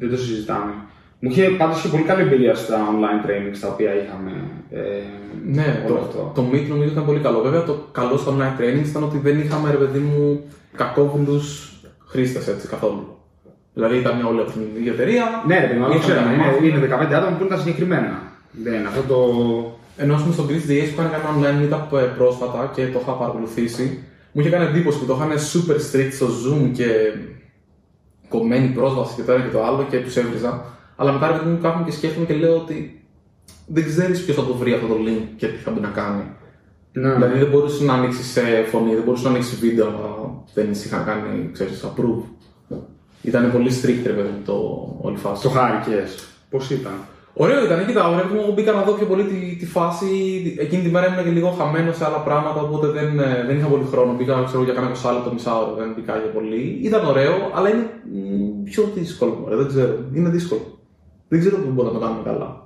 δεν 0.00 0.08
το 0.12 0.16
συζητάμε. 0.24 0.72
Μου 1.20 1.30
είχε 1.30 1.42
πάντως 1.48 1.78
είχε 1.78 1.88
πολύ 1.88 2.02
καλή 2.02 2.22
εμπειρία 2.22 2.54
στα 2.54 2.76
online 2.92 3.26
trainings 3.26 3.58
τα 3.60 3.68
οποία 3.68 3.90
είχαμε. 4.02 4.32
Ε, 4.70 4.80
Ναι, 5.44 5.82
όλο 5.86 5.94
το, 5.94 6.00
αυτό. 6.00 6.32
το 6.34 6.42
Meet 6.52 6.66
νομίζω 6.68 6.90
ήταν 6.90 7.04
πολύ 7.04 7.20
καλό. 7.20 7.40
Βέβαια, 7.40 7.62
το 7.62 7.74
καλό 7.92 8.16
στο 8.16 8.34
online 8.36 8.60
training 8.60 8.86
ήταν 8.86 9.02
ότι 9.02 9.18
δεν 9.18 9.38
είχαμε, 9.40 9.70
ρε 9.70 9.76
παιδί 9.76 9.98
μου, 9.98 10.44
κακόβουλους 10.76 11.72
χρήστες 12.06 12.48
έτσι 12.48 12.68
καθόλου. 12.68 13.16
Δηλαδή 13.74 13.96
ήταν 13.96 14.24
όλοι 14.26 14.40
από 14.40 14.50
την 14.50 14.60
ίδια 14.78 14.92
εταιρεία. 14.92 15.24
Ναι, 15.46 15.58
ρε 15.60 15.66
παιδί, 15.66 15.78
μου, 15.78 15.84
το 15.84 15.90
είχαμε 15.90 16.04
ξέραμε. 16.04 16.34
ένα 16.34 16.44
μάθημα. 16.44 16.66
Είναι, 16.66 16.76
είναι 16.76 16.96
15 17.10 17.12
άτομα 17.18 17.36
που 17.36 17.44
είναι 17.44 17.54
τα 17.54 17.60
συγκεκριμένα. 17.60 18.22
Δεν, 18.62 18.86
αυτό 18.86 19.02
το. 19.12 19.18
Ενώ 19.96 20.14
ας 20.14 20.22
πούμε 20.22 20.34
στο 20.34 20.44
Greece 20.48 20.66
DAs 20.70 20.88
που 20.94 21.00
είχαν 21.00 21.10
κάνει 21.10 21.24
ένα 21.24 21.30
online 21.34 21.58
meetup 21.62 21.98
ε, 21.98 22.02
πρόσφατα 22.18 22.70
και 22.74 22.86
το 22.86 22.98
είχα 23.02 23.12
παρακολουθήσει, 23.12 24.02
μου 24.32 24.40
είχε 24.40 24.50
κάνει 24.50 24.64
εντύπωση 24.64 24.98
που 24.98 25.04
το 25.04 25.14
είχαν 25.16 25.30
super 25.52 25.78
strict 25.86 26.12
στο 26.12 26.26
Zoom 26.26 26.70
και 26.72 26.86
κομμένη 28.28 28.66
πρόσβαση 28.68 29.14
και 29.16 29.22
το 29.22 29.32
ένα 29.32 29.42
και 29.42 29.50
το 29.56 29.64
άλλο 29.64 29.86
και 29.90 29.98
τους 29.98 30.16
έβριζα. 30.16 30.64
Αλλά 30.96 31.12
μετά 31.12 31.26
ρε 31.26 31.32
παιδί 31.38 31.50
μου 31.50 31.58
κάθομαι 31.62 31.84
και 31.84 31.90
σκέφτομαι 31.90 32.26
και 32.26 32.34
λέω 32.34 32.56
ότι 32.56 33.04
δεν 33.66 33.84
ξέρεις 33.84 34.24
ποιος 34.24 34.36
θα 34.36 34.44
το 34.44 34.54
βρει 34.54 34.72
αυτό 34.72 34.86
το 34.86 34.94
link 35.06 35.26
και 35.36 35.46
τι 35.46 35.56
θα 35.56 35.70
μπει 35.70 35.80
να 35.80 35.88
κάνει. 35.88 36.22
Ναι. 36.92 37.12
Δηλαδή 37.12 37.38
δεν 37.38 37.48
μπορούσε 37.48 37.84
να 37.84 37.92
ανοίξει 37.92 38.22
σε 38.22 38.40
φωνή, 38.70 38.94
δεν 38.94 39.02
μπορούσε 39.04 39.24
να 39.24 39.30
ανοίξει 39.30 39.56
βίντεο, 39.56 39.86
αλλά 39.86 40.14
δεν 40.54 40.74
σε 40.74 40.86
είχαν 40.86 41.04
κάνει, 41.04 41.50
ξέρεις, 41.52 41.84
approve. 41.84 42.22
Ήταν 43.22 43.52
πολύ 43.52 43.70
strict 43.80 44.06
ρε 44.06 44.12
παιδί 44.12 44.28
μου 44.28 44.42
το 44.44 44.54
όλη 45.00 45.16
φάση. 45.16 45.42
Το 45.42 45.48
χάρηκες. 45.48 46.28
Πώς 46.50 46.70
ήταν; 46.70 46.92
Ωραίο 47.38 47.64
ήταν, 47.64 47.86
κοίτα, 47.86 48.08
ωραία, 48.08 48.24
μου 48.24 48.52
μπήκα 48.52 48.72
να 48.72 48.82
δω 48.82 48.92
πιο 48.92 49.06
πολύ 49.06 49.24
τη, 49.24 49.56
τη 49.58 49.66
φάση. 49.66 50.06
Εκείνη 50.58 50.82
τη 50.82 50.88
μέρα 50.88 51.06
ήμουν 51.06 51.24
και 51.24 51.30
λίγο 51.30 51.50
χαμένο 51.50 51.92
σε 51.92 52.04
άλλα 52.04 52.16
πράγματα, 52.16 52.60
οπότε 52.60 52.86
δεν, 52.86 53.18
ε, 53.18 53.44
δεν 53.46 53.56
είχα 53.56 53.66
πολύ 53.66 53.84
χρόνο. 53.90 54.12
Μπήκα 54.12 54.42
ξέρω, 54.46 54.62
για 54.62 54.74
κάνα 54.74 54.90
20 54.90 55.12
λεπτό, 55.12 55.32
μισάωρο, 55.32 55.74
δεν 55.74 55.92
μπήκα 55.96 56.16
για 56.16 56.30
πολύ. 56.30 56.80
Ήταν 56.82 57.06
ωραίο, 57.06 57.50
αλλά 57.54 57.68
είναι 57.68 57.90
μ, 58.12 58.62
πιο 58.64 58.90
δύσκολο. 58.94 59.38
Μωρέ, 59.40 59.56
δεν 59.56 59.66
ξέρω. 59.66 59.94
Είναι 60.14 60.28
δύσκολο. 60.28 60.75
Δεν 61.28 61.40
ξέρω 61.40 61.56
πού 61.56 61.70
μπορούμε 61.70 61.92
να 61.94 61.98
το 61.98 62.04
κάνουμε 62.06 62.22
καλά. 62.24 62.64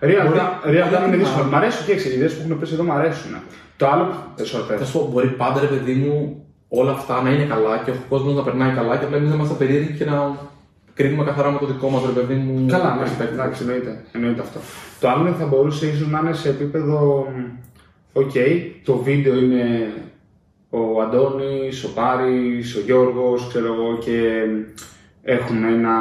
Real 0.00 0.26
Μπορεί- 0.26 0.38
time- 0.38 0.66
real 0.66 0.86
time 0.92 0.98
είναι 0.98 1.06
μπορεί- 1.06 1.18
δύσκολο. 1.18 1.44
Μ' 1.44 1.54
αρέσουν 1.54 1.86
και 1.86 1.92
οι 1.92 2.12
ιδέες 2.14 2.28
που 2.28 2.42
έχουν 2.44 2.58
πει 2.58 2.72
εδώ 2.72 2.82
μου 2.84 2.92
αρέσουν. 2.92 3.30
Το 3.76 3.86
άλλο. 3.88 4.04
Ε, 4.38 4.42
sorry, 4.42 4.64
πες. 4.68 4.78
Θα 4.78 4.84
σου 4.84 4.92
πω, 4.98 5.08
μπορεί 5.12 5.28
πάντα 5.28 5.60
ρε 5.60 5.66
παιδί 5.66 5.94
μου 5.94 6.44
όλα 6.68 6.90
αυτά 6.92 7.22
να 7.22 7.30
είναι 7.30 7.44
καλά 7.44 7.78
και 7.84 7.90
ο 7.90 7.94
κόσμος 8.08 8.34
να 8.34 8.42
περνάει 8.42 8.74
καλά 8.74 8.96
και 8.96 9.04
απλά 9.04 9.16
εμείς 9.16 9.28
να 9.28 9.34
είμαστε 9.34 9.54
περίεργοι 9.54 9.92
και 9.98 10.04
να 10.04 10.36
κρίνουμε 10.94 11.24
καθαρά 11.24 11.50
με 11.50 11.58
το 11.58 11.66
δικό 11.66 11.88
μας 11.88 12.02
ρε 12.06 12.12
παιδί 12.20 12.34
μου. 12.34 12.66
Καλά, 12.70 12.94
ναι, 12.94 13.02
perspective. 13.02 13.32
εντάξει, 13.32 13.62
εννοείται, 13.62 14.04
εννοείται 14.12 14.40
αυτό. 14.40 14.58
Το 15.00 15.08
άλλο 15.08 15.26
είναι 15.26 15.36
θα 15.36 15.46
μπορούσε 15.46 15.86
ίσως 15.86 16.08
να 16.08 16.18
είναι 16.18 16.32
σε 16.32 16.48
επίπεδο. 16.48 17.26
Οκ, 18.12 18.32
το 18.84 18.96
βίντεο 18.96 19.34
είναι 19.38 19.92
ο 20.70 21.00
Αντώνης, 21.02 21.84
ο 21.84 21.92
Πάρης, 21.92 22.74
ο 22.76 22.80
Γιώργος, 22.80 23.46
ξέρω 23.48 23.66
εγώ, 23.74 23.98
και 23.98 24.44
έχουν 25.24 25.64
ένα. 25.64 25.92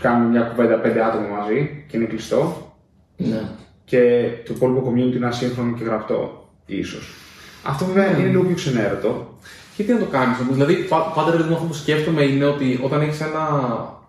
κάνουν 0.00 0.30
μια 0.30 0.40
κουβέντα 0.40 0.74
πέντε 0.74 1.04
άτομα 1.04 1.26
μαζί 1.36 1.84
και 1.88 1.96
είναι 1.96 2.06
κλειστό. 2.06 2.72
Ναι. 3.16 3.42
Και 3.84 4.28
το 4.46 4.52
υπόλοιπο 4.56 4.90
community 4.92 5.16
είναι 5.16 5.26
ασύγχρονο 5.26 5.72
και 5.72 5.84
γραπτό, 5.84 6.48
ίσως. 6.66 7.14
Αυτό 7.64 7.84
βέβαια 7.84 8.18
είναι 8.18 8.28
λίγο 8.28 8.42
πιο 8.42 8.54
ξενέρωτο. 8.54 9.38
Και 9.76 9.82
τι 9.82 9.92
να 9.92 9.98
το 9.98 10.04
κάνεις 10.04 10.40
όμως; 10.40 10.54
Δηλαδή, 10.54 10.74
πα- 10.74 11.12
πάντα 11.14 11.30
ρε 11.30 11.36
παιδί 11.36 11.48
μου, 11.48 11.54
αυτό 11.54 11.66
που 11.66 11.74
σκέφτομαι 11.74 12.22
είναι 12.22 12.44
ότι 12.44 12.80
όταν 12.82 13.00
έχεις 13.00 13.20
ένα 13.20 13.48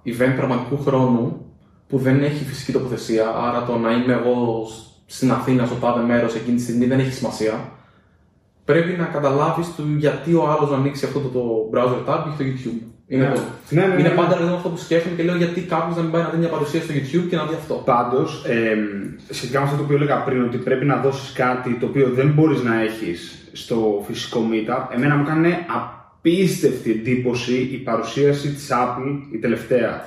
event 0.06 0.34
πραγματικού 0.36 0.82
χρόνου 0.84 1.45
που 1.88 1.97
δεν 1.97 2.23
έχει 2.23 2.43
φυσική 2.43 2.71
τοποθεσία, 2.71 3.30
άρα 3.30 3.63
το 3.65 3.78
να 3.78 3.91
είμαι 3.91 4.13
εγώ 4.13 4.67
στην 5.06 5.32
Αθήνα, 5.32 5.65
στο 5.65 5.75
τάδε 5.75 6.02
μέρος 6.02 6.36
εκείνη 6.36 6.56
τη 6.56 6.62
στιγμή 6.62 6.86
δεν 6.86 6.99
έχει 6.99 7.12
σημασία. 7.12 7.69
Πρέπει 8.65 8.97
να 8.97 9.06
καταλάβεις 9.06 9.67
γιατί 9.97 10.34
ο 10.34 10.49
άλλος 10.52 10.69
να 10.69 10.75
ανοίξει 10.75 11.06
αυτό 11.06 11.19
το, 11.19 11.28
το 11.28 11.69
browser 11.73 12.10
tab 12.10 12.23
και 12.38 12.43
έχει 12.43 12.63
το 12.63 12.69
YouTube. 12.69 12.84
Είναι, 13.12 13.28
Ναι. 13.28 13.34
το. 13.34 13.41
Ναι, 13.69 13.82
ναι, 13.82 13.88
ναι, 13.88 14.00
είναι 14.00 14.10
ναι. 14.10 14.15
πάντα 14.15 14.30
ρε 14.34 14.39
παιδί 14.39 14.50
μου, 14.50 14.56
αυτό 14.56 14.69
που 14.69 14.78
σκέφτομαι 14.78 15.15
και 15.15 15.24
λέω 15.24 15.36
γιατί 15.36 15.62
κάποιος 15.62 15.95
να 15.95 16.02
μην 16.02 16.12
πάει 16.12 16.22
να 16.22 16.30
δει 16.30 16.38
μια 16.38 16.48
παρουσία 16.50 16.82
στο 16.82 16.93
YouTube 16.98 17.26
και 17.30 17.36
να 17.36 17.45
δει 17.45 17.54
αυτό. 17.56 17.74
Πάντως, 17.86 18.43
ε, 18.48 18.78
σχετικά 19.30 19.60
με 19.60 19.65
αυτό 19.65 19.78
το 19.78 19.84
οποίο 19.84 19.95
έλεγα 19.95 20.24
πριν, 20.24 20.43
ότι 20.43 20.58
πρέπει 20.58 20.86
να 20.86 20.95
δώσεις 20.95 21.32
κάτι 21.32 21.74
το 21.80 21.86
οποίο 21.86 22.10
δεν 22.10 22.28
μπορείς 22.28 22.62
να 22.63 22.82
έχεις 22.82 23.50
στο 23.54 24.04
φυσικό 24.08 24.39
meetup, 24.52 24.84
εμένα 24.95 25.15
μου 25.15 25.24
έκανε 25.28 25.58
απίστευτη 25.80 26.91
εντύπωση 26.91 27.54
η 27.72 27.78
παρουσίαση 27.78 28.48
της 28.54 28.67
Apple 28.72 29.19
η 29.34 29.38
τελευταία. 29.38 30.06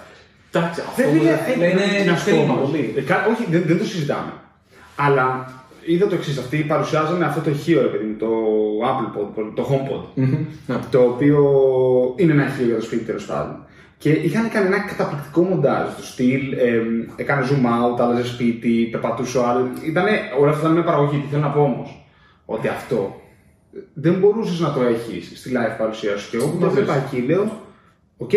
Εντάξει, 0.55 0.81
αυτό 0.89 1.03
Δεν 1.03 1.17
είναι, 1.17 1.39
είναι, 1.57 1.67
είναι, 2.01 2.11
να 2.11 2.17
σου 2.17 2.25
πω 2.25 2.31
κρίμα 2.37 2.53
όμως. 2.53 2.71
πολύ. 2.71 2.95
Ε, 2.97 3.01
κα- 3.01 3.27
Όχι, 3.31 3.47
δεν, 3.51 3.63
δεν 3.67 3.79
το 3.79 3.85
συζητάμε. 3.85 4.33
Αλλά 4.97 5.53
είδα 5.85 6.07
το 6.07 6.15
εξής. 6.15 6.39
Αυτοί 6.39 6.57
παρουσιάζανε 6.59 7.25
αυτό 7.25 7.41
το 7.41 7.51
ηχείο, 7.51 7.83
ρε 7.83 7.89
παιδί 7.89 8.05
μου, 8.05 8.17
το 8.19 8.29
Apple 8.91 9.19
Pod, 9.19 9.53
το 9.55 9.67
HomePod. 9.71 10.05
Μμμ, 10.15 10.47
ναι. 10.67 10.77
Το 10.91 11.01
οποίο 11.01 11.39
είναι 12.17 12.33
ένα 12.33 12.47
ηχείο 12.47 12.67
για 12.67 12.75
το 12.75 12.83
σπίτι 12.83 13.05
τέλος 13.05 13.25
πάντων. 13.27 13.65
Και 13.99 14.11
είχαν 14.11 14.51
κάνει 14.51 14.67
ένα 14.67 14.79
καταπληκτικό 14.79 15.43
μοντάζ 15.43 15.89
του 15.97 16.05
στυλ. 16.05 16.53
Ε, 16.53 16.81
έκανε 17.17 17.47
zoom 17.51 17.65
out, 17.67 18.01
άλλαζε 18.01 18.27
σπίτι, 18.27 18.89
περπατούσε 18.91 19.39
ο 19.39 19.47
άλλος. 19.47 19.69
Ήτανε, 19.87 20.11
όλα 20.41 20.51
αυτά 20.51 20.61
ήταν 20.63 20.73
μια 20.73 20.85
παραγωγή. 20.85 21.17
Τι 21.17 21.27
θέλω 21.31 21.43
να 21.43 21.49
πω 21.49 21.61
όμως, 21.63 22.07
ότι 22.45 22.69
αυτό 22.69 23.21
δεν 23.95 24.15
μπορούσες 24.15 24.61
να 24.61 24.73
το 24.73 24.83
έχεις 24.83 25.33
στη 25.35 25.51
live 25.55 25.79
παρουσία 25.79 26.17
σου. 26.17 26.31
Και 26.31 26.37
εγώ 26.37 26.47
που 26.47 26.59
το 26.59 26.67
Μαζί 26.67 26.79
έβλεπα 26.79 26.99
σου. 26.99 27.17
εκεί 27.17 27.27
λέω, 27.27 27.51
οκ, 28.17 28.33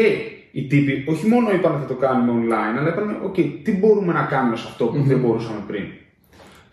οι 0.52 0.68
τύποι 0.68 1.06
όχι 1.08 1.28
μόνο 1.28 1.52
είπαν 1.52 1.72
ότι 1.72 1.82
θα 1.82 1.88
το 1.88 1.94
κάνουμε 1.94 2.32
online, 2.42 2.80
αλλά 2.80 2.90
είπαν, 2.90 3.20
οκ, 3.24 3.36
τι 3.64 3.72
μπορούμε 3.72 4.14
να 4.14 4.22
κάνουμε 4.22 4.56
σε 4.56 4.66
αυτό 4.68 4.86
που 4.86 5.02
δεν 5.04 5.20
μπορούσαμε 5.20 5.60
πριν. 5.68 5.84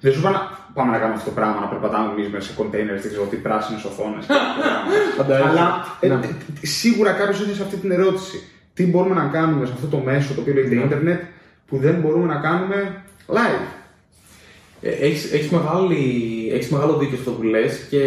Δεν 0.00 0.12
σου 0.12 0.18
είπα 0.20 0.30
να 0.30 0.40
πάμε 0.74 0.90
να 0.90 0.98
κάνουμε 0.98 1.16
αυτό 1.18 1.28
το 1.30 1.34
πράγμα, 1.34 1.60
να 1.60 1.66
περπατάμε 1.66 2.12
εμείς 2.12 2.28
μέσα 2.32 2.46
σε 2.48 2.52
κοντέινερ, 2.58 3.00
δεν 3.00 3.10
ξέρω 3.10 3.24
τι, 3.30 3.36
πράσινες 3.36 3.84
οθόνες. 3.84 4.24
Φαντάζεσαι. 5.18 5.48
Αλλά 5.48 5.66
ε, 6.00 6.06
Ναι. 6.08 6.14
ε, 6.62 6.66
σίγουρα 6.66 7.10
κάποιος 7.12 7.40
έθεσε 7.40 7.62
αυτή 7.62 7.76
την 7.76 7.90
ερώτηση. 7.90 8.36
Τι 8.74 8.86
μπορούμε 8.86 9.14
να 9.14 9.24
κάνουμε 9.36 9.66
σε 9.66 9.72
αυτό 9.74 9.86
το 9.86 9.96
μέσο 9.96 10.34
το 10.34 10.40
οποίο 10.40 10.54
λέγεται 10.54 10.74
Ναι. 10.74 10.82
Ιντερνετ 10.84 11.20
που 11.66 11.76
δεν 11.78 11.94
μπορούμε 11.94 12.26
να 12.34 12.40
κάνουμε 12.40 13.02
live. 13.26 13.64
Ε, 14.80 14.90
Έχεις, 14.90 15.32
έχεις, 15.32 15.50
μεγάλη, 15.50 16.02
έχεις 16.54 16.68
μεγάλο 16.70 16.92
δίκιο 16.96 17.16
σε 17.16 17.22
αυτό 17.22 17.30
που 17.32 17.42
λες 17.42 17.86
και 17.90 18.00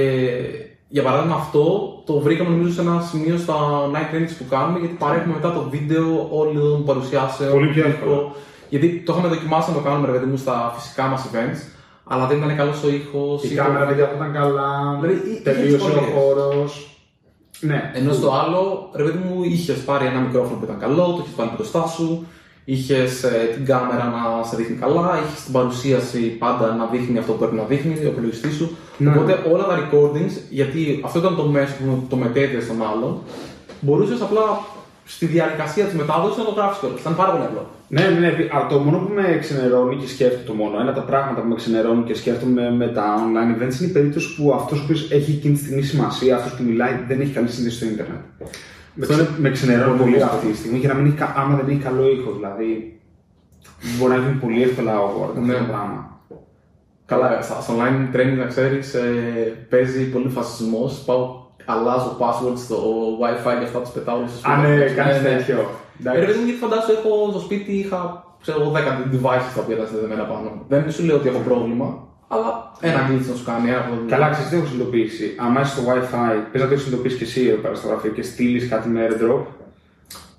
για 0.88 1.04
παράδειγμα 1.04 1.36
αυτό 1.36 1.64
το 2.06 2.20
βρήκαμε 2.20 2.50
νομίζω 2.50 2.72
σε 2.74 2.82
ένα 2.82 3.02
σημείο 3.12 3.38
στα 3.38 3.56
night 3.94 4.16
trainings 4.16 4.34
που 4.38 4.46
κάνουμε 4.50 4.80
γιατί 4.80 4.96
παρέχουμε 5.00 5.34
μετά 5.34 5.54
το 5.54 5.68
βίντεο 5.70 6.28
όλων 6.32 6.56
των 6.72 6.86
παρουσιάσεων. 6.86 7.52
Πολύ 7.52 7.68
πιο 7.74 7.84
το 7.84 7.90
εύκολα. 7.90 8.12
υλικό. 8.12 8.36
Γιατί 8.70 9.02
το 9.06 9.14
είχαμε 9.14 9.28
δοκιμάσει 9.36 9.70
να 9.70 9.76
το 9.76 9.82
κάνουμε 9.82 10.06
ρε 10.08 10.14
παιδί 10.14 10.26
μου 10.32 10.38
στα 10.38 10.74
φυσικά 10.78 11.04
μας 11.08 11.30
events 11.32 11.60
αλλά 12.08 12.28
δεν 12.28 12.38
ήταν 12.38 12.56
καλός 12.56 12.84
ο 12.84 12.90
ήχος. 12.90 13.44
Η 13.44 13.48
ή 13.52 13.56
κάμερα 13.56 13.88
το- 13.88 13.94
δεν 13.96 14.08
ήταν 14.16 14.34
καλά, 14.34 14.98
Δηλαδή, 15.02 15.30
εί- 15.32 15.44
τελείωσε 15.44 15.76
είχες 15.76 15.82
ο 15.82 16.00
πολύ. 16.00 16.12
χώρος. 16.16 16.90
Ναι. 17.60 17.92
Ενώ 17.96 18.14
στο 18.14 18.32
άλλο, 18.32 18.90
ρε 18.96 19.04
παιδί 19.04 19.18
μου, 19.18 19.44
είχες 19.44 19.78
πάρει 19.78 20.06
ένα 20.06 20.20
μικρόφωνο 20.20 20.58
που 20.60 20.64
ήταν 20.66 20.80
καλό, 20.80 21.04
το 21.06 21.18
είχες 21.22 21.36
βάλει 21.36 21.50
μπροστά 21.56 21.88
σου, 21.88 22.26
είχες 22.66 23.26
την 23.56 23.66
κάμερα 23.66 24.06
να 24.16 24.44
σε 24.44 24.56
δείχνει 24.56 24.76
καλά, 24.76 25.20
είχες 25.26 25.44
την 25.44 25.54
παρουσίαση 25.54 26.20
πάντα 26.20 26.74
να 26.74 26.86
δείχνει 26.86 27.18
αυτό 27.18 27.32
που 27.32 27.38
πρέπει 27.38 27.56
να 27.56 27.64
δείχνει, 27.64 27.94
ο 28.06 28.08
υπολογιστής 28.08 28.56
σου. 28.56 28.76
Ναι. 28.98 29.10
Οπότε 29.10 29.42
όλα 29.52 29.66
τα 29.66 29.76
recordings, 29.80 30.34
γιατί 30.50 31.02
αυτό 31.06 31.20
ήταν 31.20 31.36
το 31.36 31.44
μέσο 31.46 31.74
που 31.80 32.06
το 32.10 32.16
μετέδιδε 32.16 32.62
στον 32.62 32.82
άλλον, 32.92 33.22
μπορούσες 33.80 34.22
απλά 34.22 34.42
στη 35.14 35.26
διαδικασία 35.26 35.86
της 35.86 35.94
μετάδοσης 35.94 36.38
να 36.38 36.44
το 36.44 36.52
γράψει 36.52 36.80
κιόλας. 36.80 37.00
Ήταν 37.00 37.16
πάρα 37.16 37.32
πολύ 37.32 37.44
απλό. 37.44 37.64
Ναι, 37.88 38.02
ναι, 38.02 38.20
ναι. 38.20 38.28
Α, 38.56 38.68
το 38.70 38.78
μόνο 38.80 38.98
που 38.98 39.14
με 39.14 39.38
ξενερώνει 39.40 39.96
και 39.96 40.08
σκέφτομαι 40.08 40.44
το 40.46 40.54
μόνο, 40.54 40.80
ένα 40.80 40.90
από 40.90 41.00
τα 41.00 41.06
πράγματα 41.06 41.42
που 41.42 41.48
με 41.48 41.56
ξενερώνει 41.56 42.04
και 42.04 42.14
σκέφτομαι 42.14 42.72
με 42.72 42.88
τα 42.88 43.06
online 43.24 43.52
events 43.56 43.80
είναι 43.80 43.90
η 43.90 43.94
περίπτωση 43.98 44.36
που 44.36 44.54
αυτός 44.54 44.80
ο 44.80 44.84
οποίος 44.84 45.12
έχει 45.12 45.32
εκείνη 45.32 45.54
τη 45.54 45.60
στιγμή 45.64 45.82
σημασία, 45.82 46.36
αυτός 46.36 46.54
που 46.58 46.64
μιλάει, 46.64 46.94
δεν 47.08 47.22
έχει 47.22 47.32
καλή 47.32 47.48
σύνδεση 47.50 47.76
στο 47.76 47.86
Ιντερνετ. 47.86 48.20
Με, 48.40 49.04
Αυτό 49.06 49.14
ξε- 49.14 49.30
είναι 49.30 49.38
με 49.40 49.50
ξενερώνει 49.50 49.88
πολύ 49.90 50.00
πολύ 50.00 50.14
δύσκολο. 50.14 50.32
αυτή 50.38 50.48
τη 50.52 50.58
στιγμή 50.58 50.80
και 50.80 50.88
να 50.88 50.94
μην 50.94 51.06
έχει, 51.06 51.16
κα- 51.16 51.34
άμα 51.38 51.56
δεν 51.56 51.68
έχει 51.70 51.84
καλό 51.84 52.04
ήχο. 52.12 52.32
Δηλαδή, 52.32 53.00
μπορεί 53.98 54.12
να 54.14 54.18
γίνει 54.20 54.38
πολύ 54.44 54.64
εύκολα 54.64 54.94
awkward 55.04 55.28
αυτό 55.30 55.40
Ναι. 55.42 55.54
το 55.54 55.64
πράγμα. 55.68 56.20
Καλά, 57.06 57.42
στα, 57.42 57.62
στα 57.62 57.74
online 57.76 58.16
training 58.16 58.38
να 58.38 58.46
ξέρεις, 58.46 58.96
παίζει 59.70 60.10
πολύ 60.10 60.30
φασισμός. 60.30 61.04
Πάω, 61.06 61.45
αλλάζω 61.74 62.12
password 62.22 62.58
στο 62.66 62.78
WiFi 63.22 63.54
και 63.60 63.66
αυτά 63.70 63.80
τους 63.84 63.94
πετάω 63.96 64.18
όλους 64.18 64.30
στους 64.32 64.44
Αν 64.52 64.58
ναι, 64.62 64.68
σπίτια. 64.78 64.96
κάνεις 65.04 65.22
Ναι, 65.22 65.30
ναι. 65.30 65.36
τέτοιο. 65.36 65.60
Ε, 65.60 66.00
εντάξει. 66.00 66.20
ρε 66.20 66.26
παιδί 66.26 66.38
μου, 66.40 66.46
γιατί 66.48 66.60
φαντάσου, 66.66 66.92
έχω 66.98 67.12
στο 67.34 67.40
σπίτι, 67.46 67.72
είχα 67.82 68.00
ξέρω, 68.44 68.58
εγώ, 68.62 68.72
10 68.78 68.80
devices 69.16 69.52
τα 69.56 69.62
οποία 69.64 69.76
ήταν 69.78 69.88
συνδεδεμένα 69.90 70.24
πάνω. 70.32 70.48
Δεν 70.72 70.92
σου 70.96 71.04
λέω 71.08 71.16
ότι 71.20 71.28
έχω 71.32 71.42
πρόβλημα, 71.50 71.88
αλλά 72.34 72.50
ένα 72.90 73.00
glitch 73.08 73.28
να 73.32 73.36
σου 73.40 73.46
κάνει. 73.52 73.66
Ένα 73.74 73.82
πρόβλημα. 73.88 74.10
Καλά, 74.14 74.28
ξέρεις 74.34 74.50
τι 74.50 74.56
έχω 74.58 74.66
συνειδητοποιήσει. 74.70 75.26
Αν 75.46 75.50
είσαι 75.62 75.72
στο 75.76 75.82
WiFi, 75.90 76.34
πες 76.52 76.60
να 76.62 76.68
το 76.68 76.74
έχεις 76.74 76.84
συνειδητοποιήσει 76.86 77.18
και 77.22 77.28
εσύ 77.30 77.42
εδώ 77.52 77.60
πέρα 77.64 77.76
στο 77.80 77.88
γραφείο 77.90 78.12
και 78.18 78.24
στείλεις 78.32 78.64
κάτι 78.74 78.88
με 78.94 79.00
airdrop, 79.08 79.42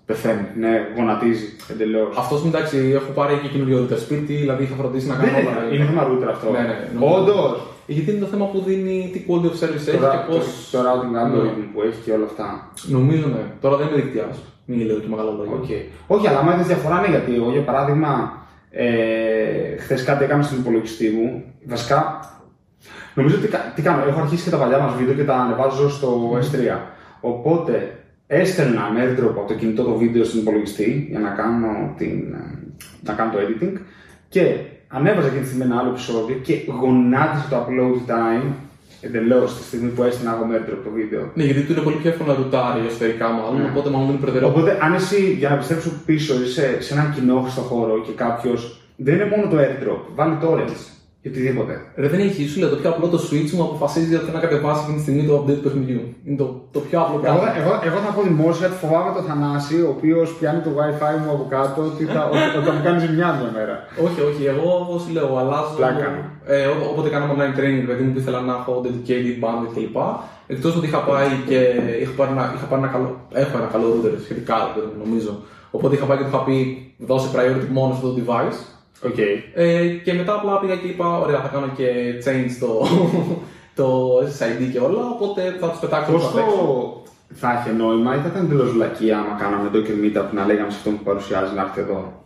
Πεθαίνει. 0.07 0.47
ναι, 0.63 0.73
γονατίζει 0.97 1.47
εντελώς. 1.73 2.17
Αυτός 2.19 2.45
εντάξει, 2.45 2.77
έχω 2.95 3.11
πάρει 3.19 3.35
και 3.43 3.49
καινούριο 3.49 3.77
router 3.91 3.99
σπίτι, 3.99 4.35
δηλαδή 4.35 4.63
είχα 4.63 4.75
φροντίσει 4.75 5.07
να 5.07 5.15
κάνω 5.15 5.31
Δεν 5.37 5.47
όλα. 5.47 5.65
είναι, 5.65 5.75
είναι 5.75 5.85
θέμα 5.91 6.03
router 6.11 6.29
αυτό. 6.31 6.51
Ναι, 6.51 6.59
ναι, 6.59 6.77
νομίζω. 6.95 7.15
Όντως. 7.21 7.57
Γιατί 7.87 8.11
είναι 8.11 8.21
το 8.21 8.27
θέμα 8.27 8.47
που 8.47 8.61
δίνει 8.67 9.11
τι 9.13 9.25
quality 9.29 9.45
of 9.45 9.65
service 9.65 9.89
έχει 9.89 9.97
Τώρα, 9.99 10.11
και 10.27 10.33
πώ. 10.33 10.39
το, 10.39 10.45
το 10.73 10.79
routing 10.89 11.15
algorithm 11.23 11.65
που 11.75 11.83
έχει 11.83 12.01
και 12.05 12.13
όλα 12.13 12.25
αυτά. 12.25 12.71
Νομίζω 12.89 13.27
ναι. 13.27 13.43
Τώρα 13.61 13.77
δεν 13.77 13.87
είμαι 13.87 13.97
δικτυάζω. 13.97 14.41
Μην 14.65 14.87
λέω 14.87 14.99
και 14.99 15.07
μεγάλο 15.09 15.31
λόγο. 15.31 15.61
Okay. 15.65 15.83
Όχι, 16.07 16.29
αλλά 16.29 16.39
άμα 16.39 16.55
είδε 16.55 16.63
διαφορά, 16.63 17.01
ναι, 17.01 17.07
γιατί 17.09 17.35
εγώ 17.35 17.51
για 17.51 17.65
παράδειγμα, 17.65 18.43
ε, 18.71 19.77
χθες 19.79 20.05
κάτι 20.05 20.25
έκανα 20.25 20.43
στον 20.43 20.59
υπολογιστή 20.59 21.09
μου. 21.11 21.45
Βασικά, 21.67 22.21
νομίζω 23.15 23.37
ότι 23.37 23.49
κα- 23.49 23.73
τι 23.75 23.83
κάνω, 23.83 24.05
έχω 24.09 24.21
αρχίσει 24.21 24.45
και 24.45 24.51
τα 24.51 24.57
παλιά 24.57 24.79
μας 24.79 24.95
βίντεο 24.95 25.15
και 25.15 25.25
τα 25.25 25.35
ανεβάζω 25.37 25.91
στο 25.91 26.39
S3. 26.41 26.79
Οπότε 27.21 27.99
έστελνα 28.27 28.91
με 28.91 29.01
airdrop 29.05 29.29
από 29.29 29.45
το 29.49 29.55
κινητό 29.55 29.83
το 29.83 29.95
βίντεο 29.95 30.25
στον 30.25 30.41
υπολογιστή 30.41 31.07
για 31.11 31.19
να 31.19 31.29
κάνω, 31.31 31.95
την, 31.97 32.35
ε, 32.35 32.59
να 33.03 33.13
κάνω 33.13 33.33
το 33.33 33.39
editing 33.39 33.73
και 34.29 34.57
ανέβαζα 34.89 35.27
εκείνη 35.27 35.43
τη 35.43 35.49
στιγμή 35.49 35.65
ένα 35.65 35.79
άλλο 35.81 35.89
επεισόδιο 35.89 36.37
και 36.37 36.55
γονάτισε 36.81 37.47
το 37.51 37.57
upload 37.63 38.11
time 38.11 38.49
εντελώς 39.01 39.57
τη 39.57 39.63
στιγμή 39.63 39.91
που 39.91 40.03
έστελνα 40.03 40.35
εγώ 40.35 40.45
με 40.45 40.57
airdrop 40.57 40.81
το 40.85 40.91
βίντεο. 40.91 41.31
Ναι, 41.35 41.45
γιατί 41.45 41.61
του 41.63 41.73
είναι 41.73 41.81
πολύ 41.81 41.97
πιο 41.97 42.11
εύκολο 42.11 42.33
να 42.33 42.39
ρουτάρει 42.39 42.87
εσωτερικά 42.87 43.29
μάλλον, 43.29 43.67
οπότε 43.71 43.91
μάλλον 43.91 44.09
είναι 44.09 44.19
προτεραιότητα. 44.19 44.61
Οπότε, 44.61 44.79
αν 44.85 44.95
εσύ 44.95 45.33
για 45.39 45.49
να 45.49 45.55
επιστρέψω 45.55 45.91
πίσω 46.07 46.43
είσαι 46.43 46.81
σε 46.81 46.95
έναν 46.95 47.13
κοινό 47.15 47.47
στο 47.49 47.61
χώρο 47.61 48.01
και 48.07 48.13
κάποιος 48.13 48.81
δεν 48.97 49.15
είναι 49.15 49.33
μόνο 49.37 49.49
το 49.51 49.57
airdrop, 49.65 50.01
βάλει 50.15 50.39
torrents 50.43 50.83
ή 51.27 51.29
οτιδήποτε. 51.33 51.75
Ρε, 52.03 52.09
δεν 52.13 52.21
έχει, 52.27 52.41
σου 52.51 52.59
λέω 52.61 52.69
το 52.75 52.77
πιο 52.81 52.89
απλό 52.93 53.07
το 53.15 53.19
switch 53.27 53.51
μου 53.57 53.63
αποφασίζει 53.69 54.15
ότι 54.15 54.25
θέλω 54.27 54.37
να 54.41 54.45
κατεβάσει 54.47 54.81
εκείνη 54.83 54.97
τη 54.99 55.03
στιγμή 55.07 55.23
το 55.31 55.35
update 55.39 55.59
του 55.61 55.65
παιχνιδιού. 55.67 56.03
Είναι 56.27 56.39
το, 56.43 56.47
το 56.75 56.81
πιο 56.87 56.97
απλό 57.03 57.15
Εγώ, 57.15 57.23
πράγμα. 57.25 57.41
εγώ, 57.61 57.73
εγώ 57.89 57.99
θα 58.05 58.11
πω 58.17 58.21
δημόσια 58.31 58.65
ότι 58.69 58.77
φοβάμαι 58.83 59.11
το 59.17 59.23
Θανάση, 59.29 59.77
ο 59.87 59.89
οποίος 59.97 60.27
πιάνει 60.39 60.61
το 60.67 60.73
WiFi 60.79 61.13
μου 61.23 61.31
από 61.37 61.45
κάτω, 61.55 61.79
ότι 61.91 62.03
θα, 62.15 62.21
ότι, 62.33 62.43
ότι 62.59 62.67
θα 62.69 62.73
μου 62.77 62.83
κάνει 62.87 62.99
ζημιά 63.05 63.29
μια 63.41 63.51
μέρα. 63.59 63.75
Όχι, 64.07 64.19
όχι, 64.29 64.43
εγώ 64.53 64.67
σου 65.03 65.11
λέω, 65.17 65.29
αλλάζω. 65.43 65.75
Πλάκα. 65.81 66.09
Ε, 66.55 66.65
ό- 66.73 66.87
όποτε 66.93 67.09
κάναμε 67.15 67.33
online 67.37 67.55
training, 67.59 67.85
παιδί 67.89 68.03
μου 68.05 68.13
που 68.15 68.21
ήθελα 68.23 68.41
να 68.49 68.55
έχω 68.61 68.73
dedicated 68.85 69.35
bandwidth 69.45 69.73
κλπ. 69.77 69.97
Εκτός 70.55 70.73
ότι 70.79 70.87
είχα 70.89 71.01
πάει 71.11 71.29
και 71.49 71.59
είχα 72.03 72.13
πάρει 72.19 72.31
ένα, 72.37 72.45
είχα 72.57 72.67
πάρει 72.71 72.83
ένα 72.83 72.91
καλό, 72.95 73.09
έχω 73.43 73.55
ένα 73.61 73.69
καλό 73.75 73.87
router 73.95 74.15
σχετικά, 74.27 74.57
παιδί 74.75 74.87
μου, 74.91 74.99
νομίζω. 75.05 75.33
Οπότε 75.77 75.93
είχα 75.97 76.07
πάει 76.09 76.17
και 76.19 76.23
του 76.27 76.33
είχα 76.33 76.43
πει 76.49 76.57
δώσε 77.09 77.29
priority 77.35 77.69
μόνο 77.79 77.93
στο 78.01 78.09
device. 78.19 78.59
Οκ. 79.03 79.19
Ε, 79.55 79.87
και 79.87 80.13
μετά 80.13 80.35
απλά 80.35 80.59
πήγα 80.59 80.77
και 80.77 80.87
είπα: 80.87 81.19
Ωραία, 81.19 81.41
θα 81.41 81.49
κάνω 81.49 81.69
και 81.77 81.89
change 82.25 82.57
το, 82.61 82.87
το 83.75 84.19
SSID 84.19 84.71
και 84.73 84.79
όλα. 84.79 85.03
Οπότε 85.15 85.57
θα 85.61 85.71
τους 85.71 85.79
πετάξω 85.79 86.13
Πώς 86.13 86.23
το 86.23 86.39
το 86.39 87.05
θα 87.35 87.59
είχε 87.61 87.77
νόημα 87.77 88.17
ή 88.17 88.19
θα 88.19 88.29
ήταν 88.29 88.45
εντελώς 88.45 88.73
βλακία 88.73 89.19
άμα 89.19 89.37
κάναμε 89.39 89.71
Docker 89.73 89.97
Meetup 90.03 90.29
να 90.33 90.47
λέγαμε 90.47 90.71
σε 90.71 90.77
αυτόν 90.77 90.97
που 90.97 91.03
παρουσιάζει 91.03 91.55
να 91.55 91.63
έρθει 91.63 91.81
εδώ; 91.81 92.25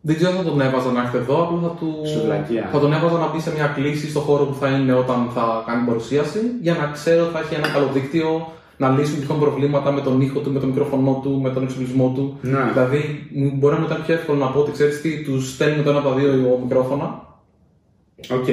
Δεν 0.00 0.16
ξέρω 0.16 0.30
αν 0.30 0.36
θα 0.36 0.44
τον 0.44 0.60
έβαζα 0.60 0.90
να 0.90 1.00
έρθει 1.02 1.16
εδώ, 1.16 1.42
απλά 1.42 1.60
θα, 1.68 1.74
του... 1.78 2.02
Σου 2.12 2.20
βλακεία. 2.24 2.68
θα 2.72 2.78
τον 2.78 2.92
έβαζα 2.92 3.18
να 3.18 3.28
μπει 3.30 3.40
σε 3.40 3.52
μια 3.54 3.66
κλήση 3.66 4.10
στο 4.10 4.20
χώρο 4.20 4.44
που 4.44 4.54
θα 4.54 4.68
είναι 4.68 4.92
όταν 4.92 5.30
θα 5.34 5.62
κάνει 5.66 5.86
παρουσίαση, 5.86 6.40
για 6.60 6.74
να 6.74 6.86
ξέρω 6.92 7.22
ότι 7.24 7.32
θα 7.32 7.38
έχει 7.38 7.54
ένα 7.54 7.68
καλό 7.68 7.88
δίκτυο, 7.92 8.52
να 8.78 8.88
λύσουν 8.88 9.20
τυχόν 9.20 9.38
προβλήματα 9.40 9.92
με 9.92 10.00
τον 10.00 10.20
ήχο 10.20 10.40
του, 10.40 10.50
με 10.52 10.60
το 10.60 10.66
μικρόφωνο 10.66 11.20
του, 11.22 11.40
με 11.42 11.50
τον 11.50 11.62
εξοπλισμό 11.62 12.12
του. 12.14 12.38
Ναι. 12.42 12.58
Δηλαδή, 12.72 13.28
μου- 13.34 13.52
μπορεί 13.56 13.74
να 13.74 13.80
μου 13.80 13.86
ήταν 13.86 14.02
πιο 14.04 14.14
εύκολο 14.14 14.38
να 14.38 14.46
πω 14.46 14.58
ότι 14.60 14.70
ξέρεις 14.70 15.00
τι, 15.00 15.22
τους 15.24 15.52
στέλνουμε 15.54 15.82
το 15.82 15.90
ένα 15.90 15.98
από 15.98 16.08
τα 16.08 16.14
δύο 16.14 16.58
μικρόφωνα 16.62 17.26
Οκ. 18.32 18.44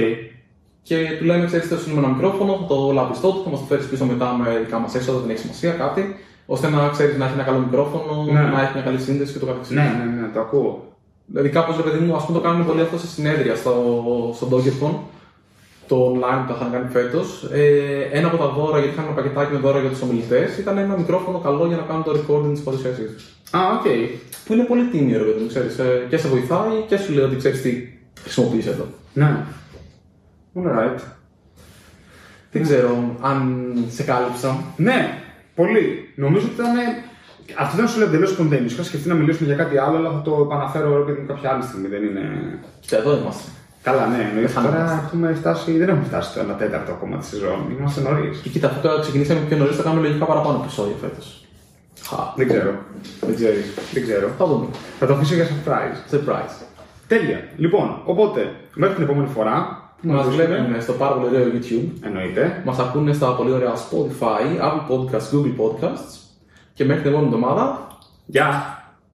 και 0.81 0.95
του 1.19 1.25
λέμε: 1.25 1.45
Ξέρεις, 1.45 1.67
θα 1.67 1.75
σου 1.75 1.81
στείλουμε 1.81 2.01
ένα 2.05 2.13
μικρόφωνο, 2.13 2.51
θα 2.61 2.65
το 2.75 2.91
λαπιστώ 2.93 3.29
του, 3.31 3.41
θα 3.43 3.49
μας 3.49 3.59
το 3.59 3.65
φέρεις 3.65 3.85
πίσω 3.87 4.05
μετά 4.05 4.27
με 4.39 4.59
δικά 4.65 4.79
μας 4.79 4.95
έξοδα, 4.95 5.19
δεν 5.19 5.29
έχει 5.29 5.39
σημασία 5.39 5.71
κάτι, 5.71 6.15
ώστε 6.45 6.69
να 6.69 6.89
ξέρεις 6.89 7.17
να 7.17 7.25
έχει 7.25 7.33
ένα 7.33 7.43
καλό 7.43 7.59
μικρόφωνο, 7.59 8.23
Ναι. 8.31 8.39
να 8.41 8.61
έχει 8.61 8.71
μια 8.73 8.83
καλή 8.83 8.99
σύνδεση 8.99 9.33
και 9.33 9.39
ούτω 9.39 9.45
καθεξής. 9.45 9.73
Ναι, 9.73 9.81
ναι, 9.81 10.21
ναι, 10.21 10.27
το 10.33 10.39
ακούω. 10.39 10.83
Δηλαδή, 11.25 11.49
κάπως 11.49 11.75
ρε 11.77 11.81
παιδί 11.83 11.99
μου, 12.05 12.15
ας 12.15 12.25
πούμε 12.25 12.37
το 12.37 12.43
κάνουμε 12.43 12.63
πολύ 12.65 12.81
αυτό 12.81 12.97
σε 12.97 13.07
συνέδρια 13.07 13.55
στο, 13.55 13.73
στο 14.35 14.47
DockerCon, 14.51 14.93
το 15.87 16.11
online 16.11 16.43
που 16.47 16.53
θα 16.53 16.57
είχαν 16.59 16.71
κάνει 16.71 16.89
φέτος. 16.89 17.49
Ε, 17.51 18.09
ένα 18.11 18.27
από 18.27 18.37
τα 18.37 18.47
δώρα, 18.47 18.77
γιατί 18.79 18.93
είχαν 18.93 19.05
ένα 19.05 19.13
πακετάκι 19.13 19.53
με 19.53 19.59
δώρα 19.59 19.79
για 19.79 19.89
τους 19.89 20.01
ομιλητές, 20.01 20.57
ήταν 20.57 20.77
ένα 20.77 20.97
μικρόφωνο 20.97 21.39
καλό 21.39 21.65
για 21.65 21.77
να 21.77 21.83
κάνουν 21.83 22.03
το 22.03 22.11
recording 22.11 22.51
της 22.53 22.63
παρουσίασής 22.63 23.13
τους. 23.13 23.25
Α, 23.51 23.59
οκ. 23.73 23.85
Που 24.45 24.53
είναι 24.53 24.63
πολύ 24.63 24.83
τίμιο, 24.83 25.17
ρε 25.17 25.23
παιδί 25.23 25.41
μου, 25.41 25.47
ξέρεις, 25.47 25.77
ε, 25.79 26.05
και 26.09 26.17
σε 26.17 26.27
βοηθάει 26.27 26.81
και 26.87 26.97
σου 26.97 27.13
λέει 27.13 27.25
ότι 27.25 27.35
ξέρεις 27.35 27.61
τι 27.61 27.71
χρησιμοποιείς 28.21 28.65
εδώ. 28.65 28.85
Ναι. 29.13 29.45
Alright. 30.55 30.99
Δεν 32.51 32.63
ξέρω 32.63 33.15
αν 33.21 33.73
σε 33.89 34.03
κάλυψα. 34.03 34.63
Ναι, 34.77 35.21
πολύ. 35.55 36.13
Νομίζω 36.15 36.45
ότι 36.45 36.55
ήταν. 36.55 36.75
Αυτό 37.57 37.77
δεν 37.77 37.87
σου 37.87 37.99
λέω 37.99 38.07
εντελώς 38.07 38.37
spontaneous. 38.39 38.71
Είχα 38.71 38.83
σκεφτεί 38.83 39.07
να 39.07 39.13
μιλήσουμε 39.13 39.53
για 39.53 39.63
κάτι 39.63 39.77
άλλο, 39.77 39.97
αλλά 39.97 40.11
θα 40.11 40.21
το 40.21 40.41
επαναφέρω 40.45 40.97
ρε 40.97 41.03
παιδί 41.03 41.19
μου 41.21 41.27
κάποια 41.27 41.49
άλλη 41.51 41.63
στιγμή. 41.63 41.87
Δεν 41.87 42.03
είναι. 42.03 42.21
Κοίτα, 42.79 42.97
εδώ 42.97 43.17
είμαστε. 43.17 43.51
Καλά, 43.87 44.07
ναι, 44.07 44.21
εννοείται. 44.29 44.53
Δεν 44.53 44.63
Τώρα 44.63 44.77
χανόμαστε. 44.77 45.05
έχουμε 45.05 45.33
φτάσει, 45.33 45.77
δεν 45.81 45.89
έχουμε 45.89 46.05
φτάσει 46.05 46.29
στο 46.31 46.41
1 46.41 46.57
τέταρτο 46.57 46.91
ακόμα 46.91 47.17
της 47.17 47.27
σεζόν. 47.27 47.59
Είμαστε 47.77 48.01
νωρίς. 48.01 48.39
Και 48.43 48.49
κοίτα, 48.49 48.67
αυτό 48.67 48.79
τώρα 48.87 48.99
ξεκινήσαμε 49.01 49.39
πιο 49.47 49.57
νωρίς, 49.57 49.75
θα 49.75 49.83
κάνουμε 49.83 50.07
λογικά 50.07 50.25
παραπάνω 50.25 50.59
επεισόδια 50.63 50.95
φέτος. 51.01 51.27
Χα. 52.07 52.33
Δεν 52.35 52.47
ξέρω. 52.47 52.71
Δεν 53.21 53.35
ξέρεις. 53.35 53.65
Δεν 53.93 54.03
ξέρω. 54.03 54.27
Θα 54.37 54.45
δούμε. 54.45 54.65
Θα 54.99 55.05
το 55.05 55.13
αφήσω 55.13 55.35
για 55.35 55.47
surprise. 55.51 55.97
Surprise. 56.13 56.55
Τέλεια. 57.07 57.39
Λοιπόν, 57.57 58.01
οπότε, 58.05 58.41
μέχρι 58.75 58.95
την 58.95 59.03
επόμενη 59.03 59.27
φορά. 59.27 59.83
που 60.01 60.07
Μας 60.07 60.25
μας 60.25 60.35
βλέπουν 60.35 60.81
στο 60.81 60.93
πάρα 60.93 61.15
πολύ 61.15 61.35
ωραίο 61.35 61.47
YouTube. 61.55 61.87
Εννοείται. 62.01 62.61
Μας 62.65 62.79
ακούνε 62.79 63.13
στα 63.13 63.27
πολύ 63.35 63.51
ωραία 63.51 63.73
Spotify, 63.73 64.43
Apple 64.67 64.91
Podcasts, 64.91 65.29
Google 65.33 65.55
Podcasts. 65.61 66.11
Και 66.73 66.85
μέχρι 66.85 67.01
την 67.01 67.11
επόμενη 67.11 67.33
εβδομάδα, 67.33 67.87
Γεια! 68.25 68.79